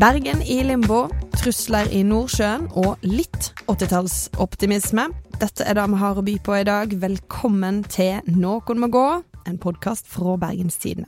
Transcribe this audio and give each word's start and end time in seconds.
Bergen 0.00 0.40
i 0.48 0.62
limbo, 0.64 1.10
trusler 1.36 1.90
i 1.92 1.98
Nordsjøen 2.08 2.70
og 2.80 3.02
litt 3.04 3.50
80-tallsoptimisme. 3.68 5.02
Dette 5.42 5.66
er 5.68 5.76
det 5.76 5.84
vi 5.92 5.98
har 6.00 6.16
å 6.16 6.24
by 6.24 6.36
på 6.40 6.54
i 6.56 6.62
dag. 6.64 6.94
Velkommen 7.02 7.82
til 7.84 8.22
Noen 8.32 8.80
må 8.80 8.88
gå, 8.88 9.02
en 9.44 9.58
podkast 9.60 10.08
fra 10.08 10.38
Bergenstidene. 10.40 11.04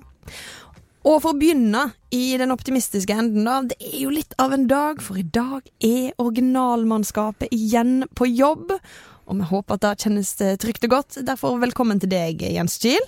Og 1.08 1.22
for 1.24 1.32
å 1.32 1.38
begynne 1.40 1.86
i 2.12 2.36
den 2.36 2.52
optimistiske 2.52 3.16
enden, 3.16 3.48
da. 3.48 3.62
Det 3.64 3.80
er 3.80 3.96
jo 4.02 4.12
litt 4.12 4.36
av 4.36 4.52
en 4.52 4.68
dag, 4.68 5.00
for 5.00 5.16
i 5.16 5.24
dag 5.24 5.64
er 5.80 6.12
originalmannskapet 6.20 7.48
igjen 7.48 8.02
på 8.12 8.28
jobb. 8.28 8.76
Og 9.30 9.38
vi 9.38 9.46
håper 9.46 9.76
at 9.78 9.84
det 9.84 9.92
kjennes 10.02 10.30
trygt 10.60 10.84
og 10.88 10.92
godt. 10.96 11.18
Derfor 11.26 11.58
velkommen 11.62 12.00
til 12.02 12.10
deg, 12.10 12.42
Jens 12.42 12.74
Kiel. 12.82 13.04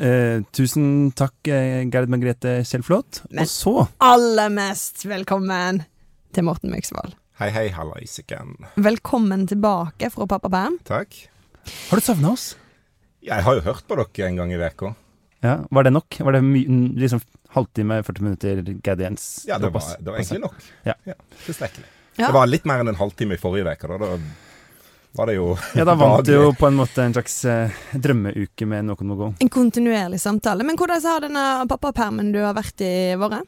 Eh, 0.00 0.40
tusen 0.56 1.10
takk, 1.18 1.34
eh, 1.46 1.82
Gerd 1.92 2.08
Margrethe 2.08 2.62
Kjellflot. 2.64 3.22
Men- 3.30 3.42
Og 3.44 3.48
så 3.48 3.88
Aller 4.00 4.48
mest 4.48 5.04
velkommen 5.04 5.84
til 6.32 6.44
Morten 6.44 6.70
Myksvold. 6.72 7.14
Hei, 7.38 7.50
hei, 7.50 7.68
hallaisiken. 7.68 8.56
Velkommen 8.76 9.46
tilbake 9.46 10.10
fra 10.10 10.26
pappaperm. 10.26 10.78
Takk. 10.84 11.28
Har 11.90 11.96
du 11.96 12.00
savna 12.00 12.32
oss? 12.32 12.54
Jeg 13.22 13.42
har 13.42 13.54
jo 13.54 13.60
hørt 13.60 13.86
på 13.86 13.96
dere 13.96 14.26
en 14.28 14.36
gang 14.36 14.52
i 14.52 14.56
uka. 14.56 14.94
Ja, 15.42 15.64
Var 15.70 15.82
det 15.82 15.92
nok? 15.92 16.16
Var 16.18 16.32
det 16.32 16.42
liksom 16.96 17.20
halvtime, 17.50 18.02
40 18.04 18.22
minutter 18.22 18.80
Gerd 18.82 19.00
Jens? 19.00 19.44
Ja, 19.46 19.58
det 19.58 19.72
var, 19.72 19.80
det 19.98 20.06
var 20.06 20.18
egentlig 20.18 20.40
nok. 20.40 20.54
Ja. 20.86 20.94
Tilstrekkelig. 21.44 21.84
Ja. 22.16 22.26
Det 22.26 22.34
var 22.34 22.46
litt 22.46 22.64
mer 22.64 22.80
enn 22.80 22.88
en 22.88 22.94
halvtime 22.94 23.34
i 23.34 23.36
forrige 23.36 23.66
uke. 23.66 23.88
Da. 23.88 23.98
da 23.98 24.18
var 25.16 25.30
det 25.30 25.38
jo 25.38 25.52
Ja, 25.78 25.86
da 25.88 25.96
vant 25.98 26.26
du 26.26 26.34
jo 26.34 26.52
på 26.60 26.68
en 26.68 26.78
måte 26.78 27.04
en 27.04 27.16
slags 27.16 27.40
eh, 27.48 27.80
drømmeuke 27.92 28.68
med 28.68 28.88
Noen 28.88 29.10
må 29.10 29.18
gå. 29.18 29.32
En 29.44 29.52
kontinuerlig 29.52 30.20
samtale. 30.22 30.66
Men 30.66 30.78
hvordan 30.80 31.02
har 31.04 31.26
denne 31.26 31.48
pappapermen 31.70 32.32
du 32.34 32.40
har 32.44 32.56
vært 32.56 32.84
i, 32.84 32.92
vært? 33.20 33.42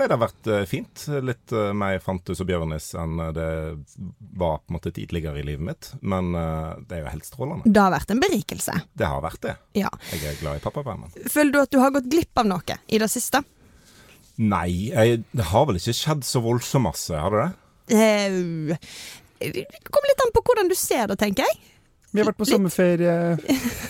Nei, 0.00 0.06
det 0.06 0.14
har 0.16 0.22
vært 0.22 0.48
eh, 0.48 0.62
fint. 0.64 1.02
Litt 1.28 1.52
eh, 1.52 1.72
mer 1.76 1.98
Fantus 2.00 2.40
og 2.40 2.48
Bjørnis 2.48 2.92
enn 2.96 3.18
eh, 3.20 3.32
det 3.36 3.48
var 4.40 4.62
på 4.62 4.70
en 4.72 4.78
måte 4.78 4.94
tidligere 4.96 5.42
i 5.42 5.44
livet 5.44 5.66
mitt. 5.66 5.90
Men 6.00 6.32
eh, 6.38 6.70
det 6.88 6.96
er 6.96 7.02
jo 7.04 7.12
helt 7.12 7.28
strålende. 7.28 7.68
Det 7.68 7.82
har 7.84 7.92
vært 7.92 8.14
en 8.14 8.22
berikelse. 8.22 8.78
Det 8.96 9.10
har 9.10 9.20
vært 9.26 9.42
det. 9.44 9.56
Ja. 9.82 9.90
Jeg 10.14 10.24
er 10.30 10.38
glad 10.40 10.60
i 10.60 10.64
pappapermen. 10.64 11.12
Føler 11.28 11.52
du 11.52 11.60
at 11.66 11.74
du 11.74 11.82
har 11.82 11.92
gått 11.98 12.08
glipp 12.12 12.40
av 12.40 12.48
noe 12.48 12.78
i 12.88 13.02
det 13.02 13.10
siste? 13.12 13.42
Nei, 14.40 14.88
jeg, 14.88 15.20
det 15.36 15.50
har 15.50 15.66
vel 15.68 15.76
ikke 15.76 15.92
skjedd 15.98 16.24
så 16.24 16.40
voldsomt 16.40 16.86
masse, 16.86 17.12
har 17.12 17.34
det 17.34 17.42
det? 17.44 17.50
Eh, 18.00 18.86
Det 19.40 19.64
kommer 19.88 20.10
litt 20.12 20.22
an 20.26 20.32
på 20.36 20.42
hvordan 20.44 20.68
du 20.70 20.76
ser 20.78 21.06
det, 21.10 21.16
tenker 21.20 21.46
jeg. 21.48 21.60
Vi 22.12 22.20
har 22.20 22.26
vært 22.28 22.40
på 22.40 22.46
Litt. 22.48 22.54
sommerferie. 22.56 23.14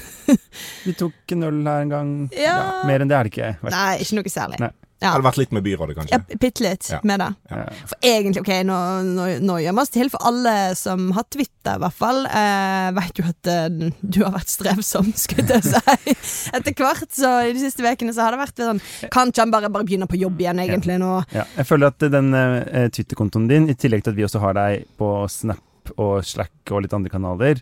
Vi 0.87 0.93
tok 0.95 1.33
en 1.35 1.43
øl 1.49 1.61
her 1.67 1.81
en 1.87 1.91
gang. 1.91 2.11
Ja. 2.37 2.57
mer 2.87 3.03
enn 3.03 3.11
det 3.11 3.17
er 3.17 3.27
det 3.27 3.33
ikke. 3.33 3.49
Nei, 3.73 3.97
ikke 4.05 4.19
noe 4.21 4.31
særlig. 4.31 4.61
Nei. 4.63 4.71
Ja. 5.01 5.15
Har 5.15 5.23
det 5.23 5.25
vært 5.31 5.39
litt 5.41 5.53
med 5.57 5.65
byrådet, 5.65 5.95
kanskje? 5.97 6.13
Ja, 6.13 6.37
Bitte 6.43 6.61
litt 6.65 6.89
Ja. 6.91 6.99
med 7.09 7.21
det. 7.23 7.29
Ja. 7.51 7.61
For 7.89 7.97
egentlig, 8.05 8.43
ok, 8.43 8.51
nå, 8.69 8.77
nå, 9.17 9.29
nå 9.49 9.55
gjør 9.63 9.77
vi 9.79 9.81
oss 9.81 9.93
til 9.95 10.11
for 10.13 10.27
alle 10.29 10.53
som 10.77 11.07
har 11.17 11.25
Twitter, 11.33 11.79
i 11.79 11.81
hvert 11.81 11.97
fall. 11.97 12.21
Eh, 12.27 12.91
vet 12.99 13.23
jo 13.23 13.25
at 13.31 13.49
eh, 13.49 13.69
du 14.03 14.19
har 14.27 14.35
vært 14.35 14.53
strevsom, 14.53 15.09
skulle 15.17 15.57
jeg 15.57 15.65
si. 15.65 16.15
Etter 16.59 16.77
hvert, 16.77 17.09
så 17.17 17.33
i 17.49 17.55
de 17.57 17.63
siste 17.65 17.81
ukene 17.87 18.13
så 18.13 18.27
har 18.29 18.37
det 18.37 18.43
vært 18.43 18.61
sånn 18.61 18.83
Kan 19.11 19.33
ikke 19.33 19.47
han 19.47 19.51
bare, 19.57 19.73
bare 19.73 19.89
begynne 19.89 20.09
på 20.11 20.21
jobb 20.21 20.41
igjen, 20.45 20.61
egentlig, 20.67 20.99
nå? 21.01 21.15
Ja, 21.33 21.47
jeg 21.57 21.69
føler 21.73 21.95
at 21.95 22.07
den 22.13 22.31
eh, 22.37 22.89
Twitter-kontoen 22.93 23.49
din, 23.49 23.71
i 23.73 23.79
tillegg 23.81 24.05
til 24.05 24.13
at 24.13 24.21
vi 24.21 24.29
også 24.29 24.45
har 24.45 24.57
deg 24.61 24.85
på 25.01 25.11
Snap 25.33 25.95
og 25.97 26.21
Slack 26.29 26.71
og 26.71 26.85
litt 26.85 26.93
andre 26.95 27.11
kanaler, 27.11 27.59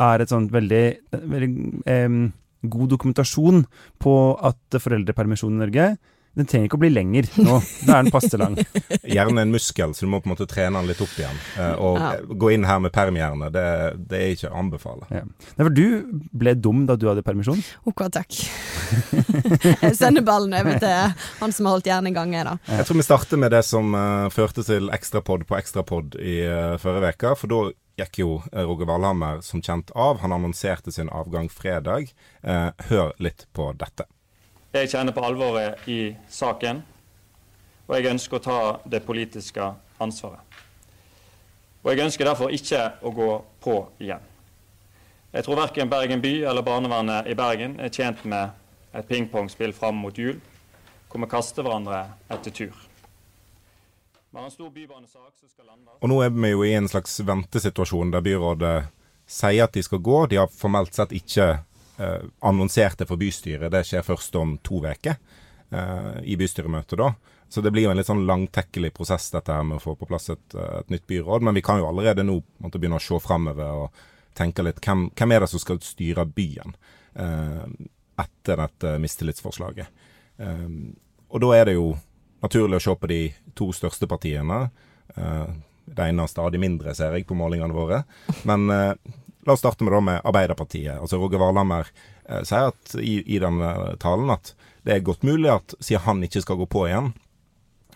er 0.00 0.22
et 0.24 0.30
sånt 0.32 0.50
veldig, 0.50 0.84
veldig 1.12 1.50
em, 1.92 2.20
god 2.64 2.88
dokumentasjon 2.96 3.66
på 4.02 4.14
at 4.48 4.78
foreldrepermisjon 4.82 5.52
i 5.58 5.60
Norge 5.66 5.88
den 6.38 6.46
trenger 6.46 6.68
ikke 6.68 6.78
å 6.78 6.82
bli 6.84 6.90
lenger 6.92 7.26
nå. 7.40 7.58
Da 7.82 7.96
er 7.96 8.06
den 8.06 8.14
passe 8.14 8.38
lang. 8.38 8.54
er 9.02 9.30
en 9.30 9.52
muskel, 9.52 9.94
så 9.96 10.06
du 10.06 10.10
må 10.12 10.20
på 10.22 10.30
en 10.30 10.34
måte 10.36 10.46
trene 10.50 10.78
den 10.78 10.90
litt 10.90 11.00
opp 11.02 11.14
igjen. 11.18 11.40
Eh, 11.58 11.72
og 11.82 11.98
Ja. 11.98 12.10
gå 12.22 12.52
inn 12.54 12.66
her 12.68 12.78
med 12.82 12.92
permhjerne, 12.94 13.50
det, 13.54 13.64
det 14.10 14.20
er 14.22 14.34
ikke 14.36 14.52
å 14.52 14.60
anbefale. 14.60 15.08
Ja. 15.10 15.24
Nei, 15.26 15.66
for 15.66 15.74
du 15.74 16.20
ble 16.38 16.54
dum 16.54 16.84
da 16.86 16.94
du 16.94 17.08
hadde 17.10 17.24
permisjon. 17.26 17.62
OK, 17.90 18.04
takk. 18.14 18.38
Jeg 19.82 19.96
sender 19.98 20.22
ballen 20.26 20.54
over 20.54 20.78
til 20.78 21.16
han 21.40 21.54
som 21.54 21.68
har 21.68 21.76
holdt 21.76 21.90
hjernen 21.90 22.12
i 22.12 22.14
gang, 22.14 22.32
jeg, 22.36 22.46
da. 22.46 22.56
Jeg 22.70 22.86
tror 22.86 23.00
vi 23.00 23.06
starter 23.06 23.42
med 23.42 23.52
det 23.54 23.64
som 23.66 23.90
uh, 23.96 24.30
førte 24.32 24.64
til 24.66 24.88
ekstrapod 24.94 25.44
på 25.48 25.58
ekstrapod 25.58 26.16
i 26.22 26.40
uh, 26.46 26.78
forrige 26.80 27.16
uke. 27.18 27.34
For 27.40 27.50
da 27.50 27.60
gikk 27.98 28.20
jo 28.22 28.36
Roger 28.52 28.88
Valhammer 28.88 29.42
som 29.44 29.62
kjent 29.64 29.90
av. 29.98 30.22
Han 30.22 30.36
annonserte 30.36 30.94
sin 30.94 31.10
avgang 31.10 31.50
fredag. 31.52 32.12
Uh, 32.46 32.70
hør 32.90 33.12
litt 33.22 33.48
på 33.56 33.72
dette. 33.78 34.06
Jeg 34.78 34.92
kjenner 34.92 35.14
på 35.14 35.22
alvoret 35.26 35.88
i 35.90 36.12
saken, 36.30 36.84
og 37.88 37.94
jeg 37.96 38.12
ønsker 38.12 38.38
å 38.38 38.44
ta 38.44 38.58
det 38.86 39.00
politiske 39.02 39.64
ansvaret. 39.98 40.44
Og 41.82 41.90
jeg 41.90 42.04
ønsker 42.04 42.28
derfor 42.28 42.52
ikke 42.54 42.84
å 43.02 43.10
gå 43.14 43.30
på 43.64 43.74
igjen. 44.02 44.22
Jeg 45.32 45.44
tror 45.44 45.58
verken 45.58 45.90
Bergen 45.90 46.22
by 46.22 46.32
eller 46.50 46.64
barnevernet 46.64 47.26
i 47.26 47.34
Bergen 47.38 47.74
er 47.82 47.90
tjent 47.90 48.22
med 48.24 48.54
et 48.94 49.08
pingpongspill 49.08 49.74
fram 49.74 49.98
mot 49.98 50.14
jul, 50.14 50.38
hvor 51.08 51.24
vi 51.24 51.30
kaster 51.32 51.66
hverandre 51.66 52.04
etter 52.30 52.54
tur. 52.54 52.84
Og 55.98 56.08
nå 56.12 56.20
er 56.22 56.30
vi 56.30 56.52
jo 56.52 56.62
i 56.64 56.74
en 56.78 56.88
slags 56.88 57.18
ventesituasjon 57.26 58.12
der 58.14 58.24
byrådet 58.24 58.76
sier 59.28 59.66
at 59.66 59.74
de 59.74 59.82
skal 59.82 60.02
gå. 60.04 60.26
De 60.30 60.38
har 60.38 60.52
formelt 60.52 60.94
sett 60.94 61.14
ikke 61.16 61.56
eh, 61.98 62.22
annonsert 62.40 63.02
for 63.08 63.20
bystyret. 63.20 63.72
Det 63.72 63.84
skjer 63.86 64.06
først 64.06 64.38
om 64.40 64.56
to 64.64 64.80
uker 64.84 65.16
eh, 65.16 66.14
i 66.24 66.38
bystyremøtet 66.40 66.98
da. 66.98 67.12
Så 67.48 67.60
det 67.64 67.72
blir 67.72 67.86
jo 67.86 67.92
en 67.92 67.96
litt 67.96 68.08
sånn 68.08 68.26
langtekkelig 68.28 68.92
prosess 68.96 69.30
dette 69.32 69.54
her 69.54 69.64
med 69.64 69.78
å 69.78 69.82
få 69.82 69.94
på 69.96 70.08
plass 70.08 70.28
et, 70.34 70.54
eh, 70.54 70.80
et 70.82 70.90
nytt 70.92 71.06
byråd. 71.08 71.46
Men 71.46 71.56
vi 71.56 71.64
kan 71.64 71.80
jo 71.80 71.88
allerede 71.88 72.26
nå 72.26 72.40
måtte 72.62 72.80
begynne 72.80 73.00
å 73.00 73.04
se 73.04 73.20
framover 73.24 73.84
og 73.84 74.02
tenke 74.38 74.62
litt 74.62 74.82
hvem, 74.84 75.08
hvem 75.16 75.34
er 75.34 75.44
det 75.44 75.50
som 75.50 75.62
skal 75.62 75.80
styre 75.82 76.26
byen 76.28 76.76
eh, 77.16 77.64
etter 78.18 78.60
dette 78.64 78.98
mistillitsforslaget. 79.02 80.04
Eh, 80.38 80.68
og 81.28 81.42
da 81.44 81.54
er 81.56 81.68
det 81.68 81.78
jo 81.78 81.92
naturlig 82.44 82.78
å 82.78 82.84
se 82.84 82.94
på 82.94 83.10
de 83.10 83.22
to 83.58 83.72
største 83.74 84.08
partiene. 84.10 84.68
Eh, 85.16 85.48
det 85.88 86.10
ene 86.10 86.24
er 86.24 86.30
stadig 86.30 86.60
mindre, 86.60 86.94
ser 86.94 87.16
jeg, 87.16 87.26
på 87.26 87.36
målingene 87.38 87.74
våre. 87.74 88.02
Men 88.48 88.68
eh, 88.74 88.92
la 89.48 89.56
oss 89.56 89.62
starte 89.64 89.86
med, 89.86 89.94
da, 89.96 90.00
med 90.04 90.20
Arbeiderpartiet. 90.28 90.98
Altså 90.98 91.18
Roger 91.20 91.40
Valhammer 91.42 91.88
eh, 92.28 92.42
sier 92.46 92.70
at, 92.72 92.94
i, 93.00 93.18
i 93.24 93.40
denne 93.42 93.96
talen 94.02 94.30
at 94.34 94.54
det 94.86 94.94
er 94.94 95.04
godt 95.04 95.24
mulig 95.26 95.50
at 95.52 95.74
siden 95.80 96.04
han 96.06 96.24
ikke 96.24 96.44
skal 96.44 96.58
gå 96.60 96.68
på 96.70 96.86
igjen, 96.88 97.12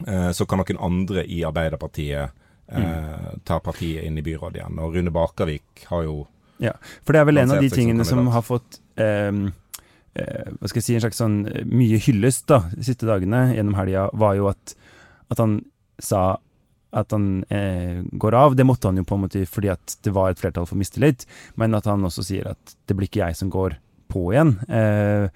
eh, 0.06 0.30
så 0.36 0.46
kan 0.48 0.60
noen 0.60 0.80
andre 0.82 1.24
i 1.24 1.42
Arbeiderpartiet 1.48 2.32
eh, 2.68 3.32
ta 3.48 3.58
partiet 3.64 4.04
inn 4.04 4.18
i 4.18 4.24
byrådet 4.24 4.60
igjen. 4.60 4.80
Og 4.82 4.96
Rune 4.96 5.14
Bakervik 5.14 5.86
har 5.90 6.06
jo 6.08 6.22
Ja, 6.62 6.76
for 7.02 7.14
det 7.14 7.22
er 7.22 7.26
vel 7.26 7.42
en 7.42 7.54
av 7.56 7.62
de 7.62 7.70
tingene 7.72 8.04
som 8.06 8.20
som 8.22 8.32
har 8.34 8.44
fått 8.46 8.80
eh, 9.00 9.32
Hva 10.12 10.68
skal 10.68 10.78
jeg 10.78 10.84
si, 10.86 10.94
en 10.98 11.04
slags 11.06 11.20
sånn 11.22 11.38
eh, 11.48 11.64
mye 11.68 12.00
hyllest 12.04 12.46
da, 12.52 12.62
de 12.74 12.84
siste 12.86 13.08
dagene 13.08 13.48
gjennom 13.56 13.78
helga, 13.78 14.08
var 14.12 14.36
jo 14.36 14.50
at, 14.52 14.74
at 15.32 15.40
han 15.40 15.62
sa 16.02 16.36
at 16.92 17.14
han 17.14 17.44
eh, 17.48 18.02
går 18.12 18.36
av. 18.36 18.56
Det 18.56 18.66
måtte 18.68 18.90
han 18.90 19.00
jo 19.00 19.06
på 19.08 19.16
en 19.16 19.24
måte 19.26 19.44
fordi 19.48 19.72
at 19.72 19.96
det 20.04 20.12
var 20.14 20.32
et 20.32 20.42
flertall 20.42 20.68
for 20.68 20.80
mistillit, 20.80 21.26
men 21.60 21.74
at 21.78 21.88
han 21.88 22.04
også 22.04 22.24
sier 22.26 22.52
at 22.52 22.76
det 22.86 22.96
blir 22.98 23.08
ikke 23.10 23.24
jeg 23.24 23.38
som 23.38 23.52
går 23.52 23.78
på 24.12 24.26
igjen. 24.34 24.56
Eh, 24.68 25.28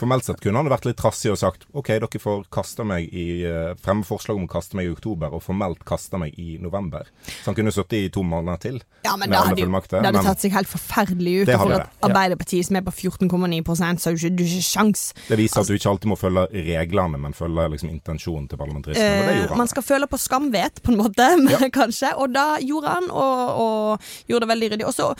Formelt 0.00 0.24
sett 0.24 0.40
kunne 0.40 0.62
han 0.62 0.70
vært 0.72 0.86
litt 0.88 0.98
trassig 1.00 1.32
og 1.34 1.38
sagt 1.40 1.66
OK, 1.76 1.90
dere 1.92 2.20
får 2.22 2.46
kaste 2.52 2.86
meg 2.88 3.10
i 3.12 3.26
eh, 3.44 3.74
fremme 3.80 4.06
forslag 4.08 4.38
om 4.40 4.46
å 4.46 4.50
kaste 4.50 4.78
meg 4.78 4.88
i 4.88 4.92
oktober, 4.94 5.34
og 5.36 5.42
formelt 5.44 5.82
kaste 5.88 6.16
meg 6.20 6.38
i 6.40 6.56
november. 6.62 7.10
Så 7.28 7.50
han 7.50 7.58
kunne 7.58 7.72
sittet 7.74 7.98
i 7.98 8.12
to 8.14 8.24
måneder 8.24 8.62
til. 8.62 8.80
Ja, 9.04 9.16
men 9.20 9.32
alle 9.32 9.52
hadde, 9.52 9.66
det 9.90 10.00
hadde 10.00 10.12
men- 10.16 10.28
tatt 10.30 10.40
seg 10.44 10.56
helt 10.56 10.70
forferdelig 10.70 11.34
ut. 11.42 11.52
Og 11.54 11.60
for 11.66 11.76
at 11.76 12.08
Arbeiderpartiet, 12.08 12.68
som 12.68 12.80
er 12.80 12.86
på 12.86 12.94
14,9 12.96 13.62
så 14.00 14.10
har 14.10 14.16
du 14.16 14.26
ikke, 14.26 14.46
ikke 14.46 14.64
sjans. 14.64 15.04
Det 15.28 15.38
viser 15.40 15.60
at 15.60 15.68
du 15.68 15.76
ikke 15.76 15.92
alltid 15.92 16.12
må 16.12 16.18
følge 16.20 16.46
reglene, 16.70 17.20
men 17.20 17.36
følge 17.36 17.68
liksom 17.74 17.92
intensjonen 17.92 18.48
til 18.48 18.60
parlamentarismen. 18.60 19.20
og 19.20 19.28
det 19.28 19.50
Eh, 19.50 19.56
man 19.56 19.68
skal 19.68 19.82
føle 19.82 20.06
på 20.06 20.18
skamvet, 20.20 20.82
på 20.82 20.92
en 20.92 20.98
måte, 21.00 21.28
kanskje. 21.80 22.14
Og 22.16 22.32
da 22.34 22.56
gjorde 22.64 22.96
han, 22.96 23.10
og, 23.10 23.60
og 23.64 24.10
gjorde 24.28 24.46
det 24.46 24.52
veldig 24.54 24.70
ryddig. 24.74 24.86
Og 24.86 24.94
så 24.96 25.10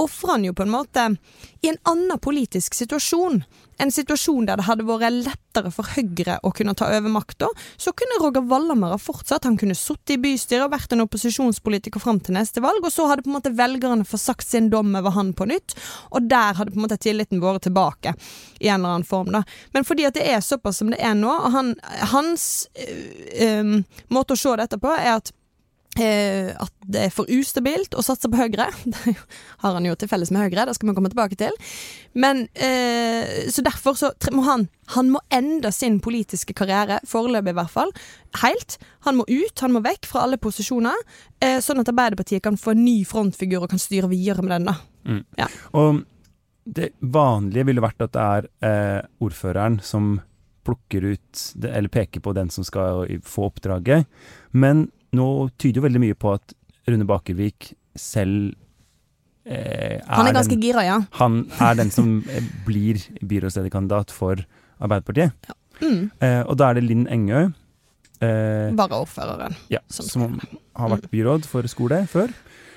ofrer 0.00 0.34
han 0.34 0.44
jo 0.44 0.54
på 0.54 0.62
en 0.62 0.72
måte 0.74 1.16
i 1.62 1.68
en 1.70 1.78
annen 1.82 2.18
politisk 2.18 2.74
situasjon. 2.74 3.42
En 3.82 3.90
situasjon 3.90 4.46
der 4.46 4.58
det 4.58 4.66
hadde 4.68 4.86
vært 4.86 5.14
lettere 5.26 5.70
for 5.74 5.88
Høyre 5.96 6.36
å 6.46 6.52
kunne 6.54 6.76
ta 6.78 6.90
over 6.94 7.10
makta. 7.10 7.48
Så 7.80 7.94
kunne 7.96 8.20
Roger 8.22 8.44
Valhammer 8.46 8.94
ha 8.94 8.98
fortsatt. 9.00 9.46
Han 9.48 9.58
kunne 9.58 9.74
sittet 9.78 10.14
i 10.14 10.20
bystyret 10.22 10.66
og 10.66 10.74
vært 10.74 10.94
en 10.94 11.02
opposisjonspolitiker 11.06 12.02
fram 12.02 12.20
til 12.22 12.36
neste 12.38 12.62
valg. 12.64 12.84
Og 12.84 12.94
så 12.94 13.08
hadde 13.10 13.24
på 13.26 13.32
en 13.32 13.38
måte 13.38 13.54
velgerne 13.54 14.06
fått 14.06 14.22
sagt 14.22 14.48
sin 14.48 14.70
dom 14.70 14.94
over 14.94 15.14
han 15.16 15.32
på 15.34 15.48
nytt. 15.50 15.76
Og 16.14 16.28
der 16.30 16.58
hadde 16.58 16.74
på 16.74 16.78
en 16.78 16.86
måte 16.86 17.00
tilliten 17.02 17.42
vært 17.42 17.66
tilbake 17.66 18.14
i 18.60 18.70
en 18.70 18.80
eller 18.80 18.98
annen 18.98 19.08
form. 19.08 19.32
da. 19.34 19.42
Men 19.74 19.86
fordi 19.86 20.06
at 20.06 20.18
det 20.18 20.26
er 20.30 20.44
såpass 20.44 20.82
som 20.82 20.92
det 20.94 21.00
er 21.02 21.16
nå, 21.18 21.30
og 21.30 21.54
han, 21.54 21.74
hans 22.14 22.68
øh, 22.78 23.48
øh, 23.48 23.74
måte 24.14 24.36
å 24.36 24.38
se 24.38 24.54
dette 24.60 24.78
på, 24.78 24.92
er 24.94 25.16
at 25.18 25.34
at 26.02 26.72
det 26.90 27.04
er 27.06 27.12
for 27.14 27.30
ustabilt 27.30 27.94
å 27.94 28.02
satse 28.02 28.28
på 28.30 28.38
Høyre. 28.40 28.66
Det 28.94 29.14
har 29.62 29.76
han 29.76 29.86
jo 29.86 29.94
til 29.96 30.10
felles 30.10 30.32
med 30.34 30.42
Høyre, 30.44 30.66
det 30.66 30.74
skal 30.76 30.90
vi 30.90 30.94
komme 30.96 31.10
tilbake 31.12 31.38
til. 31.38 31.54
Men 32.18 32.46
eh, 32.54 33.46
Så 33.52 33.62
derfor 33.64 33.96
så 33.98 34.10
må 34.34 34.44
han 34.46 34.66
Han 34.94 35.10
må 35.14 35.20
ende 35.32 35.70
sin 35.72 36.00
politiske 36.04 36.52
karriere, 36.52 36.98
foreløpig 37.08 37.54
i 37.54 37.56
hvert 37.56 37.72
fall, 37.72 37.92
helt. 38.42 38.76
Han 39.06 39.16
må 39.16 39.24
ut, 39.28 39.62
han 39.64 39.72
må 39.72 39.80
vekk 39.84 40.04
fra 40.10 40.26
alle 40.26 40.36
posisjoner, 40.36 40.98
eh, 41.40 41.56
sånn 41.64 41.80
at 41.80 41.88
Arbeiderpartiet 41.88 42.44
kan 42.44 42.58
få 42.60 42.74
en 42.74 42.84
ny 42.84 42.98
frontfigur 43.08 43.64
og 43.64 43.72
kan 43.72 43.80
styre 43.80 44.10
videre 44.12 44.44
med 44.44 44.58
den. 44.58 44.68
da. 44.68 44.76
Og 45.72 46.02
det 46.64 46.90
vanlige 47.00 47.64
ville 47.68 47.84
vært 47.84 48.04
at 48.04 48.12
det 48.12 48.24
er 48.24 48.50
eh, 48.68 49.00
ordføreren 49.24 49.80
som 49.84 50.18
plukker 50.64 51.04
ut, 51.14 51.40
eller 51.64 51.92
peker 51.92 52.20
på 52.24 52.32
den 52.36 52.50
som 52.52 52.64
skal 52.64 53.04
få 53.24 53.50
oppdraget. 53.50 54.06
Men 54.52 54.88
nå 55.16 55.28
tyder 55.58 55.80
jo 55.80 55.86
veldig 55.86 56.02
mye 56.02 56.18
på 56.18 56.34
at 56.36 56.54
Rune 56.90 57.06
Bakervik 57.08 57.72
selv 57.96 58.52
eh, 59.46 59.98
er, 60.00 60.04
Han 60.10 60.28
er 60.28 60.36
ganske 60.36 60.56
den, 60.56 60.64
gira, 60.64 60.84
ja. 60.84 61.00
han 61.20 61.44
er 61.62 61.78
den 61.80 61.92
som 61.94 62.16
eh, 62.32 62.44
blir 62.66 63.00
byrådslederkandidat 63.24 64.12
for 64.14 64.42
Arbeiderpartiet. 64.82 65.52
Mm. 65.80 66.10
Eh, 66.20 66.40
og 66.44 66.58
da 66.60 66.70
er 66.70 66.78
det 66.78 66.86
Linn 66.88 67.06
Engø, 67.10 67.46
eh, 68.20 68.74
Varaordføreren. 68.76 69.56
ja, 69.72 69.80
som 69.88 70.10
som 70.10 70.40
har 70.76 70.92
vært 70.96 71.08
byråd 71.12 71.48
for 71.48 71.66
skole 71.70 72.04
før, 72.10 72.34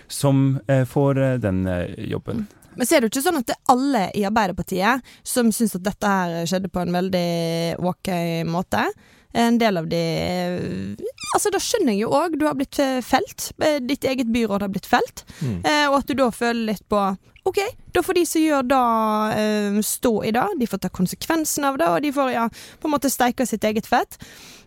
som 0.08 0.60
eh, 0.68 0.86
får 0.88 1.20
eh, 1.24 1.36
den 1.44 1.66
eh, 1.68 2.08
jobben. 2.12 2.46
Men 2.78 2.86
så 2.86 2.96
er 2.96 3.02
det 3.02 3.10
jo 3.10 3.16
ikke 3.16 3.26
sånn 3.26 3.40
at 3.42 3.50
det 3.50 3.56
er 3.58 3.74
alle 3.74 4.04
i 4.14 4.24
Arbeiderpartiet 4.30 5.14
som 5.26 5.50
syns 5.56 5.74
at 5.80 5.86
dette 5.88 6.12
her 6.14 6.46
skjedde 6.46 6.70
på 6.70 6.84
en 6.84 6.94
veldig 6.94 7.30
ok 7.82 8.12
måte. 8.46 8.84
En 9.34 9.58
del 9.60 9.78
av 9.78 9.88
de 9.92 10.02
Altså, 11.36 11.52
da 11.54 11.60
skjønner 11.62 11.94
jeg 11.94 12.06
jo 12.06 12.12
òg. 12.16 12.38
Du 12.40 12.46
har 12.48 12.56
blitt 12.58 12.80
eh, 12.82 13.00
felt. 13.06 13.52
Eh, 13.62 13.78
Ditt 13.84 14.06
eget 14.08 14.30
byråd 14.34 14.64
har 14.64 14.72
blitt 14.74 14.88
felt. 14.90 15.26
Mm. 15.42 15.60
Eh, 15.60 15.86
og 15.90 16.00
at 16.00 16.08
du 16.08 16.16
da 16.18 16.30
føler 16.34 16.72
litt 16.72 16.86
på 16.90 17.02
OK, 17.48 17.60
da 17.96 18.02
får 18.04 18.18
de 18.18 18.26
som 18.28 18.42
gjør 18.44 18.66
det, 18.68 18.78
eh, 19.40 19.78
stå 19.88 20.12
i 20.28 20.32
det. 20.36 20.44
De 20.60 20.68
får 20.68 20.82
ta 20.84 20.90
konsekvensen 20.92 21.64
av 21.70 21.78
det, 21.80 21.88
og 21.88 22.02
de 22.04 22.12
får 22.12 22.32
ja, 22.34 22.48
på 22.82 22.90
en 22.90 22.92
måte 22.98 23.08
steike 23.14 23.46
sitt 23.48 23.64
eget 23.64 23.88
fett. 23.88 24.18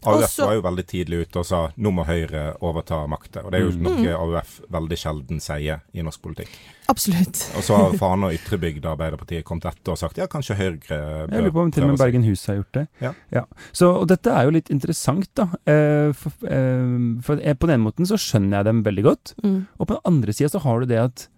AUF 0.00 0.22
Også- 0.24 0.46
var 0.46 0.54
jo 0.56 0.62
veldig 0.64 0.84
tidlig 0.88 1.18
ute 1.26 1.36
og 1.42 1.44
sa 1.44 1.58
nå 1.76 1.90
må 1.92 2.06
Høyre 2.08 2.54
overta 2.64 3.02
makta. 3.06 3.42
Og 3.44 3.50
det 3.52 3.60
er 3.60 3.64
jo 3.66 3.72
Mm. 3.76 3.82
noe 3.82 4.14
AUF 4.16 4.60
veldig 4.72 4.96
sjelden 4.96 5.40
sier 5.44 5.82
i 5.92 6.00
norsk 6.00 6.22
politikk. 6.22 6.48
Absolutt. 6.88 7.42
Og 7.54 7.62
så 7.62 7.76
har 7.76 7.92
Fana 8.00 8.28
og 8.30 8.32
Ytrebygd 8.38 8.82
Arbeiderpartiet 8.88 9.44
kommet 9.44 9.66
etter 9.68 9.92
og 9.92 9.98
sagt 9.98 10.16
ja, 10.16 10.26
kanskje 10.26 10.56
Høyre 10.56 10.78
bør 10.88 11.28
Jeg 11.30 11.42
lurer 11.44 11.52
på 11.52 11.60
om 11.66 11.70
til 11.70 11.82
og 11.84 11.88
med. 11.90 11.98
Bergen 11.98 12.24
Hus 12.24 12.46
har 12.46 12.56
gjort 12.62 12.72
det. 12.72 12.88
Ja. 13.30 13.44
Så, 13.74 13.90
og 14.00 14.08
dette 14.08 14.32
er 14.32 14.44
jo 14.48 14.50
litt 14.56 14.70
interessant, 14.70 15.28
da. 15.34 15.50
Eh, 15.66 16.12
for, 16.16 16.32
eh, 16.48 17.20
for 17.20 17.36
på 17.36 17.66
den 17.68 17.84
måten 17.84 18.08
så 18.08 18.16
skjønner 18.16 18.56
jeg 18.56 18.64
dem 18.64 18.82
veldig 18.82 19.04
godt. 19.04 19.34
Mm. 19.44 19.66
Og 19.78 19.86
på 19.86 19.94
den 20.00 20.06
andre 20.14 20.32
sida 20.32 20.48
så 20.48 20.62
har 20.62 20.80
du 20.80 20.86
det 20.86 20.98
at 20.98 21.28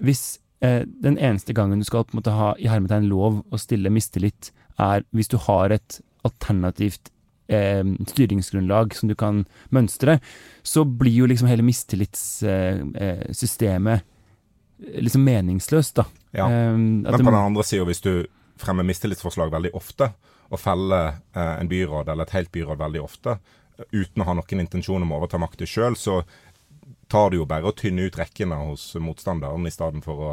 hvis 0.00 0.38
den 0.60 1.18
eneste 1.20 1.52
gangen 1.52 1.82
du 1.82 1.84
skal 1.84 2.06
på 2.06 2.14
en 2.14 2.20
måte 2.22 2.32
ha 2.32 2.54
i 2.56 2.70
hermetegn 2.70 3.10
lov 3.10 3.42
å 3.52 3.58
stille 3.60 3.90
mistillit, 3.92 4.48
er 4.80 5.04
hvis 5.12 5.28
du 5.28 5.36
har 5.44 5.74
et 5.74 5.98
alternativt 6.24 7.10
eh, 7.48 7.84
styringsgrunnlag 8.08 8.94
som 8.94 9.08
du 9.08 9.14
kan 9.18 9.44
mønstre, 9.74 10.18
så 10.62 10.84
blir 10.84 11.12
jo 11.22 11.26
liksom 11.30 11.48
hele 11.50 11.62
mistillitssystemet 11.66 14.00
eh, 14.00 14.04
liksom 15.00 15.24
meningsløst, 15.24 15.96
da. 15.96 16.04
Ja. 16.36 16.50
Eh, 16.50 16.76
Men 16.76 17.04
på 17.04 17.22
den 17.22 17.34
andre 17.34 17.64
sida, 17.64 17.84
hvis 17.88 18.00
du 18.04 18.26
fremmer 18.60 18.84
mistillitsforslag 18.88 19.50
veldig 19.52 19.70
ofte, 19.76 20.12
og 20.50 20.60
feller 20.62 21.06
eh, 21.34 21.54
en 21.60 21.70
byråd 21.70 22.08
eller 22.12 22.24
et 22.26 22.36
helt 22.36 22.52
byråd 22.54 22.78
veldig 22.82 23.02
ofte, 23.02 23.30
eh, 23.78 23.84
uten 23.92 24.22
å 24.22 24.26
ha 24.28 24.34
noen 24.38 24.62
intensjon 24.62 25.02
om 25.02 25.12
å 25.12 25.16
overta 25.20 25.36
makta 25.42 25.64
sjøl, 25.68 25.94
så 25.98 26.14
tar 27.08 27.30
det 27.30 27.38
jo 27.38 27.46
bare 27.48 27.70
å 27.70 27.74
tynne 27.76 28.08
ut 28.08 28.18
rekkene 28.18 28.58
hos 28.66 28.88
motstanderen 29.02 29.66
i 29.68 29.72
stedet 29.72 30.02
for 30.04 30.22
å 30.22 30.30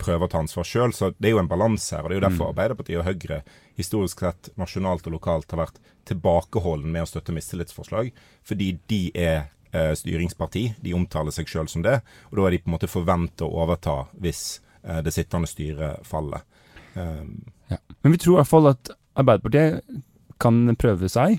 prøve 0.00 0.26
å 0.26 0.30
ta 0.32 0.40
ansvar 0.40 0.66
sjøl. 0.66 0.94
Så 0.96 1.12
det 1.18 1.28
er 1.28 1.34
jo 1.36 1.42
en 1.42 1.50
balanse 1.50 1.96
her. 1.96 2.04
og 2.04 2.10
Det 2.10 2.16
er 2.16 2.20
jo 2.20 2.26
derfor 2.26 2.52
Arbeiderpartiet 2.52 3.00
og 3.00 3.08
Høyre 3.08 3.42
historisk 3.78 4.24
sett 4.24 4.50
nasjonalt 4.60 5.06
og 5.08 5.18
lokalt 5.18 5.52
har 5.52 5.66
vært 5.66 5.80
tilbakeholden 6.08 6.92
med 6.92 7.04
å 7.04 7.10
støtte 7.10 7.34
mistillitsforslag, 7.36 8.10
fordi 8.44 8.70
de 8.90 9.02
er 9.12 9.50
eh, 9.72 9.92
styringsparti. 9.98 10.66
De 10.84 10.94
omtaler 10.96 11.34
seg 11.34 11.50
sjøl 11.50 11.68
som 11.70 11.84
det, 11.84 12.00
og 12.30 12.38
da 12.38 12.48
er 12.48 12.56
de 12.56 12.62
på 12.64 12.70
en 12.70 12.76
måte 12.76 12.90
forventa 12.90 13.46
å 13.46 13.64
overta 13.64 14.02
hvis 14.20 14.60
eh, 14.82 15.00
det 15.04 15.14
sittende 15.16 15.50
styret 15.50 16.04
faller. 16.08 16.46
Um, 16.94 17.42
Ja. 17.72 17.78
Men 18.04 18.12
vi 18.12 18.18
tror 18.20 18.34
i 18.34 18.40
hvert 18.42 18.50
fall 18.50 18.66
at 18.68 18.90
Arbeiderpartiet 19.16 20.02
kan 20.42 20.58
prøve 20.76 21.08
seg. 21.08 21.38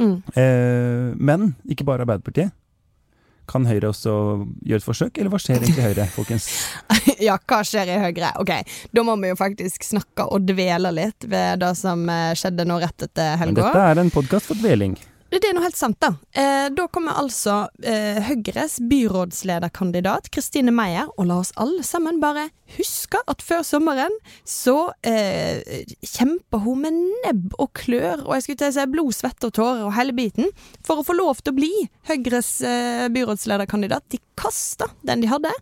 Mm. 0.00 0.22
Eh, 0.32 1.10
men 1.16 1.50
ikke 1.68 1.84
bare 1.84 2.06
Arbeiderpartiet. 2.06 2.54
Kan 3.46 3.66
Høyre 3.68 3.92
også 3.92 4.12
gjøre 4.66 4.80
et 4.82 4.86
forsøk, 4.86 5.18
eller 5.18 5.30
hva 5.32 5.38
skjer 5.42 5.60
egentlig 5.62 5.82
i 5.82 5.86
Høyre, 5.90 6.06
folkens? 6.14 6.48
Ja, 7.26 7.36
hva 7.48 7.60
skjer 7.64 7.88
i 7.94 7.98
Høyre? 8.02 8.32
Ok, 8.42 8.50
da 8.92 9.04
må 9.06 9.14
vi 9.22 9.30
jo 9.30 9.36
faktisk 9.38 9.86
snakke 9.86 10.26
og 10.28 10.44
dvele 10.48 10.90
litt 10.92 11.24
ved 11.30 11.62
det 11.62 11.72
som 11.78 12.02
eh, 12.12 12.32
skjedde 12.36 12.66
nå 12.68 12.80
rett 12.82 13.06
etter 13.06 13.36
Men 13.38 13.44
helga. 13.46 13.68
dette 13.70 13.84
er 13.92 14.02
en 14.02 14.10
podkast 14.14 14.50
for 14.50 14.58
dveling. 14.60 14.96
Det 15.36 15.50
er 15.50 15.56
noe 15.56 15.66
helt 15.66 15.76
sant, 15.76 15.98
da. 16.00 16.14
Eh, 16.32 16.66
da 16.72 16.86
kommer 16.88 17.18
altså 17.20 17.66
eh, 17.84 18.22
Høyres 18.24 18.78
byrådslederkandidat 18.88 20.30
Kristine 20.32 20.72
Meyer, 20.72 21.10
og 21.20 21.28
la 21.28 21.36
oss 21.42 21.50
alle 21.60 21.84
sammen 21.84 22.22
bare 22.22 22.46
huske 22.78 23.20
at 23.28 23.44
før 23.44 23.60
sommeren 23.66 24.14
så 24.48 24.94
eh, 25.04 25.60
kjemper 26.00 26.62
hun 26.64 26.86
med 26.86 27.02
nebb 27.26 27.58
og 27.60 27.68
klør, 27.76 28.24
og 28.24 28.32
jeg 28.36 28.46
skulle 28.46 28.62
til 28.62 28.72
å 28.72 28.76
si 28.78 28.86
blod, 28.94 29.12
svette 29.18 29.50
og 29.50 29.54
tårer 29.60 29.84
og 29.84 29.92
hele 29.98 30.16
biten, 30.16 30.48
for 30.86 31.02
å 31.02 31.06
få 31.06 31.18
lov 31.18 31.44
til 31.44 31.52
å 31.52 31.58
bli 31.60 31.72
Høyres 32.08 32.54
eh, 32.64 33.04
byrådslederkandidat. 33.12 34.08
De 34.16 34.22
kasta 34.40 34.88
den 35.04 35.26
de 35.26 35.32
hadde, 35.34 35.52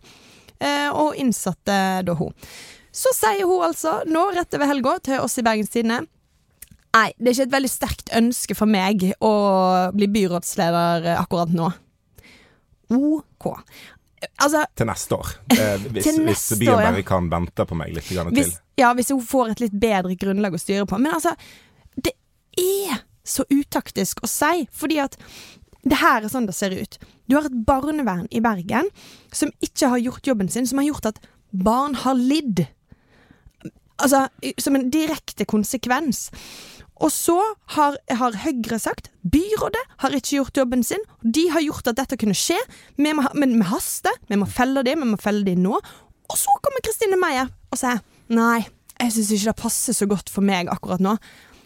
eh, 0.63 0.87
og 0.93 1.19
innsatte 1.19 1.81
da 2.07 2.15
hun. 2.15 2.31
Så 2.95 3.11
sier 3.11 3.43
hun 3.43 3.67
altså, 3.67 3.99
nå 4.07 4.29
rett 4.37 4.55
over 4.55 4.71
helga, 4.71 4.99
til 5.03 5.25
oss 5.25 5.35
i 5.41 5.43
Bergens 5.43 5.75
Tidende 5.75 6.05
Nei, 6.95 7.09
det 7.19 7.27
er 7.27 7.35
ikke 7.35 7.47
et 7.49 7.55
veldig 7.57 7.71
sterkt 7.71 8.11
ønske 8.15 8.55
for 8.55 8.71
meg 8.71 9.03
å 9.19 9.33
bli 9.95 10.07
byrådsleder 10.15 11.09
eh, 11.09 11.19
akkurat 11.19 11.51
nå. 11.51 11.67
OK. 12.95 13.49
Altså, 14.41 14.61
til 14.77 14.87
neste 14.87 15.17
år. 15.17 15.33
Eh, 15.53 15.87
hvis, 15.93 16.07
neste 16.15 16.55
hvis 16.55 16.61
byen 16.61 16.77
år, 16.77 16.85
ja. 16.85 16.93
bare 16.93 17.07
kan 17.07 17.27
vente 17.31 17.65
på 17.67 17.77
meg 17.77 17.91
litt 17.95 18.07
grann 18.09 18.31
hvis, 18.35 18.55
ja, 18.79 18.93
hvis 18.95 19.11
hun 19.13 19.21
får 19.25 19.53
et 19.53 19.65
litt 19.65 19.75
bedre 19.81 20.15
grunnlag 20.19 20.55
å 20.55 20.61
styre 20.61 20.87
på. 20.89 20.99
Men 21.01 21.17
altså, 21.17 21.35
det 21.99 22.15
er 22.61 23.03
så 23.25 23.43
utaktisk 23.49 24.23
å 24.23 24.29
si, 24.29 24.65
fordi 24.73 25.01
at 25.03 25.17
det 25.85 25.99
her 25.99 26.23
er 26.23 26.31
sånn 26.31 26.47
det 26.47 26.55
ser 26.57 26.73
ut. 26.73 26.97
Du 27.29 27.35
har 27.37 27.49
et 27.49 27.59
barnevern 27.67 28.29
i 28.33 28.41
Bergen 28.41 28.87
som 29.33 29.51
ikke 29.65 29.91
har 29.91 30.01
gjort 30.01 30.31
jobben 30.31 30.49
sin, 30.49 30.67
som 30.69 30.81
har 30.81 30.87
gjort 30.87 31.11
at 31.11 31.21
barn 31.51 31.97
har 32.05 32.17
lidd. 32.17 32.63
Altså, 34.01 34.25
som 34.61 34.77
en 34.77 34.89
direkte 34.91 35.45
konsekvens. 35.49 36.29
Og 37.03 37.11
så 37.11 37.35
har, 37.75 37.97
har 38.07 38.37
Høyre 38.45 38.79
sagt 38.79 39.09
byrådet 39.27 39.81
har 40.03 40.15
ikke 40.15 40.37
gjort 40.37 40.59
jobben 40.61 40.83
sin. 40.85 41.01
De 41.21 41.47
har 41.51 41.63
gjort 41.65 41.89
at 41.91 41.99
dette 41.99 42.17
kunne 42.21 42.37
skje, 42.37 42.57
vi 42.95 43.11
må, 43.15 43.25
men 43.35 43.57
vi 43.59 43.67
haster. 43.67 44.15
Vi 44.29 44.39
må 44.39 44.47
felle 44.47 44.85
det, 44.85 44.95
vi 44.99 45.09
må 45.09 45.19
felle 45.21 45.43
det 45.47 45.57
nå. 45.59 45.75
Og 45.75 46.39
så 46.39 46.55
kommer 46.63 46.83
Kristine 46.85 47.19
Meyer 47.19 47.51
og 47.71 47.79
sier 47.79 47.99
nei, 48.33 48.63
jeg 48.95 49.11
syns 49.13 49.33
ikke 49.35 49.51
det 49.51 49.59
passer 49.59 49.97
så 49.97 50.07
godt 50.09 50.31
for 50.31 50.45
meg 50.45 50.71
akkurat 50.71 51.03
nå. 51.03 51.17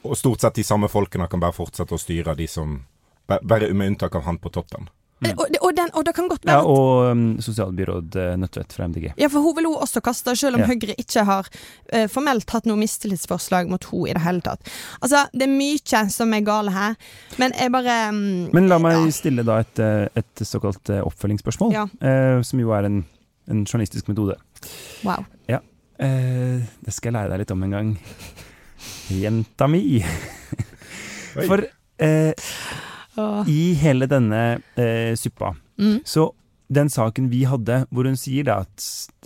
Og 0.04 0.18
stort 0.18 0.42
sett 0.42 0.58
de 0.58 0.66
samme 0.66 0.90
folkene 0.90 1.28
kan 1.30 1.42
bare 1.44 1.56
fortsette 1.56 1.96
å 1.96 2.02
styre, 2.02 2.38
de 2.38 2.48
som 2.50 2.80
Bare 3.30 3.68
med 3.78 3.92
unntak 3.92 4.16
av 4.18 4.24
han 4.26 4.40
på 4.42 4.50
toppen. 4.50 4.88
Eh, 5.26 5.34
Og, 5.36 5.48
og, 5.62 5.72
den, 5.76 5.90
og 5.94 6.06
det 6.08 6.14
kan 6.16 6.30
godt 6.32 6.46
Mm. 6.46 6.52
Være 6.52 6.60
at 6.60 6.66
og 6.66 7.12
um, 7.12 7.24
sosialbyråd 7.44 8.16
uh, 8.16 8.36
Nødtvedt 8.40 8.74
fra 8.74 8.88
MDG. 8.88 9.10
Ja, 9.20 9.28
for 9.28 9.44
hun 9.44 9.56
vil 9.58 9.66
hun 9.68 9.76
også 9.84 10.02
kaste, 10.02 10.36
selv 10.36 10.56
om 10.56 10.62
Ja. 10.62 10.68
Høyre 10.68 10.96
ikke 10.98 11.24
har 11.28 11.50
uh, 11.94 12.08
formelt 12.08 12.50
hatt 12.50 12.66
noe 12.66 12.80
mistillitsforslag 12.80 13.68
mot 13.70 13.84
henne 13.92 14.10
i 14.10 14.14
det 14.16 14.24
hele 14.24 14.42
tatt. 14.42 14.62
Altså, 15.02 15.26
det 15.34 15.44
er 15.48 15.52
mye 15.52 16.04
som 16.10 16.34
er 16.34 16.46
gale 16.48 16.72
her, 16.72 16.96
men 17.38 17.52
jeg 17.60 17.72
bare 17.72 17.98
um, 18.14 18.50
Men 18.54 18.70
la 18.70 18.78
meg 18.80 18.96
ja. 18.96 19.12
stille 19.12 19.44
da 19.44 19.60
et, 19.60 19.80
uh, 19.84 20.08
et 20.16 20.46
såkalt 20.48 20.90
uh, 20.90 21.02
oppfølgingsspørsmål, 21.04 21.74
Ja. 21.74 21.84
uh, 22.02 22.42
som 22.42 22.60
jo 22.60 22.72
er 22.72 22.88
en, 22.88 23.04
en 23.50 23.66
journalistisk 23.66 24.08
metode. 24.08 24.36
Wow. 25.04 25.26
Eh, 26.00 26.62
det 26.80 26.94
skal 26.96 27.10
jeg 27.12 27.16
lære 27.18 27.30
deg 27.34 27.42
litt 27.42 27.52
om 27.52 27.64
en 27.66 27.74
gang. 27.76 27.90
Jenta 29.12 29.68
mi. 29.68 30.00
For 31.36 31.66
i 33.48 33.74
hele 33.80 34.08
denne 34.12 34.62
eh, 34.76 35.16
suppa, 35.20 35.56
Mm. 35.80 36.02
så 36.04 36.26
den 36.70 36.90
saken 36.92 37.30
vi 37.32 37.46
hadde, 37.50 37.86
hvor 37.90 38.06
hun 38.06 38.18
sier 38.20 38.44
da 38.46 38.60
at 38.66 38.84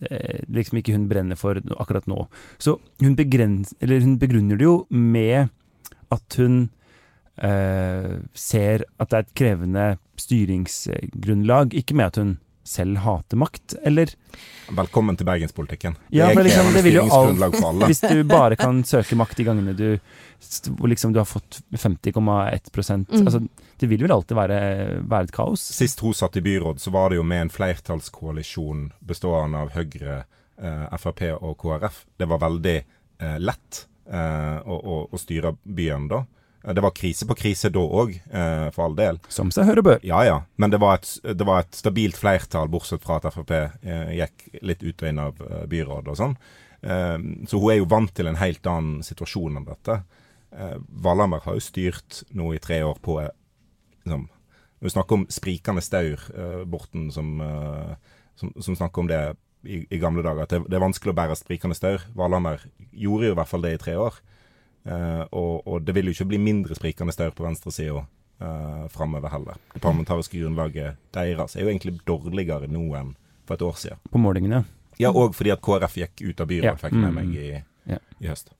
eh, 0.10 0.44
liksom 0.48 0.78
ikke 0.80 0.94
hun 0.96 1.08
brenner 1.10 1.36
for 1.36 1.58
akkurat 1.82 2.06
nå, 2.08 2.28
så 2.62 2.78
hun, 3.02 3.16
begrens, 3.18 3.74
eller 3.82 4.00
hun 4.06 4.20
begrunner 4.22 4.56
det 4.62 4.68
jo 4.68 4.76
med 4.94 5.50
at 6.14 6.38
hun 6.38 6.70
eh, 7.42 8.20
ser 8.38 8.86
at 9.00 9.10
det 9.10 9.18
er 9.18 9.26
et 9.26 9.34
krevende 9.42 9.88
styringsgrunnlag, 10.22 11.74
ikke 11.74 11.96
med 11.98 12.06
at 12.12 12.22
hun 12.22 12.38
selv 12.64 13.02
hater 13.04 13.40
makt, 13.40 13.76
eller 13.84 14.12
Velkommen 14.74 15.18
til 15.20 15.28
bergenspolitikken. 15.28 15.98
Ja, 16.10 16.30
det 16.32 16.40
er 16.40 16.48
liksom, 16.48 16.70
det 16.74 16.84
vil 16.86 16.96
jo 16.96 17.02
alt- 17.04 17.12
styringsgrunnlag 17.12 17.58
for 17.60 17.70
alle. 17.70 17.88
Hvis 17.92 18.04
du 18.08 18.24
bare 18.30 18.58
kan 18.60 18.84
søke 18.88 19.18
makt 19.20 19.38
de 19.38 19.48
gangene 19.50 19.76
du 19.78 19.88
liksom 20.88 21.14
du 21.14 21.20
har 21.20 21.26
fått 21.26 21.62
50,1% 21.72 23.06
Mm. 23.14 23.26
Altså, 23.28 23.40
det 23.80 23.88
vil 23.88 24.02
vel 24.02 24.12
alltid 24.12 24.36
være, 24.38 24.58
være 25.10 25.24
et 25.24 25.32
kaos? 25.32 25.62
Sist 25.76 26.00
hun 26.00 26.14
satt 26.14 26.38
i 26.38 26.42
byråd, 26.42 26.80
så 26.80 26.92
var 26.92 27.10
det 27.10 27.18
jo 27.20 27.24
med 27.24 27.42
en 27.42 27.50
flertallskoalisjon 27.50 28.92
bestående 29.00 29.58
av 29.58 29.74
Høyre, 29.76 30.24
eh, 30.58 30.98
Frp 30.98 31.24
og 31.40 31.58
KrF. 31.62 32.06
Det 32.18 32.28
var 32.30 32.42
veldig 32.44 32.78
eh, 33.20 33.40
lett 33.40 33.86
eh, 34.08 34.60
å, 34.66 34.78
å, 34.78 35.00
å, 35.12 35.18
styre 35.22 35.56
byen 35.64 36.08
da. 36.12 36.24
Det 36.64 36.82
var 36.82 36.94
krise 36.96 37.28
på 37.28 37.36
krise 37.36 37.68
da 37.76 37.82
òg, 37.84 38.14
eh, 38.32 38.70
for 38.72 38.86
all 38.86 38.96
del. 38.96 39.20
Som 39.28 39.50
seg 39.52 39.68
hør 39.68 39.82
bør. 39.84 40.04
Ja 40.08 40.22
ja, 40.24 40.38
men 40.56 40.72
det 40.72 40.80
var, 40.80 41.02
et, 41.02 41.10
det 41.36 41.48
var 41.48 41.66
et 41.66 41.76
stabilt 41.76 42.16
flertall, 42.16 42.70
bortsett 42.72 43.04
fra 43.04 43.18
at 43.20 43.28
Frp 43.36 43.52
eh, 43.52 44.14
gikk 44.16 44.46
litt 44.64 44.86
ut 44.86 45.04
og 45.04 45.10
inn 45.10 45.20
av 45.20 45.42
eh, 45.44 45.66
byrådet 45.72 46.14
og 46.14 46.20
sånn. 46.22 46.38
så 46.84 47.60
hun 47.64 47.70
er 47.72 47.78
jo 47.78 47.88
vant 47.88 48.12
til 48.12 48.28
en 48.28 48.36
helt 48.36 48.68
annen 48.68 49.04
situasjon 49.08 49.56
enn 49.56 49.64
dette. 49.64 50.02
Valhammer 51.00 51.40
har 51.46 51.56
jo 51.56 51.64
styrt 51.64 52.26
nå 52.36 52.50
i 52.52 52.60
tre 52.60 52.82
år 52.84 52.98
på 53.00 53.14
liksom, 53.24 54.26
Når 54.28 54.90
vi 54.90 54.92
snakker 54.92 55.16
om 55.16 55.24
sprikende 55.32 55.82
staur, 55.82 56.20
Borten 56.68 57.08
som, 57.16 57.40
som, 58.36 58.52
som 58.60 58.76
snakker 58.76 59.00
om 59.00 59.08
det 59.08 59.22
i, 59.64 59.80
i, 59.88 59.98
gamle 59.98 60.26
dager, 60.26 60.44
at 60.44 60.52
det, 60.52 60.60
det, 60.68 60.76
er 60.76 60.84
vanskelig 60.84 61.14
å 61.14 61.18
bære 61.22 61.40
sprikende 61.40 61.80
staur. 61.80 62.04
Valhammer 62.20 62.68
gjorde 62.92 63.30
jo 63.30 63.38
i 63.38 63.40
hvert 63.40 63.54
fall 63.54 63.64
det 63.64 63.78
i 63.78 63.82
tre 63.86 63.96
år. 63.96 64.20
Uh, 64.84 65.24
og, 65.32 65.68
og, 65.68 65.82
det 65.86 65.96
vil 65.96 66.10
jo 66.10 66.14
ikke 66.18 66.32
bli 66.34 66.40
mindre 66.44 66.76
sprikende 66.76 67.14
staur 67.16 67.32
på 67.36 67.46
venstresida 67.46 68.02
uh, 68.04 68.88
framover 68.92 69.32
heller. 69.32 69.60
Det 69.74 69.82
parlamentariske 69.84 70.42
grunnlaget 70.42 71.00
deres 71.16 71.56
er 71.56 71.64
jo 71.64 71.72
egentlig 71.72 72.02
dårligere 72.08 72.68
nå 72.72 72.90
enn 73.00 73.14
for 73.48 73.56
et 73.56 73.64
år 73.64 73.78
siden. 73.80 74.02
På 74.12 74.20
målingene? 74.20 74.64
Ja, 75.00 75.14
òg 75.14 75.38
fordi 75.38 75.54
at 75.54 75.64
KrF 75.64 75.96
gikk 76.02 76.26
ut 76.26 76.44
av 76.44 76.52
byrådet, 76.52 76.74
ja. 76.76 76.82
fikk 76.82 77.00
med 77.00 77.16
meg 77.16 77.32
i, 77.36 77.48
ja. 77.90 78.02
i, 78.20 78.28
høst. 78.28 78.54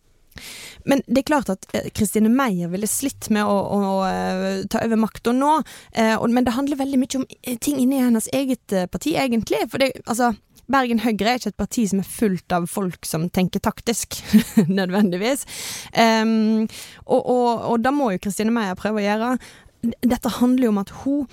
Men 0.90 1.04
det 1.06 1.22
er 1.22 1.28
klart 1.28 1.52
at 1.54 1.68
Kristine 1.94 2.32
eh, 2.32 2.34
Meyer 2.34 2.72
ville 2.72 2.90
slitt 2.90 3.30
med 3.36 3.46
å, 3.46 3.54
å, 3.54 3.82
å 4.02 4.54
ta 4.72 4.82
over 4.82 4.98
makta 5.00 5.36
nå. 5.36 5.52
Eh, 5.92 6.16
men 6.26 6.48
det 6.48 6.56
handler 6.56 6.80
veldig 6.80 7.00
mye 7.04 7.20
om 7.20 7.28
ting 7.62 7.78
inni 7.84 8.02
hennes 8.02 8.32
eget 8.34 8.74
parti, 8.92 9.14
egentlig. 9.20 9.62
For 9.70 9.84
det, 9.84 9.92
altså 10.08 10.34
Bergen 10.72 11.02
Høyre 11.04 11.34
er 11.34 11.40
ikke 11.40 11.52
et 11.52 11.60
parti 11.60 11.86
som 11.90 12.02
er 12.02 12.10
fullt 12.10 12.56
av 12.56 12.68
folk 12.72 13.08
som 13.08 13.28
tenker 13.34 13.64
taktisk, 13.64 14.20
nødvendigvis. 14.80 15.46
Um, 15.92 16.68
og, 17.06 17.22
og, 17.22 17.50
og 17.74 17.80
da 17.84 17.94
må 17.96 18.14
jo 18.14 18.22
Kristine 18.24 18.54
Meyer 18.54 18.80
prøve 18.80 19.02
å 19.02 19.08
gjøre. 19.08 19.34
Dette 20.06 20.38
handler 20.40 20.70
jo 20.70 20.76
om 20.76 20.84
at 20.84 20.94
hun 21.04 21.26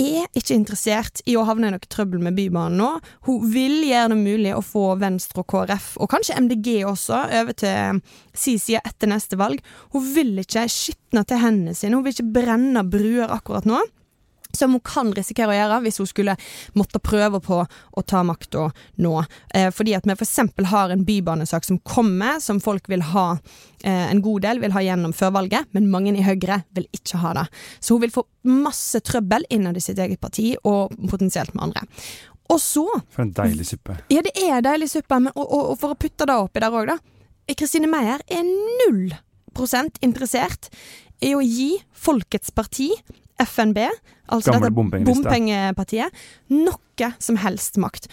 er 0.00 0.26
ikke 0.34 0.56
interessert 0.56 1.20
i 1.30 1.36
å 1.38 1.44
havne 1.46 1.68
i 1.68 1.74
noe 1.74 1.90
trøbbel 1.90 2.22
med 2.24 2.34
Bybanen 2.38 2.80
nå. 2.80 2.88
Hun 3.28 3.44
vil 3.52 3.76
gjøre 3.86 4.10
det 4.14 4.18
mulig 4.18 4.54
å 4.56 4.62
få 4.64 4.86
Venstre 4.98 5.44
og 5.44 5.50
KrF, 5.52 5.92
og 6.02 6.10
kanskje 6.10 6.38
MDG 6.40 6.70
også, 6.88 7.20
over 7.42 7.58
til 7.58 8.00
si 8.34 8.56
side 8.58 8.82
etter 8.82 9.10
neste 9.12 9.38
valg. 9.38 9.62
Hun 9.94 10.08
vil 10.16 10.34
ikke 10.42 10.66
skitne 10.72 11.22
til 11.28 11.42
hendene 11.44 11.76
sine, 11.78 11.94
hun 11.94 12.06
vil 12.06 12.16
ikke 12.16 12.32
brenne 12.40 12.82
bruer 12.90 13.30
akkurat 13.36 13.68
nå 13.68 13.84
som 14.58 14.74
hun 14.74 14.82
kan 14.84 15.12
risikere 15.16 15.52
å 15.52 15.56
gjøre 15.56 15.80
hvis 15.84 16.00
hun 16.02 16.08
skulle 16.10 16.36
måtte 16.78 17.02
prøve 17.02 17.40
på 17.44 17.60
å 17.64 18.04
ta 18.06 18.22
makta 18.26 18.68
nå. 19.02 19.14
Eh, 19.54 19.70
fordi 19.74 19.96
at 19.98 20.06
vi 20.08 20.16
f.eks. 20.16 20.38
har 20.70 20.94
en 20.94 21.04
bybanesak 21.06 21.66
som 21.66 21.78
kommer, 21.78 22.40
som 22.40 22.60
folk 22.62 22.88
vil 22.90 23.04
ha 23.14 23.26
eh, 23.84 24.10
en 24.10 24.22
god 24.24 24.46
del 24.46 24.62
vil 24.62 24.74
ha 24.76 24.84
gjennom 24.84 25.14
før 25.16 25.34
valget, 25.38 25.70
men 25.76 25.90
mange 25.92 26.14
i 26.14 26.24
Høyre 26.24 26.62
vil 26.76 26.88
ikke 26.94 27.22
ha 27.22 27.34
det. 27.40 27.48
Så 27.80 27.96
hun 27.96 28.04
vil 28.04 28.14
få 28.14 28.26
masse 28.44 29.00
trøbbel 29.04 29.46
innad 29.50 29.76
i 29.76 29.82
sitt 29.84 29.98
eget 29.98 30.20
parti, 30.20 30.52
og 30.64 30.94
potensielt 31.10 31.54
med 31.56 31.70
andre. 31.70 31.84
Og 32.52 32.60
så 32.60 32.84
For 33.12 33.24
en 33.24 33.32
deilig 33.32 33.70
suppe. 33.70 33.96
Ja, 34.12 34.20
det 34.24 34.34
er 34.36 34.58
en 34.58 34.66
deilig 34.66 34.90
suppe, 34.92 35.18
men, 35.20 35.32
og, 35.34 35.46
og, 35.46 35.70
og, 35.72 35.78
for 35.80 35.94
å 35.94 35.98
putte 35.98 36.28
det 36.28 36.36
oppi 36.36 36.62
der 36.62 36.76
òg, 36.76 36.92
da. 36.92 36.98
Kristine 37.54 37.88
Meyer 37.90 38.22
er 38.32 38.44
null 38.44 39.12
prosent 39.54 40.00
interessert 40.04 40.70
i 41.24 41.34
å 41.36 41.42
gi 41.44 41.76
Folkets 42.04 42.52
parti 42.54 42.90
FNB, 43.42 43.80
altså 44.30 44.54
Gamle 44.54 44.70
dette 44.70 45.04
bompengepartiet, 45.08 46.24
noe 46.54 47.10
som 47.18 47.38
helst 47.42 47.78
makt. 47.82 48.08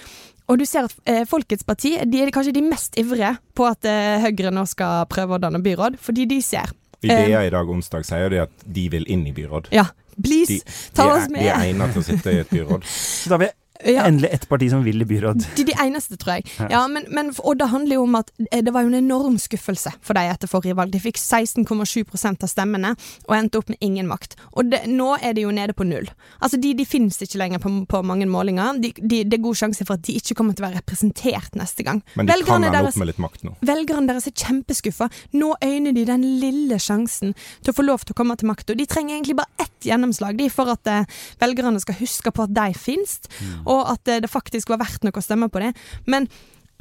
Og 0.52 0.60
du 0.60 0.66
ser 0.68 0.90
at 0.90 0.96
eh, 1.08 1.24
Folkets 1.30 1.64
parti 1.68 1.94
de 2.10 2.24
er 2.24 2.32
kanskje 2.34 2.56
de 2.58 2.64
mest 2.66 2.98
ivrige 3.00 3.36
på 3.56 3.68
at 3.70 3.88
eh, 3.88 4.20
Høyre 4.24 4.52
nå 4.52 4.66
skal 4.68 5.06
prøve 5.12 5.38
å 5.38 5.42
danne 5.42 5.62
byråd, 5.64 6.00
fordi 6.02 6.28
de 6.32 6.42
ser 6.44 6.74
Idea 7.02 7.40
eh, 7.42 7.48
i 7.48 7.54
dag 7.54 7.70
onsdag 7.70 8.06
sier 8.06 8.30
de 8.30 8.44
at 8.44 8.66
de 8.66 8.84
vil 8.94 9.08
inn 9.10 9.24
i 9.26 9.34
byråd. 9.34 9.72
Ja, 9.74 9.88
please, 10.22 10.60
de, 10.60 10.76
ta 10.94 11.08
de 11.08 11.16
oss 11.16 11.32
med. 11.34 11.42
De 11.42 11.50
er 11.50 11.64
egnet 11.70 11.96
til 11.96 12.04
å 12.04 12.06
sitte 12.06 12.36
i 12.36 12.42
et 12.44 12.52
byråd. 12.52 12.86
Så 12.86 13.32
da 13.32 13.40
vil 13.42 13.50
vi 13.50 13.56
ja. 13.86 14.06
Endelig 14.06 14.30
ett 14.32 14.50
parti 14.50 14.70
som 14.70 14.84
vil 14.84 15.02
i 15.02 15.06
byråd. 15.06 15.46
De, 15.56 15.64
de 15.64 15.76
eneste, 15.80 16.18
tror 16.22 16.38
jeg. 16.40 16.48
Ja. 16.70 16.84
men, 16.88 17.06
men, 17.10 17.32
og 17.40 17.58
det 17.60 17.70
handler 17.72 18.00
jo 18.00 18.06
om 18.06 18.18
at 18.20 18.32
eh, 18.52 18.64
det 18.64 18.74
var 18.74 18.86
jo 18.86 18.92
en 18.92 19.00
enorm 19.00 19.38
skuffelse 19.42 19.94
for 20.02 20.18
dem 20.18 20.32
etter 20.32 20.52
forrige 20.52 20.78
valg. 20.78 20.94
De 20.94 21.02
fikk 21.02 21.20
16,7% 21.20 22.46
av 22.46 22.52
stemmene 22.52 22.94
og 23.28 23.36
endte 23.38 23.62
opp 23.62 23.72
med 23.72 23.82
ingen 23.82 24.10
makt. 24.10 24.38
Og 24.54 24.72
det, 24.72 24.84
nå 24.92 25.14
er 25.22 25.36
de 25.38 25.46
jo 25.46 25.54
nede 25.56 25.76
på 25.78 25.88
null. 25.88 26.10
Altså, 26.40 26.60
De, 26.62 26.74
de 26.78 26.86
finnes 26.88 27.18
ikke 27.24 27.42
lenger 27.42 27.64
på, 27.64 27.74
på 27.90 28.04
mange 28.06 28.28
målinger. 28.30 28.80
De, 28.82 28.94
de, 29.00 29.24
det 29.26 29.40
er 29.40 29.44
god 29.44 29.60
sjanse 29.64 29.88
for 29.88 29.98
at 29.98 30.06
de 30.08 30.18
ikke 30.20 30.38
kommer 30.38 30.58
til 30.58 30.66
å 30.66 30.70
være 30.70 30.82
representert 30.82 31.58
neste 31.60 31.86
gang. 31.88 32.04
Men 32.16 32.30
de 32.30 32.36
velgerne 32.36 32.70
kan 32.72 32.82
ende 32.82 32.92
opp 32.92 33.02
med 33.02 33.12
litt 33.12 33.22
makt 33.24 33.46
nå. 33.48 33.56
Velgerne 33.72 34.10
deres 34.10 34.30
er 34.30 34.36
kjempeskuffa. 34.38 35.10
Nå 35.38 35.54
øyner 35.64 35.96
de 35.96 36.06
den 36.08 36.26
lille 36.42 36.80
sjansen 36.82 37.36
til 37.62 37.74
å 37.74 37.78
få 37.78 37.86
lov 37.86 38.06
til 38.06 38.16
å 38.16 38.22
komme 38.22 38.38
til 38.40 38.52
makta. 38.52 38.78
De 38.78 38.88
trenger 38.90 39.18
egentlig 39.18 39.38
bare 39.40 39.62
ett 39.62 39.90
gjennomslag 39.90 40.38
de, 40.38 40.50
for 40.54 40.72
at 40.72 40.90
uh, 40.92 41.22
velgerne 41.42 41.82
skal 41.82 41.98
huske 42.02 42.34
på 42.34 42.46
at 42.46 42.54
de 42.56 42.68
finnes, 42.78 43.18
mm. 43.40 43.68
Og 43.72 43.94
at 43.96 44.16
det 44.24 44.32
faktisk 44.32 44.74
var 44.74 44.82
verdt 44.84 45.06
noe 45.08 45.16
å 45.16 45.26
stemme 45.26 45.50
på 45.52 45.64
det. 45.64 45.72
Men 46.10 46.28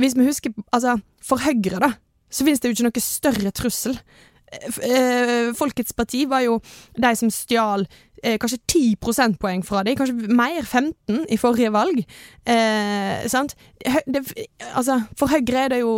hvis 0.00 0.16
vi 0.16 0.26
husker 0.28 0.54
Altså, 0.72 0.96
for 1.22 1.42
Høyre, 1.44 1.80
da, 1.82 1.94
så 2.30 2.46
finnes 2.46 2.62
det 2.62 2.70
jo 2.70 2.78
ikke 2.78 2.88
noe 2.88 3.04
større 3.04 3.54
trussel. 3.54 3.98
Uh, 4.50 5.52
Folkets 5.54 5.94
parti 5.94 6.24
var 6.26 6.42
jo 6.42 6.56
de 6.98 7.10
som 7.18 7.30
stjal 7.30 7.84
kanskje 8.20 8.58
10 8.66 8.96
prosentpoeng 9.00 9.62
fra 9.64 9.82
dem, 9.86 9.96
kanskje 9.96 10.28
mer, 10.36 10.60
15 10.60 11.22
i 11.32 11.38
forrige 11.40 11.72
valg. 11.72 12.02
Eh, 12.44 13.26
sant? 13.32 13.54
Det, 14.06 14.22
altså, 14.74 15.00
for 15.16 15.32
Høyre 15.32 15.64
er 15.64 15.74
det 15.74 15.80
jo 15.80 15.94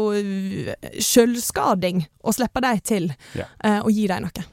sjølskading 1.03 2.05
å 2.23 2.35
slippe 2.35 2.63
dem 2.63 2.83
til 2.87 3.11
eh, 3.11 3.81
og 3.81 3.91
gi 3.91 4.07
dem 4.11 4.29
noe. 4.29 4.47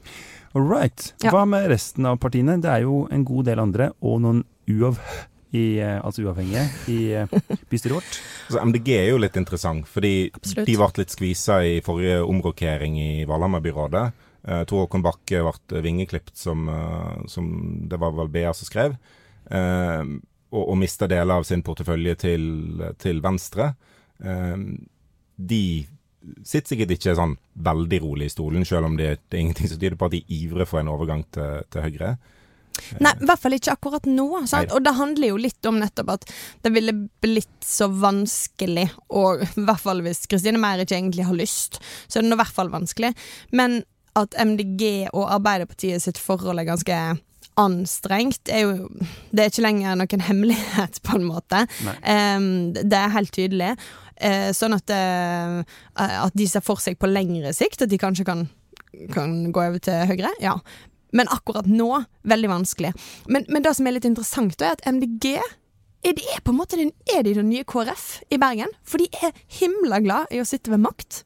All 0.57 0.65
right. 0.65 1.11
Hva 1.21 1.43
med 1.45 1.67
resten 1.69 2.07
av 2.09 2.17
partiene? 2.21 2.57
Det 2.61 2.71
er 2.73 2.87
jo 2.87 3.03
en 3.13 3.25
god 3.27 3.51
del 3.51 3.61
andre, 3.61 3.91
og 4.01 4.23
noen 4.25 4.45
uav... 4.69 5.01
I, 5.49 5.79
eh, 5.81 5.97
altså 6.05 6.21
uavhengige 6.27 6.61
i 6.93 6.97
eh, 7.17 7.31
bystyret 7.71 7.97
vårt. 7.97 8.19
Altså, 8.49 8.63
MDG 8.65 8.87
er 8.95 9.07
jo 9.11 9.19
litt 9.21 9.35
interessant, 9.37 9.85
fordi 9.85 10.31
Absolutt. 10.33 10.65
de 10.65 10.75
ble 10.79 10.87
litt 10.97 11.11
skvisa 11.13 11.59
i 11.61 11.75
forrige 11.85 12.23
omrokering 12.25 12.95
i 12.97 13.11
Valhammer-byrådet. 13.29 14.05
Uh, 14.41 14.63
Tor 14.65 14.87
Håkon 14.87 15.03
Bakke 15.05 15.43
ble 15.45 15.81
vingeklipt, 15.85 16.33
som, 16.39 16.63
uh, 16.65 17.19
som, 17.29 17.51
det 17.91 17.99
var 18.01 18.15
vel 18.17 18.31
BA 18.33 18.49
som 18.57 18.65
skrev. 18.65 18.95
Uh, 19.53 20.17
og, 20.49 20.63
og 20.63 20.79
mista 20.81 21.05
deler 21.11 21.43
av 21.43 21.45
sin 21.45 21.61
portefølje 21.61 22.15
til, 22.25 22.47
til 22.97 23.21
Venstre. 23.21 23.75
de 25.37 25.63
sitter 26.41 26.73
sikkert 26.73 26.95
ikke 26.95 27.13
sånn 27.15 27.37
veldig 27.53 27.99
rolig 28.01 28.31
i 28.31 28.33
stolen, 28.33 28.65
selv 28.65 28.89
om 28.89 28.97
det, 28.97 29.19
det 29.29 29.37
er 29.37 29.43
ingenting 29.45 29.69
som 29.69 29.77
tyder 29.77 29.99
på 29.99 30.09
at 30.09 30.17
de 30.17 30.23
ivrer 30.39 30.65
for 30.65 30.81
en 30.81 30.89
overgang 30.89 31.21
til, 31.29 31.61
til 31.69 31.85
Høyre. 31.85 32.15
Nei, 33.03 33.13
i 33.15 33.29
hvert 33.29 33.43
fall 33.43 33.57
ikke 33.57 33.75
akkurat 33.75 34.09
nå. 34.09 34.27
Og 34.39 34.81
det 34.85 34.95
handler 34.97 35.33
jo 35.33 35.39
litt 35.41 35.69
om 35.69 35.79
nettopp 35.81 36.15
at 36.17 36.27
det 36.65 36.73
ville 36.75 36.95
blitt 37.23 37.63
så 37.65 37.89
vanskelig, 37.91 38.89
og 39.09 39.45
i 39.59 39.65
hvert 39.67 39.83
fall 39.83 40.03
hvis 40.05 40.25
Kristine 40.29 40.61
Meyer 40.61 40.85
ikke 40.85 40.97
egentlig 40.99 41.27
har 41.29 41.37
lyst, 41.37 41.81
så 42.07 42.19
er 42.19 42.27
det 42.27 42.35
i 42.35 42.41
hvert 42.43 42.59
fall 42.59 42.73
vanskelig. 42.73 43.13
Men 43.55 43.81
at 44.19 44.35
MDG 44.35 45.09
og 45.13 45.29
Arbeiderpartiet 45.31 46.03
sitt 46.03 46.19
forhold 46.19 46.59
er 46.59 46.67
ganske 46.67 46.99
anstrengt, 47.59 48.49
er 48.49 48.63
jo 48.63 48.89
Det 49.31 49.43
er 49.43 49.51
ikke 49.51 49.65
lenger 49.65 49.97
noen 49.99 50.23
hemmelighet, 50.25 51.01
på 51.07 51.17
en 51.17 51.27
måte. 51.27 51.65
Um, 52.03 52.71
det 52.73 52.95
er 52.97 53.15
helt 53.15 53.33
tydelig. 53.35 53.73
Uh, 54.19 54.51
sånn 54.55 54.75
at, 54.75 54.91
uh, 54.91 55.61
at 55.95 56.35
de 56.35 56.47
ser 56.49 56.63
for 56.65 56.81
seg 56.83 56.97
på 56.99 57.07
lengre 57.07 57.53
sikt 57.55 57.85
at 57.85 57.91
de 57.91 57.99
kanskje 57.99 58.25
kan, 58.27 58.47
kan 59.13 59.37
gå 59.55 59.63
over 59.63 59.79
til 59.83 60.07
Høyre. 60.09 60.33
Ja. 60.43 60.57
Men 61.15 61.29
akkurat 61.33 61.67
nå, 61.69 62.03
veldig 62.29 62.51
vanskelig. 62.51 62.93
Men, 63.27 63.47
men 63.49 63.65
det 63.65 63.73
som 63.77 63.87
er 63.89 63.97
litt 63.97 64.07
interessant, 64.09 64.61
er 64.61 64.75
at 64.77 64.85
MDG 64.85 65.39
er 66.05 66.15
de 66.15 66.27
på 66.43 66.53
en 66.53 66.59
måte 66.59 66.77
den, 66.79 66.93
er 67.11 67.25
de 67.25 67.33
den 67.35 67.49
nye 67.51 67.65
KrF 67.67 68.21
i 68.31 68.39
Bergen. 68.41 68.71
For 68.87 69.01
de 69.01 69.09
er 69.25 69.35
himla 69.59 69.99
glad 70.03 70.31
i 70.31 70.41
å 70.41 70.47
sitte 70.47 70.71
ved 70.71 70.83
makt. 70.85 71.23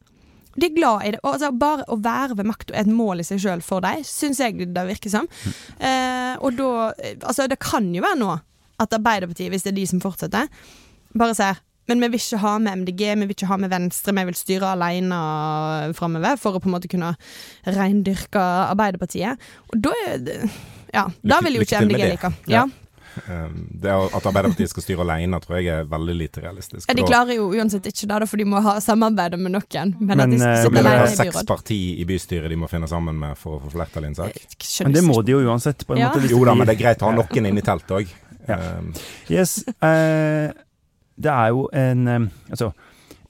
De 0.54 0.68
er 0.68 0.74
glad 0.74 1.04
i 1.04 1.12
det. 1.14 1.20
Altså, 1.26 1.50
bare 1.58 1.86
å 1.90 1.98
være 2.02 2.38
ved 2.38 2.48
makt 2.48 2.72
er 2.72 2.84
et 2.84 2.90
mål 2.90 3.22
i 3.22 3.26
seg 3.26 3.42
sjøl 3.42 3.62
for 3.64 3.84
dem, 3.84 4.02
syns 4.06 4.40
jeg 4.42 4.70
det 4.74 4.86
virker 4.88 5.12
som. 5.12 5.28
Eh, 5.78 6.34
og 6.40 6.58
da 6.58 6.72
Altså, 7.26 7.48
det 7.50 7.60
kan 7.62 7.86
jo 7.94 8.02
være 8.04 8.20
nå 8.22 8.32
at 8.82 8.94
Arbeiderpartiet, 8.96 9.52
hvis 9.52 9.66
det 9.66 9.72
er 9.74 9.78
de 9.78 9.86
som 9.86 10.02
fortsetter, 10.02 10.50
bare 11.14 11.36
sier 11.38 11.60
men 11.88 12.00
vi 12.00 12.08
vil 12.14 12.22
ikke 12.22 12.42
ha 12.44 12.54
med 12.58 12.84
MDG, 12.84 13.02
vi 13.14 13.26
vil 13.28 13.34
ikke 13.36 13.50
ha 13.50 13.58
med 13.60 13.72
Venstre, 13.72 14.14
vi 14.16 14.24
vil 14.30 14.38
styre 14.38 14.70
alene 14.74 15.18
framover 15.98 16.38
for 16.40 16.56
å 16.56 16.62
på 16.62 16.70
en 16.70 16.76
måte 16.76 16.90
kunne 16.92 17.14
reindyrke 17.66 18.40
Arbeiderpartiet. 18.70 19.50
Og 19.72 19.82
da 19.88 19.92
er 20.08 20.24
det 20.24 20.38
Ja, 20.94 21.08
da 21.26 21.40
vil 21.42 21.58
jo 21.58 21.66
ikke 21.66 21.82
MDG 21.84 22.08
like. 22.14 22.32
Ja. 22.46 22.64
Um, 23.28 23.68
det 23.70 23.90
At 23.90 24.26
Arbeiderpartiet 24.26 24.70
skal 24.72 24.82
styre 24.82 25.04
alene, 25.04 25.38
tror 25.42 25.60
jeg 25.60 25.70
er 25.70 25.84
veldig 25.90 26.14
lite 26.18 26.42
realistisk. 26.42 26.88
Ja, 26.88 26.96
de 26.98 27.04
klarer 27.06 27.36
jo 27.36 27.46
uansett 27.54 27.86
ikke 27.90 28.08
det, 28.10 28.28
for 28.30 28.40
de 28.40 28.46
må 28.48 28.62
ha 28.64 28.76
samarbeide 28.82 29.38
med 29.38 29.54
noen. 29.54 29.94
Men, 30.00 30.16
Men, 30.16 30.24
at 30.24 30.32
de 30.34 30.40
skal 30.40 30.50
eh, 30.50 30.62
sitte 30.64 30.74
det 30.74 30.84
alene 30.84 31.12
i 31.12 31.18
seks 31.20 31.46
parti 31.48 31.80
i 32.02 32.06
bystyret 32.08 32.50
de 32.50 32.58
må 32.58 32.70
finne 32.70 32.90
sammen 32.90 33.18
med 33.20 33.38
for 33.38 33.58
å 33.58 33.62
få 33.64 33.74
flertall 33.76 34.08
i 34.08 34.12
en 34.12 34.18
sak. 34.18 34.42
Men 34.86 34.96
det 34.98 35.04
må 35.06 35.20
de 35.22 35.36
jo 35.36 35.44
uansett, 35.46 35.86
på 35.86 35.94
en 35.94 36.02
Ja. 36.02 36.10
måte. 36.14 36.30
Jo 36.30 36.42
da, 36.44 36.56
men 36.58 36.66
det 36.66 36.76
er 36.76 36.82
greit 36.82 37.02
å 37.06 37.10
ha 37.10 37.14
noen 37.14 37.50
inne 37.52 37.62
i 37.62 37.66
teltet 37.66 37.96
òg. 38.00 38.14
Ja. 38.48 38.58
Yes. 39.30 39.62
Eh, 39.80 40.50
det 41.16 41.30
er 41.30 41.52
jo 41.54 41.68
en 41.72 42.08
eh, 42.08 42.26
Altså, 42.50 42.72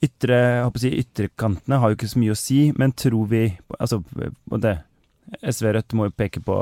ytre, 0.03 0.39
jeg 0.39 0.63
håper 0.67 0.81
å 0.81 0.85
si, 0.85 0.93
ytterkantene 1.03 1.79
har 1.81 1.91
jo 1.91 1.99
ikke 1.99 2.11
så 2.11 2.21
mye 2.21 2.33
å 2.35 2.39
si, 2.39 2.59
men 2.77 2.95
tror 2.97 3.29
vi 3.31 3.43
Altså, 3.79 4.01
både 4.49 4.79
SV 5.41 5.69
og 5.69 5.77
Rødt 5.79 5.95
må 5.97 6.09
jo 6.09 6.15
peke 6.15 6.41
på 6.45 6.57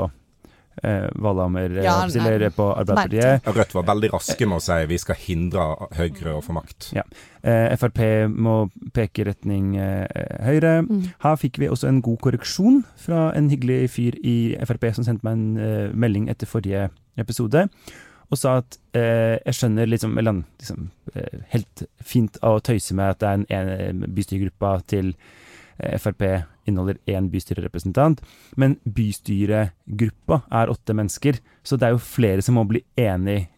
eh, 0.82 1.08
Valhammer, 1.22 1.76
eh, 1.78 1.84
Ja, 1.84 1.96
eller 2.06 2.50
på 2.50 2.66
Arbeiderpartiet. 2.72 3.46
Rødt 3.56 3.74
var 3.76 3.86
veldig 3.90 4.10
raske 4.14 4.48
med 4.48 4.58
å 4.58 4.64
si 4.64 4.78
vi 4.90 4.98
skal 5.00 5.18
hindre 5.20 5.66
Høyre 5.98 6.36
å 6.38 6.42
få 6.44 6.56
makt. 6.56 6.90
Eh, 6.94 7.74
Frp 7.78 8.00
må 8.30 8.56
peke 8.96 9.22
i 9.22 9.28
retning 9.28 9.74
eh, 9.76 10.06
Høyre. 10.46 10.78
Mm. 10.86 11.04
Her 11.24 11.38
fikk 11.40 11.60
vi 11.62 11.70
også 11.70 11.90
en 11.90 12.02
god 12.04 12.20
korreksjon 12.24 12.82
fra 13.00 13.28
en 13.36 13.50
hyggelig 13.52 13.92
fyr 13.94 14.18
i 14.24 14.54
Frp 14.64 14.90
som 14.96 15.06
sendte 15.06 15.26
meg 15.26 15.38
en 15.38 15.46
eh, 15.60 15.94
melding 15.94 16.30
etter 16.32 16.50
forrige 16.50 16.88
episode, 17.20 17.68
og 18.30 18.38
sa 18.40 18.56
at 18.62 18.78
eh, 18.96 19.36
jeg 19.44 19.54
skjønner 19.58 19.86
liksom, 19.90 20.18
eller 20.18 20.42
liksom 20.60 20.90
eh, 21.14 21.40
helt 21.52 21.84
fint 22.00 22.38
av 22.42 22.58
å 22.58 22.62
tøyse 22.64 22.94
med 22.96 23.14
at 23.14 23.20
det 23.20 23.28
er 23.28 23.40
en, 23.60 23.78
en 24.00 24.04
bystyregruppa 24.16 24.74
til 24.90 25.12
eh, 25.78 25.96
Frp 26.00 26.24
inneholder 26.64 26.96
én 27.12 27.26
bystyrerepresentant, 27.28 28.22
men 28.56 28.78
bystyregruppa 28.84 30.42
er 30.50 30.70
åtte 30.72 30.94
mennesker, 30.96 31.40
så 31.62 31.76
det 31.76 31.88
er 31.88 31.96
jo 31.96 32.00
flere 32.04 32.42
som 32.44 32.56
må 32.58 32.64
bli 32.68 32.80
enig. 32.96 33.48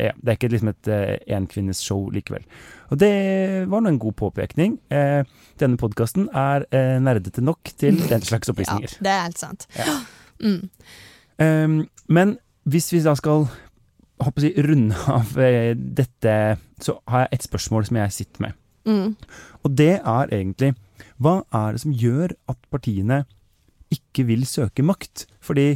eh, 0.00 0.12
Det 0.18 0.32
er 0.32 0.36
ikke 0.36 0.50
liksom 0.50 0.72
et 0.72 0.90
eh, 0.90 1.14
enkvinnesshow 1.36 2.08
likevel. 2.14 2.44
Og 2.90 2.98
det 2.98 3.12
var 3.70 3.84
nå 3.84 3.92
en 3.92 4.00
god 4.02 4.16
påpekning. 4.18 4.78
Eh, 4.90 5.22
denne 5.60 5.78
podkasten 5.80 6.28
er 6.34 6.66
eh, 6.74 6.96
nerdete 7.02 7.44
nok 7.44 7.70
til 7.78 7.98
den 8.12 8.22
slags 8.26 8.50
Ja, 8.58 8.78
det 9.04 9.14
er 9.14 9.24
helt 9.28 9.38
sant. 9.38 9.68
Ja. 9.78 9.98
Mm. 10.38 10.68
Um, 11.42 11.72
men 12.06 12.36
hvis 12.62 12.92
vi 12.92 13.00
da 13.02 13.16
skal 13.18 13.48
håper 14.18 14.42
å 14.42 14.44
si, 14.44 14.52
runde 14.66 14.98
av 15.18 15.38
eh, 15.42 15.72
dette, 15.74 16.34
så 16.82 16.98
har 17.10 17.26
jeg 17.26 17.38
et 17.38 17.48
spørsmål 17.48 17.88
som 17.88 18.00
jeg 18.00 18.16
sitter 18.16 18.46
med. 18.48 18.58
Mm. 18.88 19.14
Og 19.66 19.74
det 19.76 19.94
er 19.98 20.34
egentlig 20.34 20.74
hva 21.18 21.40
er 21.54 21.74
det 21.74 21.82
som 21.82 21.94
gjør 21.94 22.34
at 22.50 22.58
partiene 22.70 23.24
ikke 23.94 24.26
vil 24.28 24.44
søke 24.46 24.84
makt? 24.86 25.26
Fordi 25.44 25.72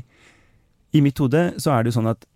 i 0.92 1.02
mitt 1.04 1.18
hode 1.22 1.50
så 1.62 1.74
er 1.74 1.82
det 1.82 1.92
jo 1.92 1.98
sånn 1.98 2.12
at 2.12 2.26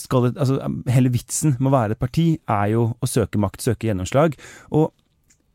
skal 0.00 0.30
altså, 0.30 0.56
hele 0.90 1.12
vitsen 1.12 1.56
med 1.58 1.70
å 1.70 1.74
være 1.74 1.96
et 1.96 2.02
parti 2.02 2.26
er 2.48 2.70
jo 2.72 2.86
å 2.96 3.08
søke 3.10 3.40
makt, 3.42 3.64
søke 3.64 3.88
gjennomslag. 3.88 4.36
Og 4.76 4.90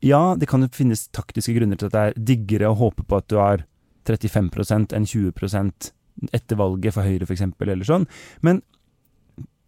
ja, 0.06 0.36
det 0.38 0.50
kan 0.50 0.66
jo 0.66 0.70
finnes 0.76 1.08
taktiske 1.16 1.56
grunner 1.56 1.80
til 1.80 1.90
at 1.90 1.96
det 1.96 2.04
er 2.04 2.26
diggere 2.34 2.70
å 2.70 2.78
håpe 2.78 3.06
på 3.08 3.20
at 3.22 3.30
du 3.32 3.40
har 3.42 3.66
35% 4.06 4.94
enn 4.94 5.08
20% 5.10 5.92
etter 6.36 6.60
valget 6.60 6.96
for 6.96 7.08
Høyre 7.08 7.26
f.eks., 7.26 7.44
eller 7.66 7.88
sånn. 7.88 8.06
Men 8.46 8.62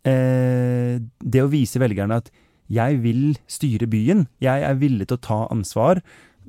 eh, 0.08 0.98
det 1.20 1.44
å 1.44 1.52
vise 1.52 1.82
velgerne 1.82 2.22
at 2.24 2.32
jeg 2.72 3.00
vil 3.04 3.38
styre 3.48 3.88
byen, 3.88 4.26
jeg 4.44 4.64
er 4.68 4.80
villig 4.80 5.08
til 5.08 5.20
å 5.20 5.24
ta 5.24 5.40
ansvar, 5.54 6.02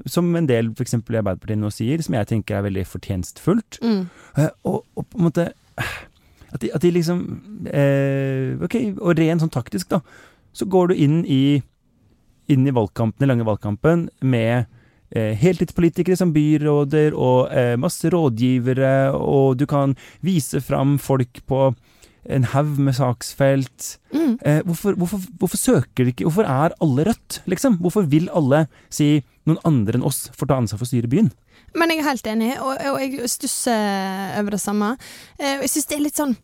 som 0.07 0.31
en 0.39 0.47
del 0.47 0.71
f.eks. 0.73 0.95
i 0.95 0.99
Arbeiderpartiet 0.99 1.59
nå 1.59 1.71
sier, 1.75 2.03
som 2.03 2.15
jeg 2.15 2.31
tenker 2.31 2.59
er 2.59 2.69
veldig 2.69 2.85
fortjenstfullt. 2.87 3.81
Mm. 3.83 4.05
Eh, 4.39 4.53
og, 4.69 4.85
og 4.95 5.07
på 5.09 5.19
en 5.21 5.29
måte 5.31 5.51
At 6.49 6.63
de, 6.63 6.71
at 6.73 6.81
de 6.81 6.89
liksom 6.95 7.19
eh, 7.69 8.55
Ok, 8.65 8.79
og 9.05 9.19
rent 9.19 9.43
sånn 9.43 9.53
taktisk, 9.53 9.91
da, 9.91 9.99
så 10.57 10.65
går 10.65 10.89
du 10.89 10.95
inn 10.97 11.19
i 11.29 11.61
inn 12.49 12.65
i 12.65 12.73
valgkampen, 12.73 13.21
den 13.21 13.29
lange 13.29 13.45
valgkampen 13.45 14.07
med 14.25 14.65
eh, 15.13 15.35
heltidspolitikere 15.37 16.17
som 16.17 16.33
byråder 16.33 17.13
og 17.13 17.53
eh, 17.53 17.75
masse 17.81 18.09
rådgivere, 18.09 19.13
og 19.13 19.59
du 19.61 19.67
kan 19.69 19.93
vise 20.25 20.63
fram 20.65 20.97
folk 21.03 21.43
på 21.45 21.67
en 22.27 22.45
haug 22.53 22.79
med 22.79 22.97
saksfelt. 22.99 23.99
Mm. 24.13 24.39
Eh, 24.43 24.61
hvorfor, 24.67 24.97
hvorfor, 24.99 25.21
hvorfor 25.39 25.57
søker 25.61 26.05
de 26.05 26.13
ikke 26.15 26.25
Hvorfor 26.29 26.49
er 26.49 26.75
alle 26.81 27.05
Rødt, 27.09 27.43
liksom? 27.47 27.79
Hvorfor 27.83 28.09
vil 28.09 28.29
alle 28.35 28.67
si 28.91 29.23
noen 29.49 29.61
andre 29.65 29.99
enn 29.99 30.05
oss 30.07 30.29
får 30.37 30.51
ta 30.51 30.59
ansvar 30.61 30.81
for 30.81 30.89
å 30.89 30.93
styre 30.93 31.09
byen? 31.11 31.31
Men 31.77 31.91
jeg 31.93 32.01
er 32.01 32.09
helt 32.09 32.27
enig, 32.31 32.51
og, 32.65 32.77
og 32.93 33.01
jeg 33.03 33.29
stusser 33.29 34.39
over 34.41 34.55
det 34.57 34.61
samme. 34.63 34.95
Eh, 35.39 35.59
Jeg 35.63 35.71
syns 35.73 35.89
det 35.91 35.97
er 35.99 36.05
litt 36.07 36.21
sånn 36.21 36.37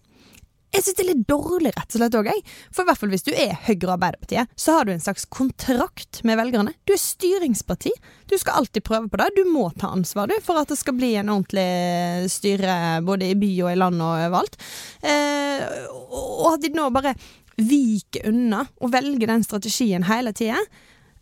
jeg 0.75 0.83
synes 0.83 0.97
det 0.99 1.05
er 1.05 1.11
litt 1.13 1.29
dårlig, 1.31 1.71
rett 1.77 1.95
og 1.95 2.01
slett 2.01 2.17
òg, 2.19 2.29
jeg. 2.33 2.43
For 2.75 2.83
i 2.83 2.89
hvert 2.89 3.01
fall 3.01 3.13
hvis 3.13 3.27
du 3.27 3.31
er 3.33 3.55
Høyre 3.67 3.87
og 3.87 3.93
Arbeiderpartiet, 3.95 4.51
så 4.59 4.79
har 4.79 4.89
du 4.89 4.95
en 4.95 5.05
slags 5.05 5.27
kontrakt 5.31 6.23
med 6.27 6.39
velgerne. 6.41 6.75
Du 6.89 6.95
er 6.97 7.01
styringsparti. 7.01 7.93
Du 8.31 8.35
skal 8.41 8.59
alltid 8.63 8.85
prøve 8.87 9.11
på 9.13 9.21
det. 9.21 9.31
Du 9.39 9.45
må 9.51 9.69
ta 9.79 9.93
ansvar, 9.95 10.31
du, 10.31 10.35
for 10.45 10.59
at 10.61 10.73
det 10.73 10.79
skal 10.81 10.97
bli 10.99 11.13
en 11.21 11.31
ordentlig 11.37 12.31
styre 12.33 12.75
både 13.07 13.31
i 13.31 13.39
by 13.39 13.53
og 13.67 13.71
i 13.71 13.79
land 13.79 14.03
og 14.03 14.17
overalt. 14.17 14.59
Eh, 15.07 15.63
og 15.95 16.51
at 16.57 16.67
de 16.67 16.75
nå 16.75 16.89
bare 16.95 17.15
viker 17.55 18.27
unna 18.33 18.65
og 18.83 18.91
velger 18.91 19.31
den 19.31 19.47
strategien 19.47 20.07
hele 20.09 20.35
tida, 20.35 20.59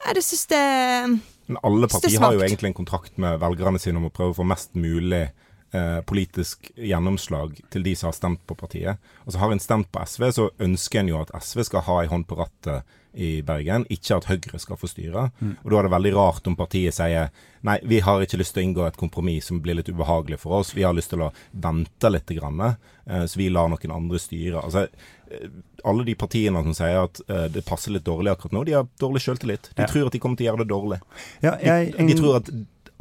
det 0.02 0.22
syns 0.24 0.48
jeg 0.50 1.10
Men 1.46 1.58
alle 1.62 1.86
er 1.86 1.92
partier 1.92 2.22
har 2.24 2.34
jo 2.34 2.42
egentlig 2.42 2.72
en 2.72 2.80
kontrakt 2.80 3.18
med 3.20 3.36
velgerne 3.42 3.78
sine 3.82 4.00
om 4.00 4.08
å 4.08 4.14
prøve 4.14 4.32
å 4.32 4.40
få 4.40 4.46
mest 4.48 4.72
mulig 4.74 5.26
eh, 5.72 6.00
politisk 6.08 6.70
gjennomslag 6.76 7.56
til 7.72 7.82
de 7.86 7.94
som 7.96 8.10
har 8.10 8.16
stemt 8.18 8.42
på 8.46 8.56
partiet. 8.58 8.98
Altså 9.26 9.38
Har 9.42 9.52
en 9.52 9.62
stemt 9.62 9.90
på 9.92 10.04
SV, 10.06 10.28
så 10.32 10.50
ønsker 10.60 11.00
en 11.00 11.08
jo 11.12 11.20
at 11.20 11.32
SV 11.42 11.64
skal 11.68 11.86
ha 11.88 12.00
ei 12.02 12.10
hånd 12.12 12.26
på 12.30 12.38
rattet 12.40 12.82
i 13.12 13.42
Bergen, 13.44 13.82
ikke 13.92 14.16
at 14.16 14.24
Høyre 14.30 14.58
skal 14.58 14.78
få 14.80 14.88
styre. 14.88 15.26
Og 15.64 15.66
Da 15.70 15.78
er 15.78 15.82
det 15.84 15.90
veldig 15.92 16.12
rart 16.16 16.46
om 16.48 16.54
partiet 16.56 16.94
sier 16.96 17.28
nei, 17.62 17.74
vi 17.84 17.98
har 18.00 18.22
ikke 18.24 18.38
lyst 18.40 18.54
til 18.56 18.62
å 18.62 18.66
inngå 18.66 18.86
et 18.86 18.96
kompromiss 18.96 19.50
som 19.50 19.60
blir 19.60 19.76
litt 19.76 19.90
ubehagelig 19.92 20.38
for 20.40 20.56
oss. 20.62 20.72
Vi 20.74 20.82
har 20.86 20.94
lyst 20.96 21.12
til 21.12 21.20
å 21.20 21.28
vente 21.52 22.08
litt, 22.10 22.26
grann, 22.32 22.58
eh, 23.06 23.26
så 23.28 23.36
vi 23.36 23.50
lar 23.52 23.68
noen 23.68 23.92
andre 23.92 24.18
styre. 24.18 24.62
Altså, 24.64 24.86
eh, 25.30 25.44
alle 25.84 26.04
de 26.08 26.14
partiene 26.14 26.62
som 26.64 26.72
sier 26.74 27.02
at 27.04 27.20
uh, 27.28 27.48
det 27.52 27.64
passer 27.66 27.90
litt 27.92 28.04
dårlig 28.06 28.30
akkurat 28.32 28.52
nå, 28.52 28.64
de 28.64 28.72
har 28.78 28.88
dårlig 29.02 29.20
selvtillit. 29.24 29.70
De 29.74 29.82
Ja. 29.82 29.88
tror 29.90 30.06
at 30.06 30.12
de 30.12 30.18
kommer 30.22 30.36
til 30.38 30.46
å 30.46 30.52
gjøre 30.52 30.64
det 30.64 30.70
dårlig. 30.72 31.00
Ja, 31.42 31.56
jeg, 31.58 31.92
De, 31.96 32.06
de 32.06 32.14
tror 32.14 32.36
at, 32.40 32.50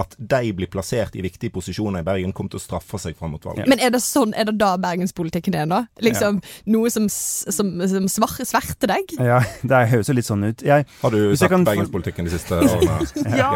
at 0.01 0.15
de 0.17 0.51
blir 0.57 0.69
plassert 0.71 1.15
i 1.17 1.23
viktige 1.25 1.53
posisjoner 1.53 2.03
i 2.03 2.07
Bergen, 2.07 2.33
kommer 2.35 2.53
til 2.53 2.61
å 2.61 2.63
straffe 2.63 2.99
seg 3.01 3.17
fram 3.19 3.35
mot 3.35 3.45
valget. 3.45 3.69
Men 3.71 3.81
er 3.83 3.93
det 3.93 4.01
sånn, 4.03 4.33
er 4.37 4.49
det 4.49 4.55
da 4.61 4.73
bergenspolitikken 4.81 5.57
er, 5.57 5.67
nå? 5.69 5.83
Liksom 6.03 6.41
Noe 6.71 6.91
som, 6.93 7.07
som, 7.11 7.71
som 7.91 8.07
svar, 8.11 8.35
sverter 8.47 8.91
deg? 8.93 9.15
ja, 9.21 9.39
det 9.67 9.81
høres 9.93 10.09
jo 10.11 10.17
litt 10.17 10.27
sånn 10.27 10.47
ut. 10.49 10.65
Jeg, 10.65 10.87
Har 11.01 11.13
du 11.15 11.35
sett 11.35 11.51
kan 11.53 11.65
bergenspolitikken 11.67 12.27
de 12.27 12.33
siste 12.35 12.59
årene? 12.65 12.99
Ja! 13.37 13.51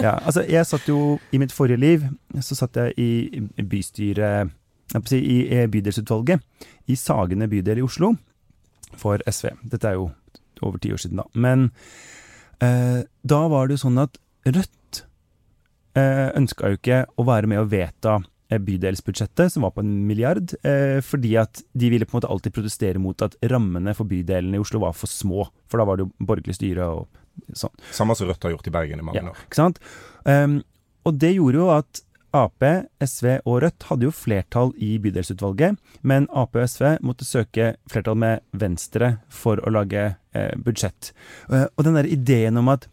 ja, 0.00 0.14
altså, 0.22 0.44
jeg 0.46 0.68
satt 0.68 0.86
jo 0.90 1.16
i 1.34 1.40
mitt 1.42 1.54
forrige 1.54 1.80
liv 1.80 2.04
Så 2.44 2.56
satt 2.58 2.76
jeg 2.78 2.94
i 3.00 3.10
i 3.56 3.64
bystyret 3.66 4.52
si, 5.08 5.18
I 5.18 5.66
bydelsutvalget 5.70 6.42
i 6.86 6.96
Sagene 6.98 7.48
bydel 7.50 7.80
i 7.80 7.84
Oslo 7.84 8.12
for 8.96 9.20
SV. 9.26 9.50
Dette 9.72 9.90
er 9.90 9.98
jo 9.98 10.10
over 10.64 10.78
ti 10.80 10.92
år 10.94 11.00
siden, 11.02 11.20
da. 11.20 11.26
Men 11.34 11.70
eh, 12.64 13.02
da 13.26 13.40
var 13.52 13.66
det 13.66 13.76
jo 13.76 13.86
sånn 13.86 14.00
at 14.04 14.20
Rødt 14.46 14.85
ønska 16.36 16.70
jo 16.72 16.78
ikke 16.80 17.04
å 17.16 17.24
være 17.26 17.48
med 17.50 17.58
å 17.62 17.68
vedta 17.70 18.16
eh, 18.50 18.58
bydelsbudsjettet, 18.62 19.52
som 19.52 19.62
var 19.66 19.72
på 19.76 19.82
en 19.84 19.92
milliard, 20.06 20.52
eh, 20.62 21.00
fordi 21.04 21.36
at 21.40 21.62
de 21.74 21.90
ville 21.90 22.06
på 22.06 22.14
en 22.16 22.20
måte 22.20 22.30
alltid 22.30 22.54
protestere 22.56 23.00
mot 23.02 23.22
at 23.26 23.36
rammene 23.50 23.94
for 23.96 24.04
bydelene 24.10 24.56
i 24.58 24.62
Oslo 24.62 24.80
var 24.84 24.92
for 24.96 25.10
små. 25.10 25.48
For 25.68 25.78
da 25.82 25.84
var 25.88 25.96
det 26.00 26.06
jo 26.06 26.26
borgerlig 26.32 26.56
styre 26.58 26.86
og 26.92 27.06
sånn. 27.52 27.72
Samme 27.92 28.16
som 28.16 28.28
Rødt 28.28 28.42
har 28.46 28.54
gjort 28.56 28.66
i 28.68 28.74
Bergen 28.76 29.00
i 29.00 29.06
mange 29.06 29.22
Ja. 29.22 29.30
år. 29.30 29.36
Ikke 29.48 29.54
sant? 29.62 29.78
Um, 30.24 30.62
og 31.04 31.18
det 31.18 31.34
gjorde 31.36 31.54
jo 31.64 31.70
at 31.70 32.02
Ap, 32.36 32.60
SV 33.00 33.38
og 33.46 33.62
Rødt 33.62 33.84
hadde 33.88 34.04
jo 34.04 34.10
flertall 34.12 34.72
i 34.76 34.98
bydelsutvalget, 35.00 35.78
men 36.02 36.26
Ap 36.36 36.56
og 36.58 36.66
SV 36.68 36.98
måtte 37.00 37.24
søke 37.24 37.76
flertall 37.88 38.18
med 38.20 38.42
Venstre 38.52 39.18
for 39.32 39.56
å 39.64 39.70
lage 39.72 40.16
eh, 40.34 40.52
budsjett. 40.60 41.12
Eh, 41.48 41.64
og 41.78 41.84
den 41.86 41.94
der 41.96 42.04
ideen 42.10 42.58
om 42.60 42.68
at 42.68 42.84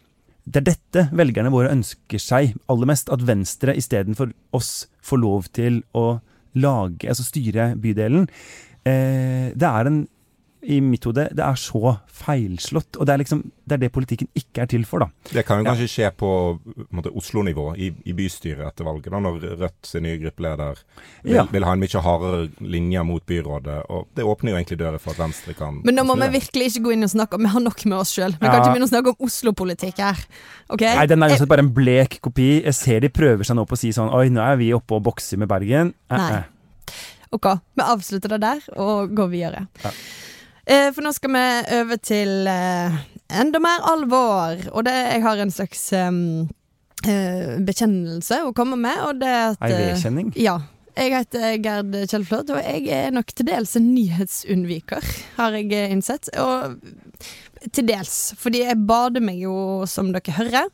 det 0.45 0.59
er 0.61 0.67
dette 0.73 1.05
velgerne 1.15 1.51
våre 1.53 1.71
ønsker 1.71 2.21
seg 2.21 2.53
aller 2.71 2.89
mest, 2.89 3.11
at 3.13 3.23
Venstre 3.25 3.75
istedenfor 3.79 4.33
oss 4.55 4.87
får 5.05 5.21
lov 5.21 5.49
til 5.55 5.81
å 5.95 6.19
lage, 6.59 7.07
altså 7.09 7.25
styre 7.25 7.71
bydelen, 7.81 8.27
eh, 8.85 9.49
det 9.55 9.69
er 9.69 9.89
en 9.89 10.03
i 10.63 10.79
mitt 10.81 11.03
hode, 11.03 11.27
det 11.35 11.43
er 11.43 11.55
så 11.59 11.97
feilslått. 12.07 12.95
Og 12.99 13.05
det 13.05 13.13
er 13.13 13.17
liksom, 13.23 13.41
det 13.67 13.75
er 13.75 13.81
det 13.81 13.89
politikken 13.91 14.27
ikke 14.37 14.61
er 14.63 14.69
til 14.71 14.85
for, 14.87 14.99
da. 15.03 15.07
Det 15.33 15.45
kan 15.45 15.59
jo 15.59 15.63
Ja. 15.65 15.73
kanskje 15.73 15.87
skje 15.91 16.09
på, 16.15 16.29
på 16.63 16.85
en 16.91 16.97
måte, 16.99 17.11
Oslo-nivå, 17.15 17.75
i, 17.77 17.89
i 18.05 18.13
bystyret 18.13 18.65
etter 18.67 18.85
valget, 18.87 19.11
da, 19.11 19.19
når 19.19 19.39
Rødt 19.59 19.85
sin 19.89 20.03
nye 20.03 20.17
gruppeleder 20.21 20.79
vil, 21.23 21.33
Ja. 21.35 21.43
vil 21.51 21.63
ha 21.67 21.73
en 21.73 21.79
mye 21.79 22.01
hardere 22.01 22.49
linje 22.61 23.03
mot 23.03 23.25
byrådet. 23.25 23.83
og 23.89 24.07
Det 24.15 24.23
åpner 24.23 24.51
jo 24.51 24.57
egentlig 24.57 24.77
dører 24.79 24.99
for 24.99 25.11
at 25.11 25.17
Venstre 25.19 25.53
kan 25.53 25.81
Men 25.83 25.95
nå 25.95 26.03
må 26.05 26.15
vi 26.15 26.39
virkelig 26.39 26.69
ikke 26.71 26.83
gå 26.85 26.93
inn 26.93 27.03
og 27.03 27.09
snakke 27.11 27.33
om 27.35 27.41
Vi 27.43 27.47
har 27.49 27.59
nok 27.61 27.85
med 27.85 27.97
oss 27.97 28.11
sjøl. 28.15 28.31
Vi 28.31 28.39
kan 28.47 28.53
Ja. 28.53 28.59
ikke 28.63 28.73
begynne 28.73 28.87
å 28.87 28.93
snakke 28.93 29.07
om 29.19 29.27
Oslo-politikk 29.27 29.97
her. 29.97 30.17
Ok? 30.69 30.81
Nei, 30.81 31.05
den 31.07 31.23
er 31.23 31.29
jo 31.37 31.45
bare 31.45 31.59
en 31.59 31.73
blek 31.73 32.21
kopi. 32.21 32.63
Jeg 32.63 32.73
ser 32.73 32.99
de 33.01 33.09
prøver 33.09 33.43
seg 33.43 33.55
nå 33.55 33.65
på 33.67 33.73
å 33.73 33.77
si 33.77 33.89
sånn 33.91 34.13
Oi, 34.13 34.29
nå 34.29 34.39
er 34.41 34.55
vi 34.57 34.71
oppe 34.73 34.95
og 34.95 35.03
bokser 35.03 35.37
med 35.37 35.49
Bergen. 35.49 35.93
Eh, 36.09 36.17
Nei. 36.17 36.31
eh. 36.37 36.43
Ok, 37.33 37.47
vi 37.75 37.81
avslutter 37.81 38.29
det 38.29 38.41
der 38.41 38.59
og 38.77 39.09
går 39.15 39.29
videre. 39.29 39.67
Ja. 39.83 39.89
Eh, 40.65 40.89
for 40.95 41.03
nå 41.03 41.11
skal 41.15 41.33
vi 41.33 41.45
over 41.79 41.99
til 41.99 42.47
eh, 42.47 42.99
enda 43.41 43.59
mer 43.63 43.87
alvor. 43.91 44.61
Og 44.71 44.85
det, 44.87 44.93
jeg 44.95 45.23
har 45.25 45.41
en 45.43 45.53
slags 45.53 45.87
um, 45.97 46.21
eh, 47.03 47.57
bekjennelse 47.67 48.43
å 48.47 48.53
komme 48.55 48.79
med, 48.79 49.01
og 49.07 49.19
det 49.23 49.33
at 49.53 49.67
Ei 49.67 49.73
vedkjenning? 49.75 50.31
Ja. 50.39 50.59
Jeg 50.93 51.09
heter 51.09 51.55
Gerd 51.57 51.95
Kjellflot, 52.05 52.51
og 52.53 52.59
jeg 52.61 52.83
er 52.93 53.13
nok 53.15 53.31
til 53.33 53.47
dels 53.47 53.71
en 53.79 53.87
nyhetsunnviker, 53.95 55.07
har 55.39 55.55
jeg 55.57 55.87
innsett. 55.89 56.29
Og 56.37 56.75
til 57.73 57.87
dels, 57.87 58.17
fordi 58.37 58.61
jeg 58.61 58.77
bader 58.85 59.23
meg 59.25 59.39
jo, 59.41 59.55
som 59.89 60.11
dere 60.13 60.35
hører, 60.37 60.69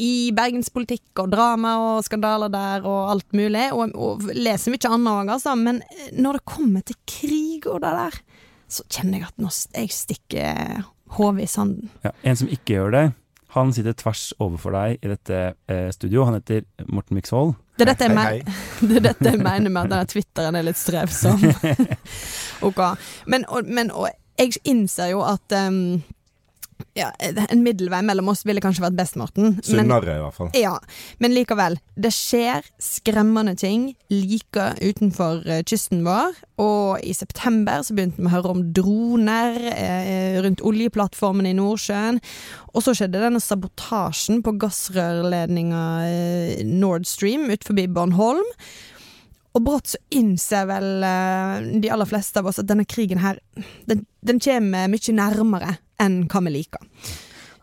i 0.00 0.32
bergenspolitikk 0.34 1.22
og 1.22 1.30
drama 1.30 1.76
og 1.84 2.02
skandaler 2.06 2.50
der 2.50 2.86
og 2.88 3.12
alt 3.12 3.36
mulig, 3.36 3.68
og, 3.70 3.94
og 3.94 4.26
leser 4.34 4.74
mye 4.74 4.90
annet 4.90 5.12
òg, 5.12 5.32
altså. 5.36 5.54
Men 5.54 5.82
når 6.18 6.40
det 6.40 6.48
kommer 6.50 6.86
til 6.86 6.98
krig 7.06 7.70
og 7.70 7.82
det 7.84 7.94
der, 7.94 8.20
så 8.70 8.86
kjenner 8.88 9.20
jeg 9.20 9.30
at 9.30 9.42
nå 9.42 9.50
jeg 9.50 9.90
stikker 9.94 10.84
hodet 11.16 11.46
i 11.46 11.50
sanden. 11.50 11.90
Ja, 12.06 12.14
en 12.22 12.38
som 12.38 12.50
ikke 12.52 12.76
gjør 12.76 12.94
det, 12.94 13.04
han 13.50 13.72
sitter 13.74 13.96
tvers 13.98 14.28
overfor 14.38 14.74
deg 14.76 15.00
i 15.02 15.10
dette 15.10 15.38
eh, 15.66 15.88
studio. 15.90 16.22
Han 16.28 16.36
heter 16.38 16.62
Morten 16.86 17.18
Miksvold. 17.18 17.56
Det 17.74 17.82
er 17.82 17.90
dette 17.90 18.06
jeg, 18.06 18.18
Hei, 18.18 18.36
hei. 18.46 18.86
det 18.88 19.00
er 19.00 19.06
dette 19.08 19.32
jeg 19.32 19.40
mener 19.42 19.72
med 19.72 19.82
at 19.82 19.90
denne 19.94 20.10
Twitteren 20.12 20.58
er 20.58 20.66
litt 20.68 20.78
strevsom. 20.78 21.42
ok. 22.68 22.80
Men, 23.32 23.46
og, 23.50 23.66
men 23.66 23.90
og 23.90 24.06
jeg 24.38 24.62
innser 24.70 25.10
jo 25.16 25.24
at 25.26 25.56
um, 25.66 25.98
ja, 26.98 27.10
en 27.20 27.62
middelvei 27.64 28.00
mellom 28.06 28.30
oss 28.32 28.44
ville 28.48 28.62
kanskje 28.62 28.84
vært 28.84 28.98
best, 28.98 29.18
Morten. 29.20 29.58
Sunnere, 29.66 30.16
i 30.16 30.22
hvert 30.24 30.36
fall. 30.36 30.50
ja, 30.58 30.76
men 31.22 31.34
likevel. 31.36 31.78
Det 32.00 32.12
skjer 32.14 32.66
skremmende 32.82 33.56
ting 33.58 33.90
like 34.12 34.66
utenfor 34.80 35.44
eh, 35.46 35.62
kysten 35.68 36.04
vår. 36.06 36.36
Og 36.60 37.00
i 37.06 37.14
september 37.16 37.84
så 37.86 37.96
begynte 37.96 38.20
vi 38.20 38.28
å 38.28 38.34
høre 38.34 38.54
om 38.54 38.62
droner 38.76 39.56
eh, 39.72 40.38
rundt 40.44 40.64
oljeplattformen 40.66 41.48
i 41.48 41.56
Nordsjøen. 41.56 42.20
Og 42.74 42.84
så 42.84 42.94
skjedde 42.96 43.22
denne 43.22 43.42
sabotasjen 43.42 44.44
på 44.46 44.56
gassrørledninga 44.60 45.84
eh, 46.06 46.62
Nord 46.68 47.08
Stream 47.08 47.48
ut 47.50 47.66
forbi 47.66 47.88
Bornholm. 47.90 48.46
Og 49.56 49.64
brått 49.66 49.92
så 49.92 49.98
innser 50.14 50.68
vel 50.70 51.02
eh, 51.06 51.70
de 51.82 51.90
aller 51.90 52.06
fleste 52.06 52.38
av 52.38 52.50
oss 52.50 52.60
at 52.62 52.68
denne 52.70 52.86
krigen 52.86 53.18
her, 53.22 53.40
den, 53.90 54.04
den 54.22 54.38
kommer 54.42 54.90
mye 54.92 55.16
nærmere 55.16 55.74
enn 56.00 56.22
hva 56.30 56.42
vi 56.46 56.54
liker. 56.54 56.86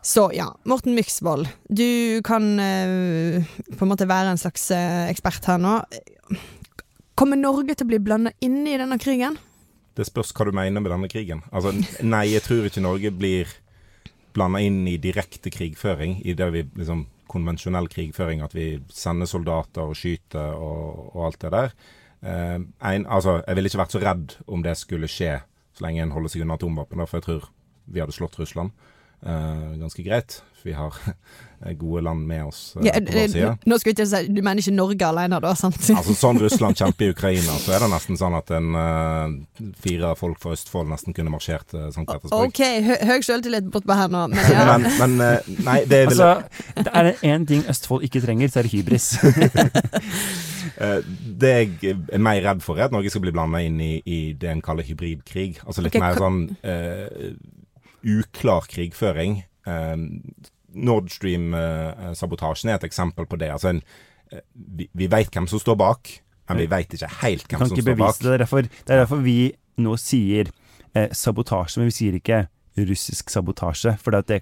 Så 0.04 0.28
ja, 0.36 0.46
Morten 0.68 0.94
Myksvold, 0.96 1.48
du 1.68 2.20
kan 2.24 2.54
eh, 2.62 3.44
på 3.74 3.84
en 3.84 3.90
måte 3.90 4.08
være 4.08 4.34
en 4.34 4.40
slags 4.40 4.70
eh, 4.74 5.08
ekspert 5.10 5.48
her 5.48 5.58
nå. 5.60 5.80
Kommer 7.18 7.40
Norge 7.40 7.74
til 7.74 7.88
å 7.88 7.90
bli 7.90 8.02
blanda 8.04 8.32
inn 8.44 8.60
i 8.68 8.76
denne 8.78 9.00
krigen? 9.02 9.40
Det 9.98 10.06
spørs 10.06 10.30
hva 10.36 10.46
du 10.46 10.52
mener 10.54 10.84
med 10.84 10.92
denne 10.92 11.10
krigen. 11.10 11.42
Altså, 11.50 11.72
nei, 12.06 12.28
jeg 12.30 12.44
tror 12.46 12.68
ikke 12.68 12.84
Norge 12.84 13.10
blir 13.10 13.50
blanda 14.36 14.60
inn 14.62 14.84
i 14.86 15.00
direkte 15.02 15.50
krigføring, 15.50 16.20
i 16.22 16.36
det 16.38 16.46
vi 16.54 16.62
liksom 16.78 17.08
konvensjonell 17.30 17.88
krigføring, 17.92 18.42
at 18.44 18.56
vi 18.56 18.70
sender 18.94 19.28
soldater 19.30 19.88
og 19.88 19.96
skyter 19.98 20.56
og, 20.56 21.14
og 21.14 21.26
alt 21.28 21.40
det 21.44 21.54
der. 21.54 21.74
Eh, 22.24 22.58
en, 22.58 23.06
altså, 23.06 23.40
jeg 23.46 23.58
ville 23.58 23.70
ikke 23.70 23.82
vært 23.84 23.96
så 23.96 24.02
redd 24.02 24.36
om 24.46 24.64
det 24.64 24.76
skulle 24.80 25.10
skje, 25.10 25.38
så 25.76 25.86
lenge 25.86 26.02
en 26.04 26.14
holder 26.14 26.34
seg 26.34 26.44
unna 26.44 26.58
atomvåpen, 26.58 27.04
for 27.06 27.20
jeg 27.20 27.28
tror 27.28 27.50
vi 27.88 28.02
hadde 28.02 28.16
slått 28.16 28.36
Russland 28.40 28.74
eh, 29.22 29.78
ganske 29.80 30.04
greit. 30.06 30.40
Vi 30.64 30.74
har 30.76 30.94
gode 31.78 32.02
land 32.06 32.26
med 32.26 32.44
oss 32.46 32.76
eh, 32.76 32.86
Ja, 32.86 32.92
på 32.98 33.12
vår 33.12 33.32
side. 33.32 33.52
nå 33.66 33.78
skal 33.80 33.94
ikke 33.94 34.06
si, 34.06 34.20
Du 34.30 34.40
mener 34.42 34.62
ikke 34.62 34.74
Norge 34.76 35.08
alene, 35.08 35.40
da? 35.42 35.54
sant? 35.58 35.78
Altså 35.94 36.14
Sånn 36.18 36.40
Russland 36.44 36.78
kjemper 36.78 37.08
i 37.08 37.14
Ukraina, 37.14 37.56
så 37.62 37.74
er 37.76 37.84
det 37.84 37.90
nesten 37.92 38.20
sånn 38.20 38.36
at 38.38 38.52
en 38.54 38.78
uh, 38.78 39.70
fire 39.82 40.14
folk 40.18 40.38
fra 40.42 40.54
Østfold 40.56 40.90
nesten 40.92 41.16
kunne 41.16 41.32
marsjert 41.34 41.66
til 41.72 41.88
St. 41.90 42.06
Petersburg. 42.06 42.52
OK, 42.52 42.62
hø 42.86 42.98
høy 43.10 43.18
selvtillit 43.26 43.70
bortpå 43.74 43.96
her 43.98 44.12
nå, 44.12 44.26
men 44.32 44.52
ja. 44.52 44.66
Men, 44.78 44.88
men 45.02 45.18
uh, 45.24 45.50
nei, 45.66 45.80
det 45.88 46.04
er 46.04 46.12
vel 46.12 46.18
Altså, 46.18 46.74
det 46.78 46.92
er 46.94 47.10
det 47.10 47.16
én 47.26 47.48
ting 47.48 47.64
Østfold 47.70 48.06
ikke 48.06 48.22
trenger, 48.24 48.52
så 48.52 48.62
er 48.62 48.68
det 48.68 48.74
hybris. 48.76 49.10
eh, 50.84 50.98
Det 51.40 51.52
jeg 51.54 51.96
er 52.12 52.22
mer 52.22 52.40
redd 52.44 52.62
for, 52.64 52.78
er 52.78 52.88
at 52.88 52.94
Norge 52.94 53.10
skal 53.12 53.24
bli 53.24 53.34
blanda 53.34 53.60
inn 53.64 53.80
i, 53.82 53.92
i 54.06 54.20
det 54.38 54.50
en 54.52 54.64
kaller 54.64 54.86
hybridkrig. 54.86 55.60
Altså 55.66 55.84
litt 55.84 55.96
okay, 55.96 56.04
mer 56.04 56.18
sånn 56.20 56.40
eh, 56.62 57.32
uklar 58.18 58.68
krigføring. 58.70 59.42
Eh, 60.68 60.80
Nord 60.88 61.10
Stream-sabotasjen 61.12 62.70
er 62.72 62.78
et 62.78 62.88
eksempel 62.88 63.28
på 63.28 63.38
det. 63.40 63.50
Altså 63.54 63.72
en, 63.72 63.82
eh, 64.32 64.44
vi, 64.52 64.88
vi 64.92 65.08
veit 65.10 65.32
hvem 65.34 65.48
som 65.50 65.62
står 65.62 65.78
bak, 65.80 66.12
men 66.48 66.62
vi 66.62 66.68
veit 66.70 66.94
ikke 66.94 67.10
helt 67.22 67.48
hvem 67.48 67.66
som 67.66 67.76
står 67.76 67.98
bak. 67.98 68.20
det. 68.20 68.26
Det 68.28 68.34
er 68.34 68.44
derfor, 68.44 68.68
det 68.68 68.94
er 68.94 69.02
derfor 69.04 69.24
vi 69.24 69.38
nå 69.78 69.96
sier 70.00 70.52
eh, 70.94 71.08
sabotasje, 71.14 71.80
men 71.80 71.90
vi 71.90 71.98
sier 71.98 72.20
ikke 72.20 72.46
russisk 72.78 73.30
sabotasje, 73.32 73.96
for 74.02 74.14
det, 74.14 74.24
at 74.24 74.28
det 74.28 74.40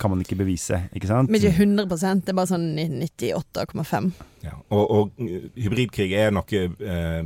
kan 0.00 0.10
man 0.10 0.22
ikke 0.24 0.38
bevise, 0.40 0.80
ikke 0.96 1.08
sant? 1.08 1.30
Men 1.30 1.40
ikke 1.40 1.64
100% 1.64 2.24
det 2.24 2.32
er 2.32 2.38
bare 2.38 2.50
sånn 2.50 2.66
98,5. 2.76 4.08
Ja, 4.44 4.56
og, 4.74 4.84
og 4.84 5.22
hybridkrig 5.60 6.10
er 6.18 6.34
noe 6.34 6.64
eh, 6.64 7.20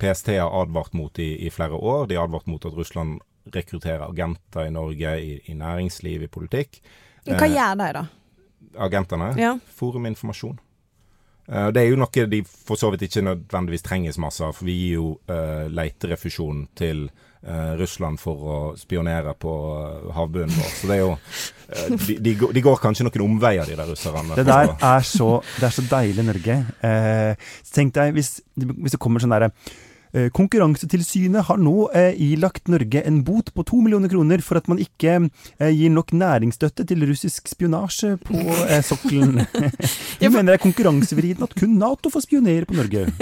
PST 0.00 0.32
har 0.38 0.54
advart 0.62 0.96
mot 0.96 1.20
i, 1.20 1.34
i 1.46 1.50
flere 1.52 1.76
år. 1.76 2.08
De 2.08 2.16
har 2.16 2.28
advart 2.28 2.48
mot 2.50 2.64
at 2.64 2.76
Russland 2.76 3.20
rekrutterer 3.52 4.06
agenter 4.06 4.68
i 4.68 4.72
Norge, 4.72 5.12
i, 5.20 5.36
i 5.50 5.56
næringsliv, 5.58 6.24
i 6.24 6.32
politikk. 6.32 6.80
Hva 7.26 7.46
Eh, 7.46 7.54
gjør 7.54 7.76
de, 7.80 7.92
da? 7.98 8.06
Agentene. 8.86 9.32
Ja. 9.38 9.54
Forum 9.76 10.06
informasjon. 10.06 10.58
Eh, 11.50 11.70
det 11.74 11.82
er 11.82 11.90
jo 11.90 11.96
noe 11.98 12.26
de 12.30 12.42
for 12.46 12.78
så 12.78 12.90
vidt 12.94 13.02
ikke 13.08 13.24
nødvendigvis 13.26 13.82
trenger 13.82 14.12
så 14.14 14.22
masse 14.22 14.44
av, 14.46 14.54
for 14.54 14.64
vi 14.68 14.76
gir 14.78 14.94
jo 15.00 15.08
uh, 15.28 15.66
leterefusjon 15.68 16.68
til 16.78 17.08
uh, 17.42 17.74
Russland 17.80 18.20
for 18.22 18.36
å 18.46 18.58
spionere 18.78 19.34
på 19.34 19.50
uh, 19.50 20.12
havbunnen 20.14 20.54
vår. 20.54 20.70
Så 20.78 20.86
det 20.86 20.96
er 20.96 21.02
jo 21.02 21.12
uh, 21.16 22.06
de, 22.06 22.18
de, 22.22 22.34
går, 22.44 22.54
de 22.54 22.64
går 22.68 22.80
kanskje 22.86 23.08
noen 23.08 23.26
omveier, 23.26 23.66
de 23.66 23.76
der 23.82 23.90
russerne. 23.90 24.38
Det 24.38 24.46
der 24.46 24.74
er 24.78 25.02
så, 25.10 25.30
det 25.58 25.66
er 25.66 25.74
så 25.74 25.86
deilig 25.90 26.24
Norge. 26.30 26.58
Eh, 26.86 27.52
tenk 27.74 27.94
deg 27.98 28.14
hvis, 28.14 28.36
hvis 28.54 28.94
det 28.94 29.02
kommer 29.02 29.20
sånn 29.22 29.34
derre 29.34 29.50
eh, 29.50 29.78
Konkurransetilsynet 30.34 31.46
har 31.46 31.60
nå 31.62 31.74
eh, 31.94 32.14
ilagt 32.18 32.68
Norge 32.68 33.02
en 33.06 33.20
bot 33.24 33.52
på 33.54 33.64
to 33.68 33.80
millioner 33.84 34.10
kroner 34.10 34.42
for 34.42 34.58
at 34.58 34.66
man 34.70 34.80
ikke 34.82 35.16
eh, 35.58 35.70
gir 35.70 35.92
nok 35.94 36.12
næringsstøtte 36.16 36.86
til 36.90 37.04
russisk 37.06 37.48
spionasje 37.50 38.16
på 38.24 38.40
eh, 38.66 38.80
sokkelen. 38.86 39.44
Hun 40.20 40.32
mener 40.32 40.52
det 40.52 40.58
er 40.58 40.64
konkurransevridende 40.64 41.46
at 41.46 41.56
kun 41.58 41.78
Nato 41.80 42.10
får 42.12 42.26
spionere 42.26 42.68
på 42.68 42.78
Norge. 42.78 43.06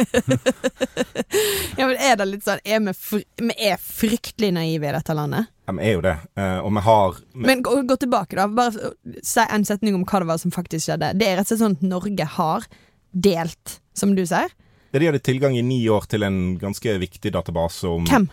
Ja, 1.79 1.87
men 1.87 1.97
er 2.03 2.17
det 2.19 2.25
litt 2.27 2.43
sånn 2.47 2.61
Er 2.67 2.81
vi, 2.83 2.93
fr 2.97 3.21
vi 3.39 3.55
er 3.69 3.79
fryktelig 3.79 4.49
naive 4.57 4.89
i 4.89 4.95
dette 4.97 5.15
landet? 5.15 5.51
Ja, 5.69 5.75
vi 5.77 5.85
er 5.87 5.93
jo 5.95 6.03
det. 6.03 6.15
Eh, 6.41 6.59
og 6.65 6.73
vi 6.75 6.83
har 6.87 7.19
vi, 7.21 7.43
Men 7.45 7.63
gå, 7.63 7.75
gå 7.87 7.97
tilbake, 8.03 8.39
da. 8.39 8.49
Bare 8.51 8.91
si 9.23 9.45
en 9.45 9.67
setning 9.69 9.95
om 9.95 10.07
hva 10.09 10.23
det 10.23 10.31
var 10.31 10.41
som 10.43 10.55
faktisk 10.55 10.89
skjedde. 10.89 11.13
Det 11.21 11.29
er 11.29 11.39
rett 11.39 11.47
og 11.47 11.53
slett 11.53 11.63
sånn 11.63 11.77
at 11.79 11.85
Norge 11.87 12.29
har 12.39 12.67
delt, 13.29 13.79
som 13.97 14.17
du 14.19 14.25
sier. 14.27 14.51
De 14.93 15.07
hadde 15.07 15.19
tilgang 15.21 15.57
i 15.59 15.63
ni 15.63 15.83
år 15.93 16.07
til 16.09 16.23
en 16.25 16.59
ganske 16.59 16.95
viktig 17.03 17.33
database 17.35 17.85
om 17.89 18.07
Hvem? 18.09 18.29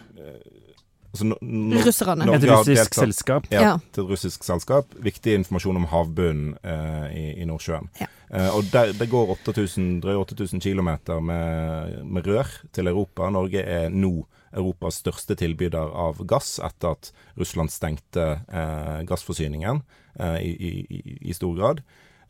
altså, 1.12 1.26
no, 1.30 1.36
no, 1.42 1.82
Russerne. 1.86 2.26
Norge 2.26 2.44
Et 2.44 2.50
russisk 2.52 2.70
deltatt- 2.92 3.00
selskap. 3.06 3.48
Ja, 3.52 3.62
Ja. 3.62 3.74
til 3.94 4.04
et 4.04 4.10
russisk 4.10 4.44
selskap. 4.44 4.86
Viktig 5.00 5.34
informasjon 5.40 5.76
om 5.78 5.86
havbunnen 5.92 6.58
eh, 6.64 7.08
i, 7.16 7.26
i 7.42 7.46
Nordsjøen. 7.46 7.90
Ja. 8.02 8.08
Eh, 8.32 8.50
og 8.56 8.64
der, 8.72 8.94
det 8.94 9.10
går 9.12 9.30
8000, 9.38 10.02
drøye 10.04 10.18
8000 10.26 10.60
km 10.64 10.90
med, 11.24 12.04
med 12.06 12.28
rør 12.28 12.48
til 12.74 12.88
Europa. 12.88 13.30
Norge 13.30 13.62
er 13.64 13.90
nå 13.90 14.26
Europas 14.56 15.02
største 15.04 15.36
tilbyder 15.36 15.92
av 15.92 16.22
gass 16.28 16.60
etter 16.64 16.92
at 16.96 17.12
Russland 17.38 17.70
stengte 17.72 18.40
eh, 18.48 19.02
gassforsyningen 19.08 19.82
eh, 20.20 20.38
i, 20.40 20.70
i- 20.90 21.18
i 21.30 21.34
stor 21.36 21.56
grad. 21.58 21.82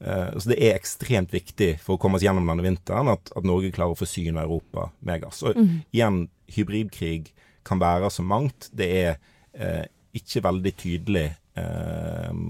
Eh, 0.05 0.37
så 0.37 0.51
det 0.51 0.59
er 0.61 0.77
ekstremt 0.77 1.33
viktig 1.33 1.71
for 1.81 1.95
å 1.95 2.01
komme 2.01 2.19
oss 2.19 2.25
gjennom 2.25 2.45
denne 2.51 2.65
vinteren 2.65 3.09
at, 3.15 3.31
at 3.33 3.47
Norge 3.47 3.73
klarer 3.73 3.95
å 3.95 3.99
forsyne 3.99 4.43
Europa 4.45 4.91
med 5.05 5.23
gass. 5.25 5.41
Og 5.45 5.57
igjen, 5.95 6.27
hybridkrig 6.53 7.31
kan 7.65 7.81
være 7.81 8.11
så 8.13 8.25
mangt. 8.25 8.69
Det 8.75 8.89
er 9.01 9.15
eh, 9.57 9.85
ikke 10.15 10.43
veldig 10.45 10.73
tydelig 10.77 11.29
eh, 11.57 12.43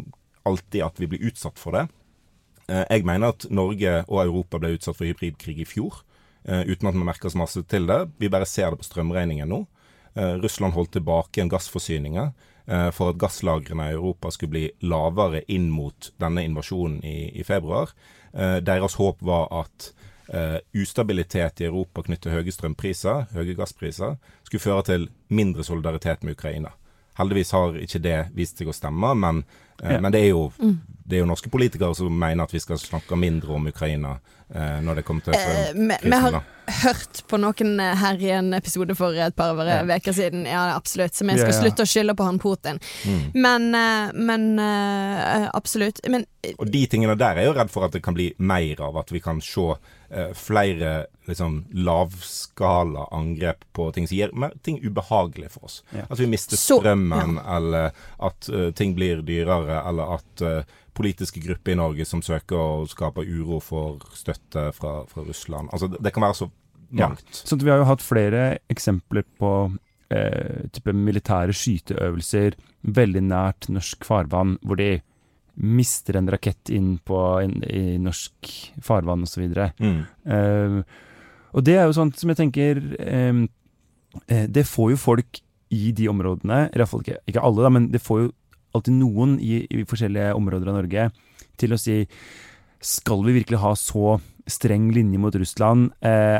alltid 0.45 0.83
at 0.85 0.99
vi 1.01 1.09
blir 1.13 1.29
utsatt 1.31 1.61
for 1.61 1.77
det. 1.77 1.85
Eh, 2.67 2.83
jeg 2.89 3.05
mener 3.07 3.33
at 3.33 3.47
Norge 3.53 4.01
og 4.07 4.19
Europa 4.25 4.59
ble 4.61 4.75
utsatt 4.75 4.97
for 4.97 5.07
hybridkrig 5.07 5.61
i 5.63 5.69
fjor, 5.69 6.01
eh, 6.45 6.65
uten 6.67 6.89
at 6.89 6.97
vi 6.97 7.05
merker 7.07 7.31
så 7.31 7.39
masse 7.41 7.63
til 7.71 7.87
det. 7.87 8.01
Vi 8.19 8.31
bare 8.31 8.49
ser 8.49 8.73
det 8.73 8.81
på 8.81 8.89
strømregningen 8.89 9.49
nå. 9.49 9.63
Eh, 10.15 10.35
Russland 10.43 10.75
holdt 10.75 10.95
tilbake 10.97 11.41
en 11.41 11.51
gassforsyninger 11.51 12.33
for 12.91 13.11
at 13.11 13.19
gasslagrene 13.21 13.89
i 13.91 13.93
Europa 13.93 14.31
skulle 14.33 14.55
bli 14.55 14.65
lavere 14.89 15.43
inn 15.53 15.67
mot 15.69 16.11
denne 16.21 16.43
invasjonen 16.47 17.03
i, 17.05 17.29
i 17.39 17.43
februar. 17.45 17.91
Eh, 18.33 18.57
deres 18.65 18.97
håp 19.01 19.21
var 19.21 19.47
at 19.63 19.91
Uh, 20.25 20.57
ustabilitet 20.73 21.61
i 21.61 21.67
Europa 21.67 22.01
knyttet 22.01 22.23
til 22.23 22.33
høye 22.33 22.49
strømpriser, 22.49 23.27
høye 23.35 23.53
gasspriser, 23.53 24.15
skulle 24.41 24.63
føre 24.63 24.81
til 24.87 25.03
mindre 25.29 25.61
solidaritet 25.63 26.23
med 26.25 26.33
Ukraina. 26.33 26.71
Heldigvis 27.19 27.51
har 27.53 27.77
ikke 27.77 28.01
det 28.01 28.15
vist 28.33 28.57
seg 28.57 28.71
å 28.71 28.73
stemme, 28.73 29.11
men 29.13 29.43
uh, 29.83 29.91
Ja. 29.91 29.99
Men 30.01 30.11
det 30.15 30.23
er, 30.23 30.31
jo, 30.31 30.47
Mm. 30.57 30.79
Det 31.05 31.17
er 31.17 31.21
jo 31.21 31.27
norske 31.29 31.49
politikere 31.53 31.93
som 31.95 32.09
mener 32.19 32.43
at 32.47 32.51
vi 32.55 32.59
skal 32.59 32.77
snakke 32.81 33.15
mindre 33.19 33.53
om 33.53 33.67
Ukraina 33.69 34.15
eh, 34.49 34.79
når 34.81 34.95
det 34.95 35.03
kommer 35.05 35.21
til 35.21 35.33
Eh, 35.37 35.71
krisen. 35.73 35.91
vi 36.01 36.11
har 36.23 36.31
da. 36.31 36.41
hørt 36.81 37.21
på 37.29 37.37
noen 37.37 37.79
eh, 37.79 37.95
her 38.01 38.17
i 38.25 38.31
en 38.33 38.53
episode 38.57 38.95
for 38.97 39.13
et 39.13 39.35
par 39.37 39.55
Ja. 39.65 39.83
uker 39.85 40.13
siden. 40.17 40.45
Ja, 40.49 40.75
absolutt. 40.75 41.13
Så 41.13 41.25
vi 41.25 41.37
skal 41.37 41.51
Ja, 41.51 41.53
ja. 41.53 41.61
slutte 41.61 41.85
å 41.85 41.89
skylde 41.89 42.15
på 42.17 42.25
han 42.25 42.39
Putin. 42.39 42.79
Mm. 43.05 43.31
Men, 43.35 43.75
eh, 43.75 44.11
men 44.13 44.59
eh, 44.59 45.49
absolutt. 45.53 45.99
Men 46.09 46.25
Og 46.59 46.65
de 46.71 46.85
tingene 46.87 47.15
der 47.17 47.37
er 47.37 47.45
jo 47.45 47.53
redd 47.53 47.69
for 47.69 47.85
at 47.85 47.91
det 47.91 48.01
kan 48.03 48.13
bli 48.17 48.33
mer 48.39 48.81
av. 48.81 48.97
At 48.97 49.11
vi 49.11 49.19
kan 49.19 49.41
se 49.41 49.75
eh, 50.11 50.33
flere 50.33 51.05
liksom, 51.27 51.65
lavskala 51.73 53.07
angrep 53.11 53.63
på 53.73 53.91
ting 53.93 54.07
som 54.07 54.17
gjør 54.17 54.51
ting 54.63 54.79
ubehagelig 54.83 55.51
for 55.55 55.65
oss. 55.65 55.83
Ja. 55.93 56.05
At 56.09 56.19
vi 56.19 56.27
mister 56.27 56.57
Så- 56.57 56.79
strømmen, 56.81 57.39
eller 57.45 57.91
at 58.19 58.49
uh, 58.49 58.71
ting 58.71 58.95
blir 58.95 59.21
dyrere, 59.25 59.81
eller 59.87 60.13
at 60.19 60.41
eh, 60.41 60.63
politiske 60.95 61.41
grupper 61.43 61.75
i 61.75 61.79
Norge 61.79 62.05
som 62.07 62.21
søker 62.25 62.57
å 62.57 62.85
skape 62.89 63.25
uro 63.27 63.59
for 63.63 64.03
støtte 64.15 64.69
fra, 64.75 65.01
fra 65.09 65.25
Russland. 65.27 65.69
Altså, 65.75 65.89
det, 65.91 66.01
det 66.05 66.13
kan 66.15 66.23
være 66.27 66.39
så 66.43 66.51
Ja. 66.95 67.09
mangt. 67.09 67.25
Sånn 67.33 67.59
at 67.59 67.65
vi 67.65 67.71
har 67.73 67.81
jo 67.81 67.89
hatt 67.89 68.03
flere 68.05 68.43
eksempler 68.71 69.25
på 69.41 69.51
eh, 70.13 70.67
type 70.71 70.93
militære 70.93 71.51
skyteøvelser 71.55 72.55
veldig 72.85 73.23
nært 73.25 73.67
norsk 73.73 74.05
farvann, 74.05 74.57
hvor 74.63 74.77
de 74.79 75.01
mister 75.55 76.17
en 76.19 76.27
rakett 76.29 76.69
inn 76.69 76.97
på 77.07 77.17
in, 77.43 77.57
i 77.63 77.97
norsk 77.97 78.49
farvann 78.83 79.23
osv. 79.23 79.47
Mm. 79.79 80.01
Uh, 80.27 80.81
og 81.55 81.63
det 81.63 81.77
er 81.79 81.87
jo 81.87 81.95
sånt 81.95 82.19
som 82.19 82.29
jeg 82.31 82.39
tenker 82.41 82.81
eh, 82.99 83.37
eh, 84.27 84.47
Det 84.51 84.65
får 84.67 84.89
jo 84.91 84.97
folk 84.99 85.39
i 85.71 85.91
de 85.95 86.09
områdene, 86.11 86.65
iallfall 86.75 87.01
ikke, 87.05 87.21
ikke 87.31 87.41
alle, 87.47 87.63
da, 87.65 87.71
men 87.73 87.87
det 87.91 88.03
får 88.03 88.25
jo 88.25 88.27
alltid 88.75 88.97
noen 88.99 89.37
i, 89.39 89.63
i 89.69 89.85
forskjellige 89.87 90.33
områder 90.37 90.71
av 90.71 90.79
Norge 90.79 91.09
til 91.59 91.75
å 91.75 91.79
si 91.79 92.03
Skal 92.85 93.23
vi 93.25 93.37
virkelig 93.39 93.61
ha 93.63 93.71
så 93.79 94.17
streng 94.45 94.91
linje 94.93 95.17
mot 95.17 95.35
Russland? 95.35 95.89
Eh, 96.05 96.37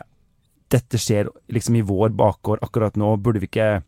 dette 0.70 1.00
skjer 1.02 1.30
liksom 1.50 1.80
i 1.80 1.86
vår 1.86 2.12
bakgård 2.18 2.62
akkurat 2.66 2.98
nå. 3.00 3.16
Burde 3.18 3.42
vi 3.42 3.50
ikke 3.50 3.80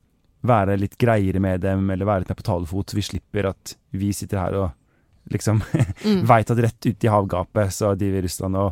være 0.48 0.78
litt 0.80 0.98
greiere 0.98 1.42
med 1.44 1.62
dem, 1.62 1.90
eller 1.94 2.08
være 2.08 2.24
litt 2.24 2.32
mer 2.32 2.40
på 2.40 2.48
talefot, 2.48 2.90
så 2.90 2.98
vi 2.98 3.06
slipper 3.06 3.50
at 3.52 3.76
vi 3.98 4.12
sitter 4.16 4.42
her 4.42 4.58
og 4.58 5.34
liksom 5.34 5.62
mm. 6.06 6.24
veit 6.30 6.52
at 6.54 6.62
rett 6.64 6.88
ut 6.88 7.04
i 7.04 7.12
havgapet 7.12 7.74
så 7.76 7.94
driver 8.00 8.26
Russland 8.26 8.60
og 8.62 8.70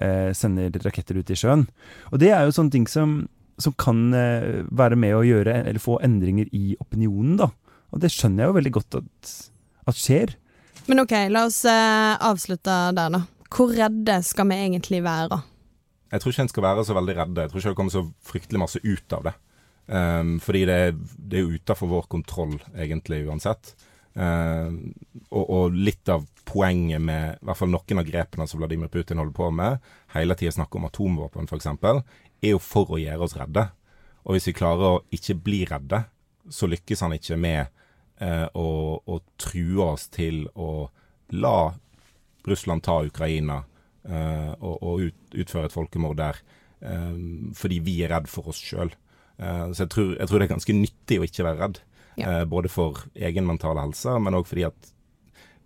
eh, 0.00 0.32
sender 0.36 0.74
raketter 0.84 1.20
ut 1.20 1.30
i 1.30 1.38
sjøen. 1.38 1.66
Og 2.12 2.20
det 2.22 2.32
er 2.34 2.44
jo 2.44 2.56
sånne 2.56 2.74
ting 2.74 2.88
som, 2.90 3.20
som 3.60 3.76
kan 3.78 4.08
eh, 4.16 4.64
være 4.74 4.98
med 5.00 5.16
å 5.16 5.24
gjøre, 5.26 5.60
eller 5.64 5.82
få 5.82 6.00
endringer 6.04 6.50
i 6.52 6.74
opinionen, 6.82 7.38
da. 7.44 7.52
Og 7.94 8.02
det 8.02 8.10
skjønner 8.10 8.44
jeg 8.44 8.50
jo 8.50 8.58
veldig 8.58 8.74
godt 8.74 8.98
at, 8.98 9.32
at 9.90 9.98
skjer. 10.00 10.34
Men 10.90 11.04
ok, 11.04 11.14
la 11.32 11.46
oss 11.48 11.62
eh, 11.68 12.12
avslutte 12.26 12.74
der, 12.96 13.14
da. 13.14 13.22
Hvor 13.54 13.70
redde 13.70 14.18
skal 14.26 14.50
vi 14.50 14.58
egentlig 14.66 15.00
være? 15.04 15.38
Jeg 16.10 16.22
tror 16.22 16.34
ikke 16.34 16.44
en 16.44 16.52
skal 16.52 16.66
være 16.66 16.84
så 16.86 16.96
veldig 16.96 17.16
redde. 17.20 17.44
Jeg 17.44 17.52
tror 17.52 17.60
ikke 17.60 17.72
det 17.72 17.78
kommer 17.78 17.94
så 17.94 18.04
fryktelig 18.26 18.62
masse 18.62 18.82
ut 18.82 19.16
av 19.16 19.26
det. 19.28 19.34
Um, 19.86 20.36
fordi 20.40 20.62
det, 20.68 20.78
det 21.18 21.38
er 21.38 21.44
jo 21.44 21.58
utafor 21.58 21.90
vår 21.90 22.06
kontroll, 22.10 22.54
egentlig, 22.74 23.24
uansett. 23.28 23.74
Uh, 24.14 24.70
og, 25.30 25.44
og 25.44 25.74
litt 25.74 26.10
av 26.10 26.26
poenget 26.46 27.02
med 27.02 27.34
i 27.34 27.46
hvert 27.48 27.58
fall 27.58 27.72
noen 27.72 28.00
av 28.00 28.06
grepene 28.06 28.46
som 28.46 28.60
Vladimir 28.62 28.92
Putin 28.92 29.18
holder 29.18 29.34
på 29.34 29.48
med, 29.54 29.82
hele 30.14 30.36
tida 30.38 30.54
snakke 30.54 30.78
om 30.78 30.86
atomvåpen 30.86 31.50
f.eks., 31.50 31.70
er 32.44 32.52
jo 32.52 32.60
for 32.62 32.94
å 32.94 33.00
gjøre 33.00 33.26
oss 33.26 33.36
redde. 33.38 33.68
Og 34.24 34.36
hvis 34.36 34.50
vi 34.50 34.56
klarer 34.56 34.98
å 34.98 35.02
ikke 35.14 35.38
bli 35.46 35.62
redde, 35.68 36.04
så 36.52 36.68
lykkes 36.68 37.02
han 37.04 37.16
ikke 37.16 37.38
med 37.40 37.83
eh, 38.20 38.46
og, 38.54 39.06
og 39.08 39.22
true 39.40 39.88
oss 39.92 40.08
til 40.14 40.44
å 40.54 40.88
la 41.34 41.72
Russland 42.44 42.84
ta 42.84 43.00
Ukraina 43.06 43.62
eh, 44.04 44.52
og, 44.60 44.76
og 44.82 45.08
ut, 45.08 45.18
utføre 45.32 45.70
et 45.70 45.74
folkemord 45.74 46.18
der, 46.20 46.38
eh, 46.84 47.16
fordi 47.56 47.80
vi 47.84 47.98
er 48.04 48.14
redd 48.14 48.28
for 48.30 48.52
oss 48.52 48.60
sjøl. 48.60 48.92
så 49.38 49.82
jeg 49.82 49.90
tror, 49.90 50.10
jeg 50.14 50.28
tror 50.30 50.38
det 50.38 50.46
er 50.46 50.54
ganske 50.54 50.74
nyttig 50.76 51.16
å 51.18 51.24
ikke 51.26 51.44
være 51.48 51.58
redd. 51.58 51.78
Ja. 52.16 52.40
Eh, 52.40 52.44
både 52.44 52.68
for 52.70 53.00
egen 53.14 53.46
mentale 53.46 53.82
helse, 53.82 54.18
men 54.22 54.36
òg 54.38 54.46
fordi 54.46 54.68
at 54.68 54.92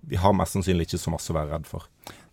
vi 0.08 0.16
har 0.20 0.32
mest 0.37 0.56
sannsynlig 0.56 0.88
ikke 0.88 1.00
så 1.02 1.12
masse 1.12 1.32
å 1.32 1.37
være 1.37 1.52
redd 1.56 1.68
for. 1.68 1.88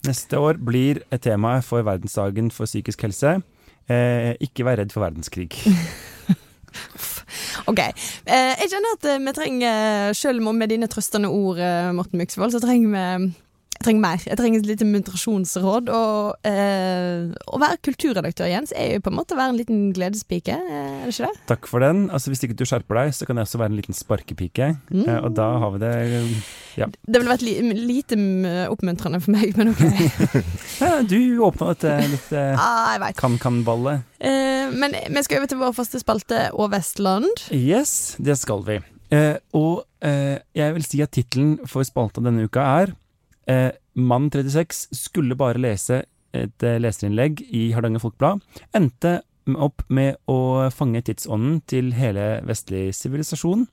Neste 0.06 0.40
år 0.40 0.60
blir 0.62 1.02
et 1.12 1.24
tema 1.26 1.58
for 1.66 1.84
verdensdagen 1.86 2.52
for 2.54 2.70
psykisk 2.70 3.08
helse. 3.08 3.40
Eh, 3.92 4.34
ikke 4.44 4.66
vær 4.68 4.80
redd 4.80 4.94
for 4.96 5.06
verdenskrig. 5.06 5.52
Ok, 7.66 7.80
eh, 7.82 8.52
jeg 8.62 8.70
kjenner 8.70 8.94
at 8.94 9.08
eh, 9.10 9.22
vi 9.24 9.32
trenger, 9.34 10.14
selv 10.14 10.44
om 10.46 10.54
med 10.56 10.70
dine 10.70 10.90
trøstende 10.92 11.32
ord, 11.34 11.58
eh, 11.58 11.90
Morten 11.98 12.22
Myksvold, 12.22 12.54
så 12.54 12.62
trenger 12.62 12.92
vi 12.94 13.32
jeg 13.76 13.84
trenger 13.84 14.04
mer. 14.06 14.22
Jeg 14.24 14.38
trenger 14.40 14.62
et 14.62 14.68
lite 14.70 14.86
muntrasjonsråd. 14.88 15.90
Og 15.92 16.48
eh, 16.48 17.34
å 17.52 17.60
være 17.60 17.82
kulturredaktør, 17.84 18.48
Jens, 18.48 18.72
er 18.76 18.96
jo 18.96 19.04
på 19.04 19.12
en 19.12 19.18
måte 19.18 19.36
å 19.36 19.40
være 19.40 19.52
en 19.52 19.60
liten 19.60 19.82
gledespike, 19.96 20.56
eh, 20.56 21.02
er 21.02 21.10
det 21.10 21.16
ikke 21.16 21.28
det? 21.28 21.44
Takk 21.52 21.70
for 21.70 21.84
den. 21.84 22.06
Altså 22.10 22.32
Hvis 22.32 22.46
ikke 22.48 22.58
du 22.58 22.64
skjerper 22.68 23.02
deg, 23.02 23.12
så 23.18 23.28
kan 23.28 23.38
jeg 23.42 23.50
også 23.50 23.62
være 23.62 23.74
en 23.74 23.80
liten 23.82 23.98
sparkepike. 23.98 24.72
Mm. 24.90 25.04
Eh, 25.04 25.20
og 25.20 25.36
da 25.36 25.50
har 25.62 25.76
vi 25.76 25.84
det 25.84 25.94
Det 26.80 27.20
ville 27.20 27.34
vært 27.34 27.46
li 27.46 27.58
lite 27.76 28.20
oppmuntrende 28.72 29.20
for 29.24 29.36
meg, 29.36 29.54
men 29.60 29.74
ok. 29.76 29.84
ja, 30.82 30.96
Du 31.04 31.20
åpna 31.46 31.74
dette 31.76 31.96
litt 32.16 32.34
eh, 32.36 32.66
ah, 32.66 33.12
kan-kan-ballet. 33.20 34.08
Eh, 34.24 34.72
men 34.72 34.96
vi 35.12 35.28
skal 35.28 35.44
over 35.44 35.52
til 35.52 35.62
vår 35.62 35.76
faste 35.76 36.00
spalte 36.02 36.48
Og 36.56 36.72
Vestland. 36.72 37.48
Yes, 37.52 38.16
det 38.24 38.40
skal 38.40 38.64
vi. 38.66 38.80
Eh, 39.14 39.36
og 39.54 39.84
eh, 40.02 40.40
jeg 40.56 40.76
vil 40.80 40.86
si 40.88 41.02
at 41.04 41.14
tittelen 41.14 41.58
for 41.70 41.86
spalta 41.86 42.24
denne 42.24 42.48
uka 42.48 42.64
er 42.82 42.96
eh, 43.48 43.72
Mann 43.96 44.30
36 44.34 44.88
skulle 44.96 45.38
bare 45.40 45.62
lese 45.62 46.04
et 46.36 46.64
eh, 46.68 46.80
leserinnlegg 46.84 47.42
i 47.56 47.70
Hardanger 47.76 48.04
Folkeblad. 48.04 48.42
Endte 48.76 49.22
opp 49.62 49.84
med 49.94 50.18
å 50.32 50.70
fange 50.74 51.04
tidsånden 51.06 51.62
til 51.70 51.92
hele 51.94 52.42
vestlig 52.48 52.90
sivilisasjon 52.98 53.68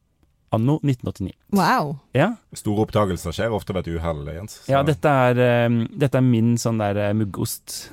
anno 0.53 0.75
1989. 0.85 1.33
Wow. 1.57 1.95
Ja, 2.13 2.27
Store 2.53 2.85
oppdagelser 2.85 3.33
skjer 3.33 3.55
ofte 3.57 3.73
ved 3.73 3.87
et 3.89 3.95
uhell, 3.97 4.21
Jens. 4.35 4.59
Så- 4.67 4.75
ja 4.75 4.83
dette, 4.85 5.09
er, 5.09 5.67
um, 5.67 5.79
dette 5.97 6.21
er 6.21 6.27
min 6.27 6.51
sånn 6.61 6.77
der 6.83 7.01
eh, 7.07 7.13
muggost. 7.17 7.89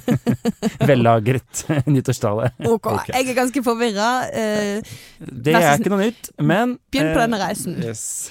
Vellagret 0.88 1.64
nyttårstale. 1.92 2.50
Ok. 2.64 2.88
Jeg 3.12 3.28
er 3.28 3.36
ganske 3.36 3.62
forvirra. 3.66 4.08
Uh, 4.32 4.94
Det 5.20 5.54
er 5.54 5.74
ikke 5.76 5.92
noe 5.92 6.06
nytt, 6.08 6.30
men 6.40 6.78
Begynn 6.90 7.12
på 7.12 7.20
denne 7.26 7.40
reisen. 7.44 7.76
Yes. 7.84 8.30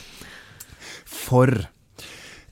For 1.06 1.54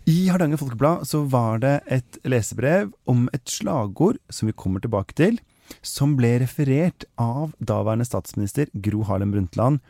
i 0.07 0.29
Hardanger 0.31 0.59
Folkeblad 0.61 1.03
så 1.03 1.25
var 1.27 1.59
det 1.59 1.73
et 1.91 2.17
lesebrev 2.23 2.93
om 3.11 3.25
et 3.35 3.43
slagord 3.51 4.15
som 4.31 4.47
vi 4.47 4.55
kommer 4.55 4.79
tilbake 4.79 5.11
til, 5.19 5.35
som 5.83 6.13
ble 6.15 6.37
referert 6.45 7.03
av 7.19 7.51
daværende 7.59 8.07
statsminister 8.07 8.71
Gro 8.71 9.03
Harlem 9.09 9.33
Brundtland 9.35 9.81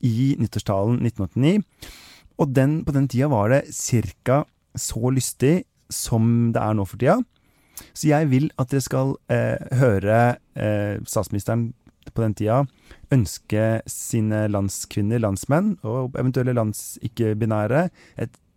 i 0.00 0.32
nyttårstalen 0.40 1.02
1989. 1.04 1.60
Og 2.40 2.56
den, 2.56 2.78
på 2.86 2.96
den 2.96 3.10
tida 3.12 3.28
var 3.28 3.52
det 3.52 3.66
cirka 3.76 4.46
så 4.72 5.12
lystig 5.12 5.66
som 5.92 6.48
det 6.56 6.64
er 6.64 6.78
nå 6.78 6.88
for 6.88 6.96
tida. 6.96 7.18
Så 7.92 8.08
jeg 8.08 8.32
vil 8.32 8.48
at 8.56 8.72
dere 8.72 8.88
skal 8.88 9.14
eh, 9.28 9.60
høre 9.76 10.18
eh, 10.56 10.96
statsministeren 11.04 11.74
på 12.08 12.24
den 12.24 12.40
tida 12.40 12.62
ønske 13.12 13.82
sine 13.84 14.46
landskvinner, 14.48 15.20
landsmenn 15.20 15.74
og 15.84 16.16
eventuelle 16.16 16.56
landsikk-binære 16.56 17.88
et 18.16 18.32
ja, 18.32 18.47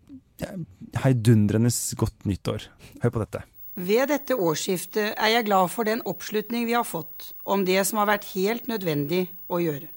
heidundrende 1.04 1.71
godt 1.97 2.25
nyttår. 2.27 2.67
Hør 3.01 3.13
på 3.13 3.23
dette. 3.23 3.43
Ved 3.82 4.12
dette 4.12 4.36
årsskiftet 4.36 5.13
er 5.15 5.32
jeg 5.32 5.47
glad 5.47 5.71
for 5.71 5.88
den 5.88 6.04
oppslutning 6.08 6.67
vi 6.67 6.75
har 6.75 6.86
fått 6.86 7.32
om 7.47 7.63
det 7.65 7.80
som 7.88 8.01
har 8.01 8.10
vært 8.10 8.27
helt 8.34 8.67
nødvendig 8.67 9.25
å 9.47 9.62
gjøre. 9.63 9.88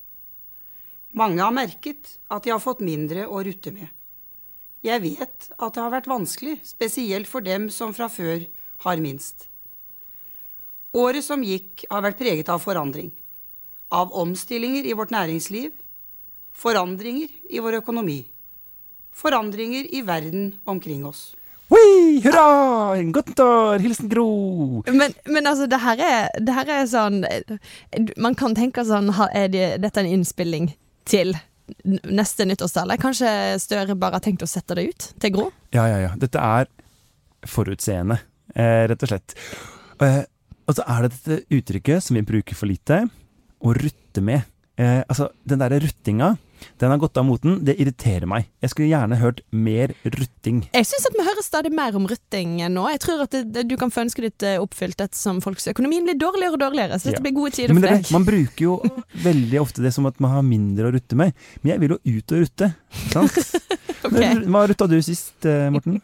Mange 1.15 1.43
har 1.43 1.55
merket 1.55 2.17
at 2.31 2.47
de 2.47 2.53
har 2.55 2.63
fått 2.63 2.83
mindre 2.83 3.27
å 3.27 3.43
rutte 3.47 3.73
med. 3.75 3.91
Jeg 4.85 5.01
vet 5.01 5.49
at 5.57 5.75
det 5.75 5.83
har 5.83 5.93
vært 5.95 6.11
vanskelig, 6.11 6.59
spesielt 6.67 7.31
for 7.31 7.45
dem 7.45 7.71
som 7.73 7.95
fra 7.97 8.11
før 8.13 8.45
har 8.85 9.03
minst. 9.03 9.49
Året 10.95 11.25
som 11.27 11.43
gikk, 11.43 11.87
har 11.91 12.05
vært 12.05 12.21
preget 12.21 12.51
av 12.53 12.61
forandring. 12.63 13.09
Av 13.95 14.13
omstillinger 14.15 14.87
i 14.87 14.95
vårt 14.95 15.15
næringsliv, 15.15 15.73
forandringer 16.55 17.33
i 17.51 17.63
vår 17.63 17.81
økonomi, 17.81 18.21
forandringer 19.15 19.89
i 19.95 20.03
verden 20.07 20.55
omkring 20.65 21.07
oss. 21.07 21.33
Oi, 21.73 22.21
hurra! 22.21 22.95
Godt 23.15 23.41
år! 23.41 23.81
Hilsen 23.81 24.11
Gro! 24.13 24.83
Men, 24.87 25.15
men 25.25 25.49
altså, 25.49 25.67
det 25.71 25.81
her, 25.81 26.03
er, 26.05 26.29
det 26.45 26.55
her 26.55 26.71
er 26.75 26.85
sånn 26.91 27.23
eh, 27.25 27.55
Man 28.21 28.37
kan 28.37 28.53
tenke 28.57 28.85
sånn 28.85 29.09
Er 29.31 29.49
det, 29.49 29.65
dette 29.81 30.03
en 30.03 30.11
innspilling 30.13 30.69
til 31.09 31.33
neste 32.05 32.45
nyttårstale? 32.45 32.99
Kanskje 33.01 33.33
Støre 33.63 33.97
bare 33.97 34.21
har 34.21 34.27
tenkt 34.27 34.45
å 34.45 34.51
sette 34.51 34.77
det 34.77 34.87
ut 34.91 35.09
til 35.25 35.35
Gro? 35.35 35.49
Ja, 35.73 35.87
ja, 35.89 36.03
ja. 36.05 36.13
Dette 36.21 36.43
er 36.45 36.69
forutseende, 37.49 38.21
eh, 38.55 38.85
rett 38.89 39.03
og 39.05 39.11
slett. 39.11 39.35
Eh, 40.05 40.23
og 40.69 40.77
så 40.77 40.85
er 40.89 41.05
det 41.05 41.17
dette 41.17 41.57
uttrykket 41.59 42.05
som 42.05 42.17
vi 42.17 42.25
bruker 42.25 42.57
for 42.57 42.69
lite, 42.71 43.03
å 43.65 43.73
rutte 43.77 44.23
med. 44.25 44.45
Eh, 44.81 45.01
altså, 45.09 45.31
den 45.49 45.61
derre 45.61 45.81
ruttinga 45.85 46.35
Den 46.81 46.93
har 46.93 47.01
gått 47.03 47.17
av 47.21 47.27
moten. 47.29 47.59
Det 47.67 47.77
irriterer 47.81 48.27
meg. 48.31 48.49
Jeg 48.65 48.73
skulle 48.73 48.89
gjerne 48.91 49.19
hørt 49.21 49.41
mer 49.51 49.95
rutting. 50.05 50.63
Jeg 50.75 50.89
syns 50.89 51.09
at 51.09 51.17
vi 51.19 51.27
hører 51.27 51.45
stadig 51.47 51.73
mer 51.75 51.97
om 51.99 52.07
rutting 52.11 52.57
nå. 52.73 52.87
Jeg 52.95 53.03
tror 53.05 53.25
at 53.27 53.35
det, 53.35 53.43
det, 53.55 53.67
du 53.71 53.77
kan 53.81 53.93
få 53.95 54.05
ønsket 54.05 54.29
ditt 54.29 54.47
eh, 54.49 54.61
oppfylt 54.63 55.01
ettersom 55.05 55.41
folks 55.45 55.69
økonomien 55.73 56.07
blir 56.09 56.19
dårligere 56.21 56.57
og 56.59 56.63
dårligere. 56.65 56.99
Så 57.01 57.11
dette 57.11 57.21
Ja. 57.23 57.27
blir 57.27 57.37
gode 57.37 57.55
tider 57.57 57.75
for 57.75 57.89
deg. 57.89 58.11
man 58.15 58.25
bruker 58.29 58.65
jo 58.65 58.79
veldig 59.25 59.61
ofte 59.63 59.85
det 59.85 59.95
som 59.95 60.07
at 60.11 60.19
man 60.23 60.35
har 60.37 60.47
mindre 60.47 60.89
å 60.91 60.95
rutte 60.97 61.19
med. 61.19 61.35
Men 61.63 61.75
jeg 61.75 61.85
vil 61.85 61.97
jo 61.97 62.01
ut 62.19 62.35
og 62.37 62.45
rutte. 62.47 62.71
Sant? 63.13 63.39
okay. 64.07 64.35
Hva 64.45 64.65
rutta 64.71 64.89
du 64.91 64.99
sist, 65.05 65.37
eh, 65.49 65.69
Morten? 65.75 66.01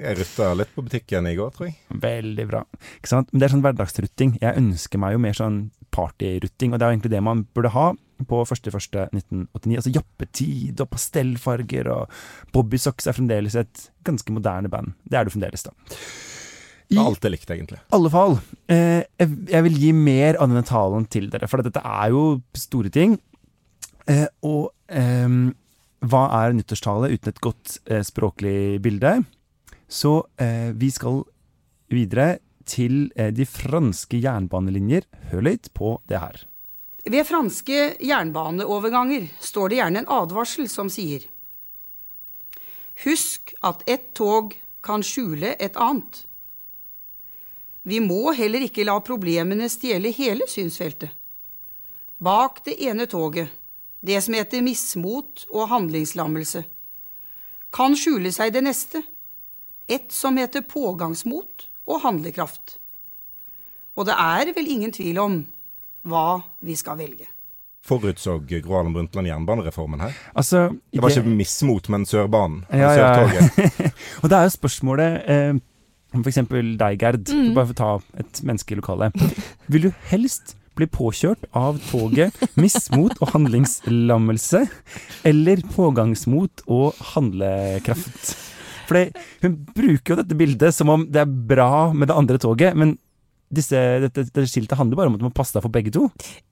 Jeg 0.00 0.16
rutta 0.16 0.54
litt 0.56 0.70
på 0.74 0.84
butikken 0.86 1.26
i 1.28 1.34
går, 1.36 1.50
tror 1.52 1.66
jeg. 1.68 1.76
Veldig 1.92 2.46
bra. 2.48 2.62
Ikke 3.00 3.10
sant? 3.12 3.28
Men 3.32 3.42
det 3.42 3.48
er 3.48 3.52
sånn 3.54 3.64
hverdagsrutting. 3.66 4.38
Jeg 4.40 4.56
ønsker 4.56 5.02
meg 5.02 5.12
jo 5.16 5.20
mer 5.20 5.36
sånn 5.36 5.58
partyrutting, 5.92 6.72
og 6.72 6.78
det 6.80 6.86
er 6.86 6.92
jo 6.92 6.96
egentlig 6.96 7.12
det 7.12 7.22
man 7.26 7.42
burde 7.54 7.72
ha 7.74 7.90
på 8.28 8.42
1.1.1989. 8.44 9.76
Altså 9.76 9.92
jappetid 9.94 10.82
og 10.82 10.90
pastellfarger 10.92 11.90
og 11.92 12.20
Bobbysocks 12.54 13.08
er 13.08 13.16
fremdeles 13.16 13.56
et 13.60 13.86
ganske 14.06 14.34
moderne 14.34 14.70
band. 14.72 14.94
Det 15.04 15.18
er 15.18 15.28
det 15.28 15.34
fremdeles, 15.34 15.66
da. 15.66 15.74
I 16.90 16.98
alt 16.98 17.24
er 17.24 17.30
likte, 17.30 17.54
egentlig. 17.54 17.78
alle 17.94 18.10
fall, 18.10 18.32
eh, 18.66 19.04
jeg, 19.20 19.34
jeg 19.52 19.62
vil 19.68 19.76
gi 19.78 19.90
mer 19.94 20.40
av 20.42 20.50
denne 20.50 20.66
talen 20.66 21.04
til 21.06 21.28
dere, 21.30 21.46
for 21.46 21.62
dette 21.62 21.82
er 21.86 22.10
jo 22.10 22.40
store 22.58 22.90
ting. 22.90 23.14
Eh, 24.10 24.26
og 24.42 24.72
eh, 24.90 25.28
hva 26.00 26.22
er 26.40 26.56
nyttårstale 26.56 27.12
uten 27.12 27.30
et 27.30 27.42
godt 27.44 27.76
eh, 27.86 28.02
språklig 28.06 28.80
bilde? 28.82 29.20
Så 29.90 30.16
eh, 30.42 30.70
vi 30.74 30.90
skal 30.94 31.22
videre 31.90 32.38
til 32.70 33.10
eh, 33.16 33.32
de 33.34 33.46
franske 33.46 34.18
jernbanelinjer. 34.22 35.06
Hør 35.30 35.46
litt 35.46 35.70
på 35.76 35.98
det 36.10 36.22
her. 36.22 36.44
Ved 37.04 37.26
franske 37.26 37.96
jernbaneoverganger 38.04 39.28
står 39.40 39.68
det 39.68 39.78
gjerne 39.80 40.02
en 40.02 40.10
advarsel 40.20 40.68
som 40.68 40.90
sier 40.92 41.24
Husk 43.04 43.54
at 43.64 43.86
ett 43.88 44.10
tog 44.14 44.52
kan 44.84 45.00
skjule 45.04 45.54
et 45.56 45.76
annet. 45.80 46.26
Vi 47.82 48.00
må 48.04 48.34
heller 48.36 48.66
ikke 48.66 48.84
la 48.84 48.98
problemene 49.00 49.70
stjele 49.72 50.12
hele 50.12 50.44
synsfeltet. 50.48 51.08
Bak 52.20 52.60
det 52.66 52.76
ene 52.84 53.06
toget, 53.08 53.48
det 54.04 54.20
som 54.20 54.36
heter 54.36 54.60
mismot 54.60 55.46
og 55.48 55.70
handlingslammelse, 55.72 56.66
kan 57.72 57.96
skjule 57.96 58.32
seg 58.36 58.52
det 58.52 58.64
neste, 58.66 59.00
et 59.88 60.12
som 60.12 60.36
heter 60.36 60.66
pågangsmot 60.68 61.70
og 61.88 62.02
handlekraft. 62.04 62.76
Og 63.96 64.04
det 64.08 64.16
er 64.20 64.52
vel 64.52 64.68
ingen 64.68 64.92
tvil 64.92 65.22
om 65.22 65.40
hva 66.06 66.40
vi 66.64 66.76
skal 66.78 66.98
velge. 67.00 67.28
Forutså 67.86 68.38
Gro 68.44 68.74
Harlem 68.76 68.92
Brundtland 68.92 69.26
jernbanereformen 69.30 70.02
her? 70.04 70.16
Altså, 70.36 70.68
Det 70.92 71.00
var 71.02 71.10
ikke 71.14 71.32
mismot, 71.32 71.88
men 71.88 72.04
Sørbanen. 72.06 72.64
Ja, 72.70 72.92
ja. 72.92 73.10
Sørtoget. 73.16 73.92
Og 74.22 74.30
det 74.30 74.36
er 74.36 74.46
jo 74.46 74.54
spørsmålet 74.54 75.30
eh, 75.32 75.60
om 76.14 76.22
for 76.22 76.30
eksempel 76.32 76.74
deg, 76.78 76.98
Gerd, 77.00 77.30
bare 77.54 77.68
for 77.70 77.74
å 77.74 77.80
ta 77.80 77.90
et 78.20 78.42
menneske 78.46 78.74
i 78.74 78.80
lokalet. 78.80 79.16
Vil 79.70 79.88
du 79.88 79.90
helst 80.10 80.56
bli 80.78 80.86
påkjørt 80.90 81.48
av 81.56 81.80
toget 81.90 82.36
mismot 82.58 83.16
og 83.20 83.32
handlingslammelse, 83.34 84.64
eller 85.28 85.62
pågangsmot 85.74 86.64
og 86.70 87.00
handlekraft? 87.14 88.34
For 88.90 89.06
hun 89.44 89.54
bruker 89.70 90.14
jo 90.14 90.18
dette 90.22 90.38
bildet 90.38 90.74
som 90.74 90.90
om 90.90 91.06
det 91.06 91.22
er 91.22 91.30
bra 91.30 91.90
med 91.94 92.10
det 92.10 92.16
andre 92.18 92.40
toget, 92.42 92.74
men 92.78 92.96
disse, 93.50 93.78
dette, 94.04 94.22
dette 94.28 94.44
skiltet 94.46 94.78
handler 94.78 94.96
bare 95.00 95.10
om 95.10 95.16
at 95.16 95.22
du 95.22 95.26
må 95.26 95.32
passe 95.34 95.56
deg 95.56 95.64
for 95.64 95.74
begge 95.74 95.90
to. 95.94 96.04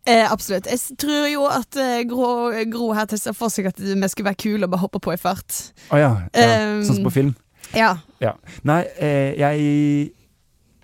Eh, 0.09 0.25
absolutt. 0.27 0.67
Jeg 0.67 0.97
tror 0.99 1.29
jo 1.31 1.45
at 1.47 1.79
eh, 1.79 2.01
Gro, 2.11 2.29
Gro 2.73 2.89
her 2.97 3.07
tester 3.11 3.37
for 3.39 3.53
seg 3.55 3.69
at 3.71 3.79
vi 3.79 3.95
skulle 4.11 4.31
være 4.33 4.41
kule 4.43 4.67
og 4.67 4.73
bare 4.75 4.83
hoppe 4.83 5.01
på 5.05 5.15
i 5.15 5.21
fart. 5.21 5.61
Å 5.95 6.01
ja, 6.01 6.11
ja. 6.35 6.49
Um, 6.73 6.83
sånn 6.89 6.99
som 6.99 7.07
på 7.07 7.15
film. 7.15 7.35
Ja. 7.77 7.93
Ja. 8.23 8.33
Nei, 8.67 8.81
eh, 8.99 9.35
jeg 9.39 10.13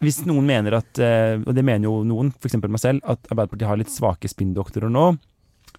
Hvis 0.05 0.19
noen 0.29 0.45
mener 0.47 0.77
at, 0.79 0.99
eh, 1.01 1.39
og 1.41 1.55
det 1.57 1.65
mener 1.65 1.89
jo 1.89 2.03
noen, 2.07 2.31
f.eks. 2.39 2.59
meg 2.63 2.83
selv, 2.83 3.03
at 3.09 3.27
Arbeiderpartiet 3.33 3.71
har 3.71 3.81
litt 3.81 3.93
svake 3.95 4.29
spinndoktorer 4.29 4.93
nå 4.93 5.15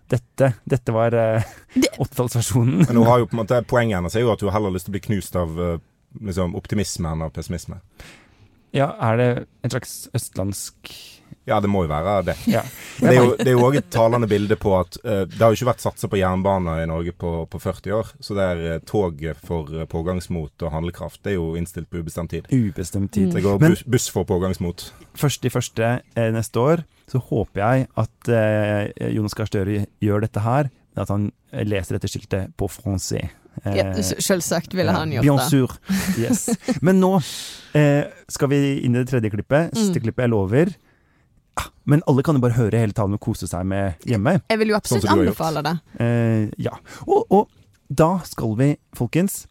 Dette, 0.10 0.52
dette 0.69 0.93
var 0.93 1.13
eh, 1.17 1.45
Det- 1.74 1.91
80-tallsversjonen. 1.95 2.84
Men 2.88 3.00
hun 3.00 3.08
har 3.08 3.21
jo 3.24 3.28
på 3.30 3.38
en 3.38 3.43
måte, 3.43 3.62
poenget 3.69 3.98
hennes 4.02 4.15
er 4.17 4.26
jo 4.26 4.34
at 4.34 4.41
hun 4.43 4.52
heller 4.54 4.69
har 4.71 4.76
lyst 4.76 4.89
til 4.89 4.93
å 4.93 4.98
bli 4.98 5.04
knust 5.08 5.38
av 5.39 5.56
eh, 5.62 5.78
liksom, 6.28 6.54
optimisme 6.60 7.10
enn 7.10 7.24
av 7.26 7.32
pessimisme. 7.36 7.80
Ja, 8.75 8.91
er 8.99 9.19
det 9.19 9.29
en 9.63 9.71
slags 9.71 9.93
østlandsk 10.15 10.95
Ja, 11.45 11.59
det 11.61 11.69
må 11.69 11.83
jo 11.85 11.89
være 11.91 12.23
det. 12.25 12.33
Ja. 12.49 12.63
Det 12.97 13.11
er 13.11 13.51
jo, 13.51 13.61
også 13.67 13.79
et 13.83 13.89
talende 13.93 14.27
bilde 14.27 14.55
på 14.57 14.71
at 14.79 14.97
uh, 15.03 15.27
det 15.29 15.38
har 15.38 15.51
jo 15.53 15.59
ikke 15.59 15.67
vært 15.69 15.83
satsa 15.83 16.09
på 16.09 16.17
jernbane 16.17 16.79
i 16.81 16.88
Norge 16.89 17.13
på, 17.13 17.33
på 17.51 17.61
40 17.61 17.93
år. 17.99 18.09
Så 18.23 18.38
det 18.38 18.47
er 18.49 18.63
eh, 18.65 18.79
toget 18.88 19.38
for 19.45 19.69
eh, 19.69 19.85
pågangsmot 19.89 20.65
og 20.65 20.73
handlekraft. 20.73 21.21
Det 21.21 21.35
er 21.35 21.38
jo 21.38 21.51
innstilt 21.59 21.89
på 21.91 22.01
ubestemt 22.01 22.33
tid. 22.33 22.49
Ubestemt 22.49 23.13
tid. 23.13 23.29
Det 23.35 23.45
går 23.45 23.61
buss, 23.61 23.85
buss 23.85 24.09
for 24.09 24.25
pågangsmot. 24.25 24.88
Først 25.21 25.45
i 25.45 25.53
første 25.53 25.91
eh, 26.01 26.31
neste 26.33 26.61
år 26.61 26.85
så 27.11 27.21
håper 27.21 27.61
jeg 27.61 27.88
at 28.01 28.33
eh, 28.33 29.13
Jonas 29.13 29.38
Gahr 29.38 29.51
Støre 29.51 29.85
gjør 30.01 30.25
dette 30.25 30.41
her, 30.41 30.73
at 30.97 31.13
han 31.13 31.29
leser 31.53 31.99
dette 31.99 32.09
skiltet 32.09 32.55
på 32.57 32.71
français. 32.73 33.29
Eh, 33.63 33.75
ja 33.79 33.85
Selvsagt 34.03 34.73
ville 34.75 34.91
han 34.91 35.11
gjort 35.15 35.23
Bien 35.23 35.37
det. 35.37 35.47
sûr. 35.49 35.71
Yes. 36.19 36.49
Men 36.81 36.99
nå 36.99 37.13
eh, 37.77 38.03
skal 38.29 38.49
vi 38.51 38.59
inn 38.85 38.95
i 38.95 38.99
det 39.03 39.07
tredje 39.13 39.31
klippet. 39.33 39.71
Mm. 39.71 39.79
Siste 39.79 40.01
klippet, 40.03 40.25
jeg 40.25 40.33
lover. 40.33 40.73
Ah, 41.55 41.69
Men 41.87 42.01
alle 42.09 42.23
kan 42.27 42.35
jo 42.35 42.41
bare 42.43 42.57
høre 42.57 42.81
hele 42.83 42.91
talen 42.97 43.15
og 43.15 43.21
kose 43.23 43.47
seg 43.47 43.63
med 43.69 44.03
hjemme. 44.03 44.37
Jeg 44.51 44.59
vil 44.59 44.73
jo 44.73 44.75
Sånn 44.75 44.81
absolutt 44.83 45.07
gjort. 45.07 45.21
anbefale 45.23 45.63
det. 45.63 45.75
Eh, 46.03 46.49
ja. 46.67 46.73
Og, 47.07 47.25
og 47.31 47.49
da 47.87 48.09
skal 48.27 48.55
vi, 48.59 48.69
folkens, 48.97 49.45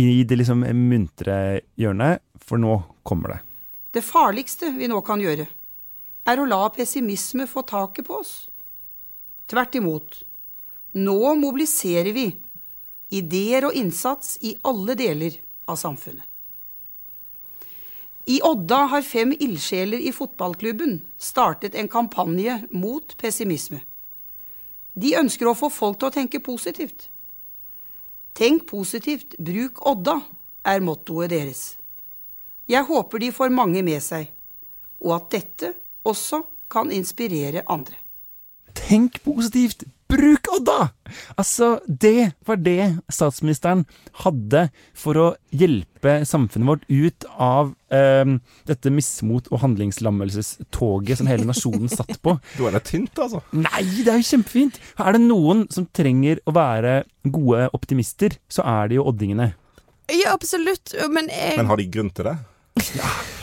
i 0.00 0.22
det 0.24 0.38
liksom 0.40 0.64
muntre 0.88 1.60
hjørnet, 1.78 2.22
for 2.42 2.58
nå 2.58 2.78
kommer 3.06 3.36
det. 3.36 3.40
Det 3.92 4.02
farligste 4.02 4.72
vi 4.74 4.88
nå 4.90 4.98
kan 5.04 5.20
gjøre, 5.22 5.44
er 6.26 6.40
å 6.40 6.46
la 6.48 6.62
pessimisme 6.74 7.44
få 7.50 7.62
taket 7.68 8.06
på 8.08 8.18
oss. 8.22 8.32
Tvert 9.52 9.74
imot. 9.78 10.22
Nå 10.96 11.34
mobiliserer 11.38 12.10
vi 12.16 12.26
ideer 13.12 13.68
og 13.68 13.76
innsats 13.76 14.38
i 14.40 14.56
alle 14.66 14.96
deler 14.98 15.36
av 15.68 15.78
samfunnet. 15.80 16.24
I 18.24 18.38
Odda 18.46 18.84
har 18.92 19.02
fem 19.02 19.32
ildsjeler 19.34 19.98
i 19.98 20.12
fotballklubben 20.14 21.00
startet 21.18 21.74
en 21.74 21.88
kampanje 21.90 22.60
mot 22.70 23.16
pessimisme. 23.18 23.80
De 24.94 25.16
ønsker 25.18 25.48
å 25.48 25.56
få 25.58 25.72
folk 25.72 25.98
til 25.98 26.10
å 26.10 26.14
tenke 26.14 26.40
positivt. 26.44 27.08
Tenk 28.38 28.64
positivt, 28.70 29.34
bruk 29.38 29.82
Odda, 29.88 30.20
er 30.64 30.84
mottoet 30.84 31.32
deres. 31.32 31.62
Jeg 32.70 32.86
håper 32.86 33.18
de 33.18 33.32
får 33.34 33.50
mange 33.52 33.82
med 33.82 33.98
seg, 34.04 34.30
og 35.02 35.16
at 35.18 35.30
dette 35.34 35.72
også 36.06 36.44
kan 36.72 36.92
inspirere 36.94 37.66
andre. 37.66 37.98
Tenk 38.72 39.18
positivt! 39.26 39.84
Bruk 40.12 40.48
Odda! 40.52 40.90
Altså, 41.40 41.78
det 41.86 42.32
var 42.44 42.58
det 42.60 42.98
statsministeren 43.12 43.86
hadde 44.24 44.66
for 44.98 45.16
å 45.16 45.26
hjelpe 45.56 46.18
samfunnet 46.28 46.68
vårt 46.68 46.84
ut 46.90 47.26
av 47.40 47.72
um, 47.72 48.34
dette 48.68 48.92
mismot- 48.92 49.48
og 49.48 49.62
handlingslammelsestoget 49.64 51.22
som 51.22 51.30
hele 51.30 51.48
nasjonen 51.48 51.88
satt 51.92 52.18
på. 52.20 52.36
Du 52.58 52.66
er 52.68 52.76
det 52.76 52.84
tynt, 52.90 53.16
altså. 53.16 53.40
Nei, 53.56 53.86
det 54.02 54.12
er 54.12 54.20
jo 54.20 54.28
kjempefint! 54.34 54.80
Er 55.00 55.16
det 55.16 55.24
noen 55.24 55.64
som 55.72 55.88
trenger 55.96 56.42
å 56.44 56.56
være 56.56 57.02
gode 57.24 57.70
optimister, 57.72 58.36
så 58.52 58.66
er 58.68 58.92
det 58.92 59.00
jo 59.00 59.08
oddingene. 59.08 59.54
Ja, 60.12 60.34
absolutt. 60.34 60.92
Men, 61.08 61.32
jeg, 61.32 61.56
Men 61.56 61.72
har 61.72 61.80
de 61.80 61.88
grunn 61.92 62.12
til 62.12 62.28
det? 62.28 62.36
Ja. 62.98 63.14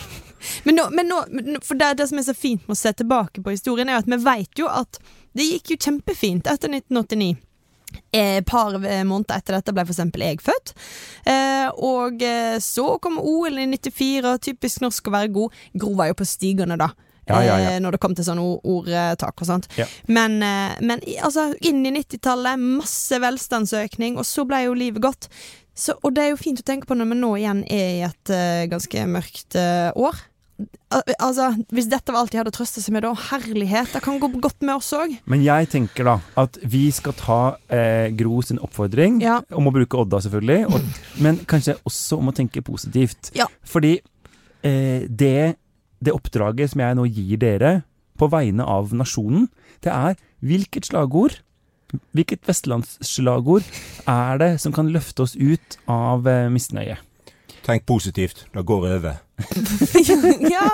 men 0.66 0.76
nå, 0.80 0.88
men 0.94 1.10
nå- 1.10 1.62
for 1.66 1.80
det, 1.80 1.94
det 2.00 2.08
som 2.10 2.20
er 2.22 2.26
så 2.28 2.36
fint 2.38 2.66
med 2.68 2.76
å 2.76 2.80
se 2.80 2.94
tilbake 2.94 3.44
på 3.46 3.54
historien, 3.54 3.90
er 3.90 4.02
at 4.02 4.10
vi 4.10 4.18
vet 4.24 4.60
jo 4.62 4.68
at 4.72 5.00
det 5.38 5.46
gikk 5.46 5.76
jo 5.76 5.78
kjempefint 5.88 6.50
etter 6.50 6.72
1989. 6.74 7.38
Et 8.14 8.46
par 8.46 8.76
måneder 8.78 9.36
etter 9.40 9.56
dette 9.58 9.74
ble 9.74 9.82
eksempel 9.88 10.22
jeg 10.22 10.42
født. 10.46 10.74
Eh, 11.26 11.70
og 11.74 12.22
eh, 12.26 12.58
så 12.62 13.00
kom 13.02 13.18
OL 13.22 13.58
i 13.62 13.66
94, 13.72 14.36
typisk 14.46 14.84
norsk 14.86 15.10
å 15.10 15.14
være 15.16 15.32
god. 15.34 15.56
Gro 15.74 15.96
var 15.98 16.12
jo 16.12 16.18
på 16.20 16.28
stigene 16.30 16.78
da. 16.78 16.92
Ja, 17.30 17.40
ja, 17.46 17.56
ja. 17.62 17.72
eh, 17.76 17.80
Når 17.82 17.96
det 17.98 18.02
kom 18.02 18.14
til 18.18 18.26
sånne 18.26 18.46
ordtak 18.66 19.42
og 19.42 19.50
sånt. 19.50 19.68
Men, 20.10 20.38
eh, 20.46 20.78
men 20.86 21.02
altså, 21.22 21.50
inn 21.66 21.82
i 21.86 21.94
90-tallet, 21.98 22.62
masse 22.82 23.20
velstandsøkning, 23.22 24.18
og 24.22 24.26
så 24.26 24.46
ble 24.50 24.64
jo 24.68 24.78
livet 24.78 25.02
godt. 25.06 25.30
Så, 25.80 25.96
og 26.04 26.14
det 26.18 26.26
er 26.26 26.34
jo 26.34 26.42
fint 26.42 26.60
å 26.62 26.66
tenke 26.68 26.90
på 26.90 26.98
når 26.98 27.10
vi 27.14 27.18
nå 27.22 27.30
igjen 27.40 27.62
er 27.72 27.92
i 27.96 28.02
et 28.04 28.32
uh, 28.36 28.66
ganske 28.68 29.06
mørkt 29.08 29.56
uh, 29.56 29.94
år. 29.96 30.18
Al 30.92 31.04
altså, 31.22 31.50
Hvis 31.72 31.88
dette 31.92 32.12
var 32.12 32.24
alt 32.24 32.34
de 32.34 32.40
hadde 32.42 32.52
å 32.52 32.56
trøste 32.56 32.82
seg 32.84 32.92
med, 32.96 33.06
da, 33.06 33.14
herlighet, 33.30 33.92
det 33.94 34.02
kan 34.04 34.18
gå 34.20 34.28
godt 34.42 34.62
med 34.66 34.76
oss 34.76 34.90
òg. 34.98 35.14
Men 35.30 35.44
jeg 35.46 35.70
tenker 35.72 36.08
da 36.10 36.16
at 36.42 36.58
vi 36.68 36.88
skal 36.96 37.16
ta 37.20 37.40
eh, 37.72 38.10
Gro 38.20 38.42
sin 38.46 38.60
oppfordring 38.60 39.22
Ja. 39.24 39.40
om 39.56 39.70
å 39.70 39.74
bruke 39.76 40.00
Odda, 40.02 40.20
selvfølgelig, 40.26 40.66
og, 40.68 41.04
men 41.24 41.40
kanskje 41.50 41.78
også 41.88 42.20
om 42.20 42.32
å 42.32 42.36
tenke 42.36 42.64
positivt. 42.66 43.32
Ja. 43.38 43.48
Fordi 43.64 43.96
eh, 44.66 45.06
det, 45.08 45.56
det 46.04 46.16
oppdraget 46.16 46.74
som 46.74 46.84
jeg 46.84 46.98
nå 47.00 47.06
gir 47.08 47.40
dere 47.40 47.74
på 48.20 48.28
vegne 48.34 48.66
av 48.68 48.92
nasjonen, 48.98 49.48
det 49.86 49.94
er 49.96 50.18
hvilket 50.44 50.90
slagord 50.92 51.40
Hvilket 52.14 52.44
vestlandsslagord 52.46 53.66
er 54.06 54.36
det 54.38 54.50
som 54.62 54.70
kan 54.76 54.92
løfte 54.94 55.24
oss 55.26 55.32
ut 55.34 55.80
av 55.90 56.28
eh, 56.30 56.46
misnøye? 56.54 57.00
Tenk 57.66 57.86
positivt, 57.86 58.46
det 58.54 58.64
går 58.66 58.86
over. 58.96 59.18
ja, 60.54 60.66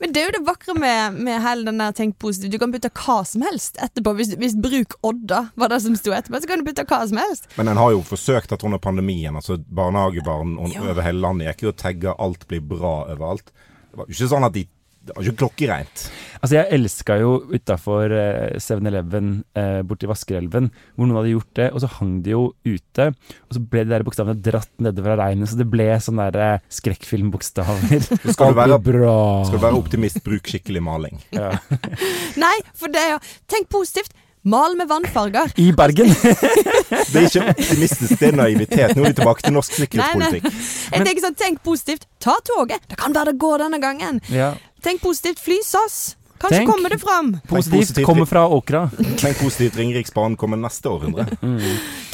men 0.00 0.12
det 0.12 0.20
er 0.20 0.26
jo 0.28 0.34
det 0.38 0.42
vakre 0.46 0.74
med, 0.78 1.18
med 1.22 1.42
hele 1.42 1.68
den 1.68 1.78
der 1.82 1.94
tenk 1.96 2.16
positivt. 2.22 2.52
Du 2.54 2.58
kan 2.62 2.72
putte 2.74 2.90
hva 2.94 3.18
som 3.28 3.44
helst 3.46 3.78
etterpå. 3.82 4.14
Hvis, 4.18 4.32
hvis 4.40 4.56
bruk 4.58 4.96
Odda 5.06 5.44
var 5.58 5.72
det 5.72 5.80
som 5.84 5.96
sto 5.98 6.14
etterpå, 6.16 6.40
så 6.42 6.50
kan 6.50 6.62
du 6.62 6.68
putte 6.68 6.86
hva 6.88 7.00
som 7.10 7.20
helst. 7.22 7.50
Men 7.58 7.70
en 7.72 7.80
har 7.80 7.92
jo 7.94 8.02
forsøkt 8.06 8.54
at 8.54 8.64
under 8.66 8.82
pandemien, 8.82 9.36
altså 9.38 9.58
barnehagebarn 9.58 10.56
Ja. 10.72 10.82
over 10.82 11.02
hele 11.02 11.20
landet 11.22 11.52
gikk 11.52 11.62
jo 11.62 11.68
og 11.74 11.76
tagga 11.76 12.14
'alt 12.18 12.48
blir 12.48 12.60
bra' 12.60 13.10
overalt. 13.14 13.52
Det 13.90 13.96
var 13.98 14.06
jo 14.08 14.14
ikke 14.14 14.32
sånn 14.34 14.44
at 14.46 14.52
de 14.54 14.66
Det 15.08 15.16
var 15.16 15.26
ikke 15.26 15.40
klokkereint. 15.42 16.02
Altså, 16.38 16.54
jeg 16.54 16.70
elska 16.76 17.16
jo 17.18 17.30
utafor 17.50 18.12
eh, 18.14 18.58
7-Eleven 18.62 19.30
eh, 19.58 19.80
borti 19.88 20.08
Vaskerelven, 20.10 20.68
hvor 20.94 21.08
noen 21.08 21.18
hadde 21.18 21.32
gjort 21.32 21.50
det, 21.58 21.68
og 21.72 21.82
så 21.82 21.90
hang 21.96 22.12
de 22.26 22.34
jo 22.34 22.42
ute. 22.68 23.08
Og 23.48 23.56
så 23.56 23.62
ble 23.72 23.84
de 23.86 23.94
der 23.94 24.04
bokstavene 24.06 24.38
dratt 24.44 24.70
nedover 24.84 25.16
av 25.16 25.22
regnet, 25.24 25.50
så 25.50 25.58
det 25.58 25.66
ble 25.72 25.88
sånne 26.04 26.28
der 26.36 26.62
skrekkfilmbokstaver. 26.68 27.82
skrekkfilmbokstaver. 27.88 28.32
Skal 28.36 28.54
du 28.54 28.60
være, 28.60 28.78
bra. 28.90 29.16
skal 29.48 29.58
du 29.58 29.64
være 29.64 29.80
optimist, 29.82 30.22
bruk 30.26 30.48
skikkelig 30.52 30.84
maling. 30.84 31.20
Ja. 31.34 31.50
Nei, 32.44 32.56
for 32.78 32.92
det 32.92 33.02
er 33.02 33.14
jo 33.16 33.20
Tenk 33.48 33.70
positivt. 33.72 34.14
Mal 34.42 34.76
med 34.78 34.88
vannfarger. 34.88 35.50
I 35.56 35.72
Bergen! 35.76 36.12
Det 37.12 37.16
er 37.20 37.26
ikke 37.26 37.42
optimistisk, 37.52 38.14
det 38.20 38.28
er 38.30 38.36
naivitet. 38.38 38.94
Nå 38.96 39.02
er 39.04 39.10
vi 39.12 39.16
tilbake 39.18 39.42
til 39.44 39.52
norsk 39.56 39.74
sikkerhetspolitikk. 39.76 40.46
Jeg 40.94 41.04
tenker 41.04 41.24
sånn, 41.24 41.36
Tenk 41.40 41.60
positivt. 41.64 42.06
Ta 42.22 42.36
toget. 42.46 42.84
Det 42.88 42.96
kan 43.00 43.12
være 43.16 43.32
det 43.34 43.40
går 43.42 43.64
denne 43.66 43.80
gangen. 43.82 44.20
ja. 44.32 44.54
Tenk 44.84 45.00
positivt. 45.02 45.40
Fly 45.42 45.56
SAS. 45.66 45.98
Kanskje 46.38 46.60
Tenk. 46.60 46.70
kommer 46.70 46.92
det 46.94 47.00
fram. 47.02 47.32
Positivt 47.50 47.80
positivt. 47.80 48.06
kommer 48.06 48.28
fra 48.30 48.44
Åkra. 48.54 48.84
Tenk 49.18 49.40
positivt, 49.40 49.74
Ringeriksbanen 49.80 50.36
kommer 50.38 50.60
neste 50.62 50.86
århundre. 50.92 51.24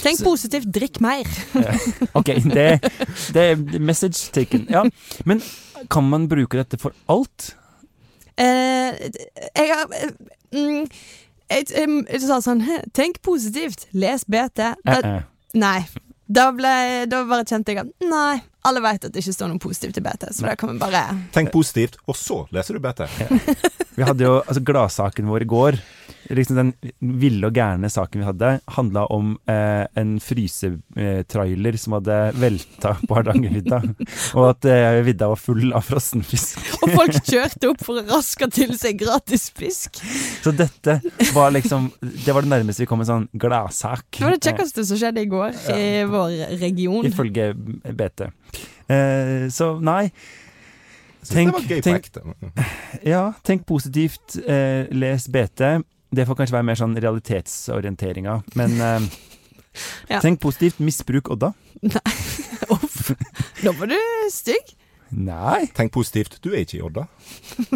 Tenk 0.01 0.23
positivt. 0.25 0.71
Drikk 0.73 0.97
mer. 1.05 1.29
Ok, 2.17 2.31
det, 2.55 2.65
det 3.37 3.45
er 3.51 3.61
message 3.85 4.31
taken. 4.33 4.65
Ja. 4.73 4.87
Men 5.29 5.43
kan 5.93 6.09
man 6.09 6.25
bruke 6.33 6.57
dette 6.63 6.81
for 6.81 6.97
alt? 7.13 7.51
Eh, 8.41 8.97
jeg 9.61 9.69
har 9.71 9.93
eh, 10.01 10.17
mm, 10.57 10.89
jeg, 11.51 12.23
sa 12.25 12.41
sånn 12.45 12.65
Tenk 12.97 13.21
positivt. 13.25 13.87
Les 13.93 14.25
BT. 14.25 14.57
Da, 14.57 14.75
Eh, 14.85 15.05
eh. 15.05 15.23
Nei. 15.55 15.79
Da, 16.25 16.49
ble, 16.57 17.05
da 17.07 17.21
bare 17.29 17.45
kjente 17.45 17.75
jeg 17.75 17.83
at 17.83 18.05
nei, 18.09 18.39
alle 18.65 18.81
vet 18.81 19.05
at 19.05 19.13
det 19.13 19.21
ikke 19.21 19.35
står 19.37 19.51
noe 19.53 19.61
positivt 19.61 19.99
i 20.01 20.03
BT, 20.05 20.31
så 20.33 20.47
da 20.47 20.55
kan 20.57 20.71
vi 20.73 20.79
bare 20.81 21.03
Tenk 21.35 21.53
positivt, 21.53 21.99
og 22.09 22.17
så 22.17 22.39
leser 22.55 22.79
du 22.79 22.81
BT. 22.81 23.05
Vi 23.99 24.07
hadde 24.09 24.25
jo 24.25 24.39
altså 24.41 24.63
gladsaken 24.65 25.29
vår 25.29 25.45
i 25.45 25.51
går. 25.53 25.79
Liksom 26.31 26.57
Den 26.57 26.71
ville 27.21 27.47
og 27.51 27.55
gærne 27.57 27.91
saken 27.93 28.23
vi 28.23 28.27
hadde, 28.29 28.51
handla 28.77 29.03
om 29.13 29.35
eh, 29.51 29.85
en 30.01 30.15
frysetrailer 30.23 31.77
som 31.81 31.97
hadde 31.99 32.17
velta 32.41 32.95
på 33.09 33.17
Hardangervidda. 33.19 33.81
Og 34.39 34.47
at 34.51 34.69
eh, 34.71 35.01
vidda 35.07 35.29
var 35.33 35.41
full 35.41 35.73
av 35.77 35.85
frossenfisk. 35.87 36.61
Og 36.83 36.95
folk 36.95 37.19
kjørte 37.33 37.71
opp 37.73 37.85
for 37.85 38.01
å 38.01 38.07
raske 38.09 38.49
til 38.55 38.73
seg 38.81 38.99
gratis 39.03 39.49
fisk. 39.55 40.01
Så 40.45 40.53
dette 40.57 40.99
var 41.35 41.53
liksom 41.55 41.91
Det 42.01 42.33
var 42.35 42.45
det 42.47 42.53
nærmeste 42.55 42.85
vi 42.85 42.89
kom 42.91 43.05
en 43.05 43.11
sånn 43.11 43.27
gladsak. 43.35 44.07
Det 44.19 44.25
var 44.25 44.37
det 44.39 44.45
kjekkeste 44.49 44.87
som 44.89 45.01
skjedde 45.01 45.25
i 45.27 45.31
går 45.33 45.59
i 45.75 45.85
vår 46.09 46.39
region. 46.63 47.05
Ifølge 47.09 47.51
BT. 47.55 48.29
Eh, 48.89 49.47
så 49.55 49.75
nei. 49.81 50.09
Tenk- 51.25 51.55
det 51.55 51.57
var 51.57 51.69
gøy 51.71 51.79
på 51.81 51.85
tenk- 51.87 52.09
ekte. 52.11 52.65
Ja, 53.09 53.23
tenk 53.49 53.63
positivt. 53.69 54.35
Eh, 54.45 54.91
les 54.93 55.25
BT. 55.33 55.63
Det 56.15 56.27
får 56.29 56.39
kanskje 56.41 56.57
være 56.59 56.69
mer 56.71 56.79
sånn 56.79 56.97
realitetsorienteringa. 57.03 58.39
Men 58.61 58.79
eh, 58.81 59.09
Ja. 60.13 60.21
tenk 60.23 60.39
positivt. 60.43 60.79
Misbruk 60.85 61.33
Odda. 61.35 61.51
Uff. 62.75 63.11
Nå 63.65 63.73
var 63.81 63.91
du 63.91 63.97
stygg. 64.31 64.75
Nei. 65.15 65.67
Tenk 65.77 65.93
positivt, 65.95 66.39
du 66.43 66.51
er 66.55 66.63
ikke 66.65 66.79
i 66.79 66.83
Odda. 66.87 67.05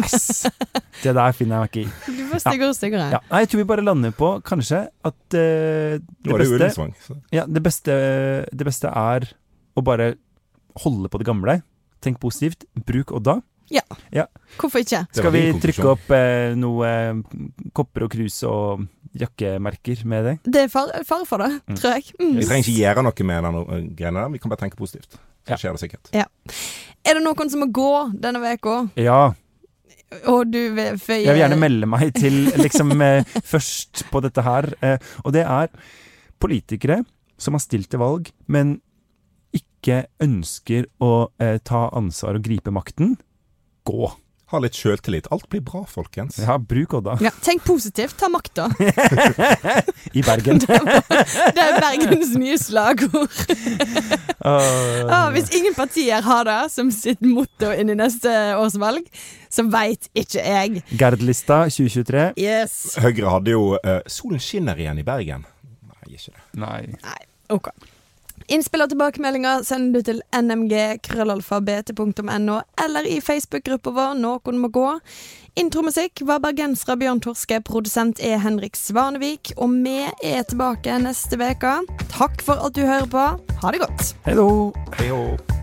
Det 1.03 1.13
der 1.15 1.35
finner 1.35 1.55
jeg 1.55 1.61
meg 1.61 1.69
ikke 1.69 1.83
i. 1.83 2.15
Du 2.17 2.23
var 2.31 2.41
styggere 2.43 2.71
og 2.73 2.75
styggere. 2.75 3.05
Ja. 3.13 3.19
Nei, 3.29 3.43
jeg 3.45 3.51
tror 3.51 3.61
vi 3.61 3.67
bare 3.69 3.85
lander 3.85 4.15
på 4.15 4.31
kanskje 4.47 4.81
at 5.07 5.37
eh, 5.39 5.99
det, 5.99 6.25
det 6.25 6.39
beste, 6.39 7.19
ja, 7.35 7.45
det, 7.47 7.61
beste, 7.63 7.95
det 8.51 8.67
beste 8.67 8.91
er 8.91 9.29
å 9.79 9.83
bare 9.85 10.09
holde 10.83 11.11
på 11.11 11.21
det 11.21 11.29
gamle. 11.29 11.59
Tenk 12.03 12.19
positivt. 12.23 12.65
Bruk 12.87 13.13
Odda. 13.15 13.37
Hvorfor 14.59 14.81
ikke? 14.83 15.03
Skal 15.13 15.31
vi 15.35 15.41
trykke 15.61 15.89
opp 15.91 16.09
eh, 16.15 16.53
noe 16.57 16.87
eh, 16.89 17.19
kopper 17.77 18.07
og 18.07 18.11
krus 18.13 18.39
og 18.49 18.85
jakkemerker 19.19 20.01
med 20.09 20.25
det? 20.25 20.33
Det 20.45 20.63
er 20.65 20.71
fare, 20.73 21.03
far 21.07 21.25
for 21.29 21.41
det, 21.43 21.51
Mm. 21.67 21.75
tror 21.79 21.95
jeg. 21.97 22.09
Mm. 22.19 22.33
Vi 22.39 22.45
trenger 22.45 22.63
ikke 22.65 22.79
gjøre 22.79 23.03
noe 23.05 23.27
med 23.29 23.43
den 23.47 23.59
uh, 23.59 23.75
greiene 23.97 24.23
der, 24.23 24.29
vi 24.33 24.39
kan 24.41 24.49
bare 24.53 24.63
tenke 24.65 24.77
positivt. 24.79 25.17
Så 25.45 25.53
Ja. 25.53 25.57
skjer 25.57 25.71
det 25.77 25.81
sikkert. 25.81 26.11
Er 26.13 27.13
det 27.17 27.23
noen 27.23 27.49
som 27.49 27.59
må 27.63 27.69
gå 27.73 27.91
denne 28.21 28.41
uka? 28.53 28.89
Ja. 28.95 29.33
og 30.25 30.49
du 30.51 30.73
vil 30.73 30.97
føye 30.97 31.21
Jeg 31.23 31.33
vil 31.35 31.41
gjerne 31.43 31.57
melde 31.61 31.85
meg 31.85 32.13
til 32.17 32.33
liksom 32.57 32.91
eh, 33.01 33.23
først 33.45 34.05
på 34.09 34.21
dette 34.25 34.41
her. 34.41 34.65
Eh, 34.81 34.97
og 35.23 35.33
det 35.33 35.45
er 35.45 35.69
politikere 36.41 37.03
som 37.37 37.53
har 37.53 37.59
stilt 37.61 37.89
til 37.89 37.99
valg, 38.01 38.31
men 38.47 38.81
ikke 39.53 40.05
ønsker 40.21 40.85
å 41.01 41.29
eh, 41.39 41.57
ta 41.63 41.89
ansvar 41.95 42.35
og 42.37 42.43
gripe 42.43 42.71
makten. 42.73 43.17
Gå. 43.89 44.09
Ha 44.49 44.57
litt 44.57 44.73
sjøltillit. 44.73 45.27
Alt 45.29 45.45
blir 45.51 45.61
bra, 45.61 45.83
folkens. 45.85 46.39
Ja, 46.41 46.55
bruk 46.57 46.95
Odda. 46.97 47.19
ja, 47.21 47.29
Tenk 47.45 47.61
positivt, 47.67 48.15
ta 48.17 48.31
makta. 48.33 48.63
I 50.17 50.23
Bergen. 50.25 50.57
Det 50.65 51.61
er 51.61 51.77
Bergens 51.77 52.31
nye 52.33 52.55
slagord. 52.57 53.29
Åh. 54.39 55.05
Ah, 55.05 55.29
hvis 55.35 55.51
ingen 55.53 55.75
partier 55.77 56.25
har 56.25 56.47
det 56.49 56.57
som 56.73 56.89
sitt 56.93 57.21
motto 57.21 57.69
inn 57.77 57.93
i 57.93 57.97
neste 57.99 58.33
års 58.57 58.79
valg, 58.81 59.05
så 59.53 59.67
veit 59.69 60.09
ikke 60.17 60.41
jeg. 60.41 60.81
Gerd-lista 60.97 61.61
2023. 61.69 62.25
Yes. 62.41 62.79
Høyre 63.05 63.29
hadde 63.35 63.53
jo 63.53 63.63
uh, 63.77 63.99
'Solen 64.09 64.41
skinner 64.41 64.81
igjen 64.81 64.97
i 64.97 65.05
Bergen'. 65.05 65.45
Nei, 65.93 66.17
ikke 66.17 66.33
det. 66.33 66.43
Nei. 66.65 66.81
Nei, 67.05 67.21
ok. 67.53 67.69
Innspill 68.49 68.81
og 68.81 68.89
tilbakemeldinger 68.89 69.61
sender 69.67 69.99
du 69.99 70.05
til 70.07 70.23
nmg.krøllalfabetet.no 70.33 72.55
eller 72.81 73.05
i 73.05 73.21
Facebook-gruppa 73.21 73.91
vår 73.93 74.15
Noen 74.17 74.57
må 74.57 74.73
gå. 74.73 74.99
Intromusikk 75.59 76.21
var 76.25 76.39
bergensere 76.41 76.97
Bjørn 76.97 77.21
Torske, 77.21 77.61
produsent 77.65 78.19
er 78.25 78.37
Henrik 78.41 78.75
Svanevik, 78.79 79.51
og 79.57 79.69
vi 79.85 80.07
er 80.07 80.43
tilbake 80.49 80.99
neste 81.03 81.35
uke. 81.37 81.73
Takk 82.09 82.41
for 82.41 82.55
at 82.65 82.73
du 82.73 82.81
hører 82.87 83.05
på. 83.11 83.37
Ha 83.61 83.71
det 83.75 83.79
godt. 83.85 84.15
Hei 84.25 84.33
då. 84.33 85.58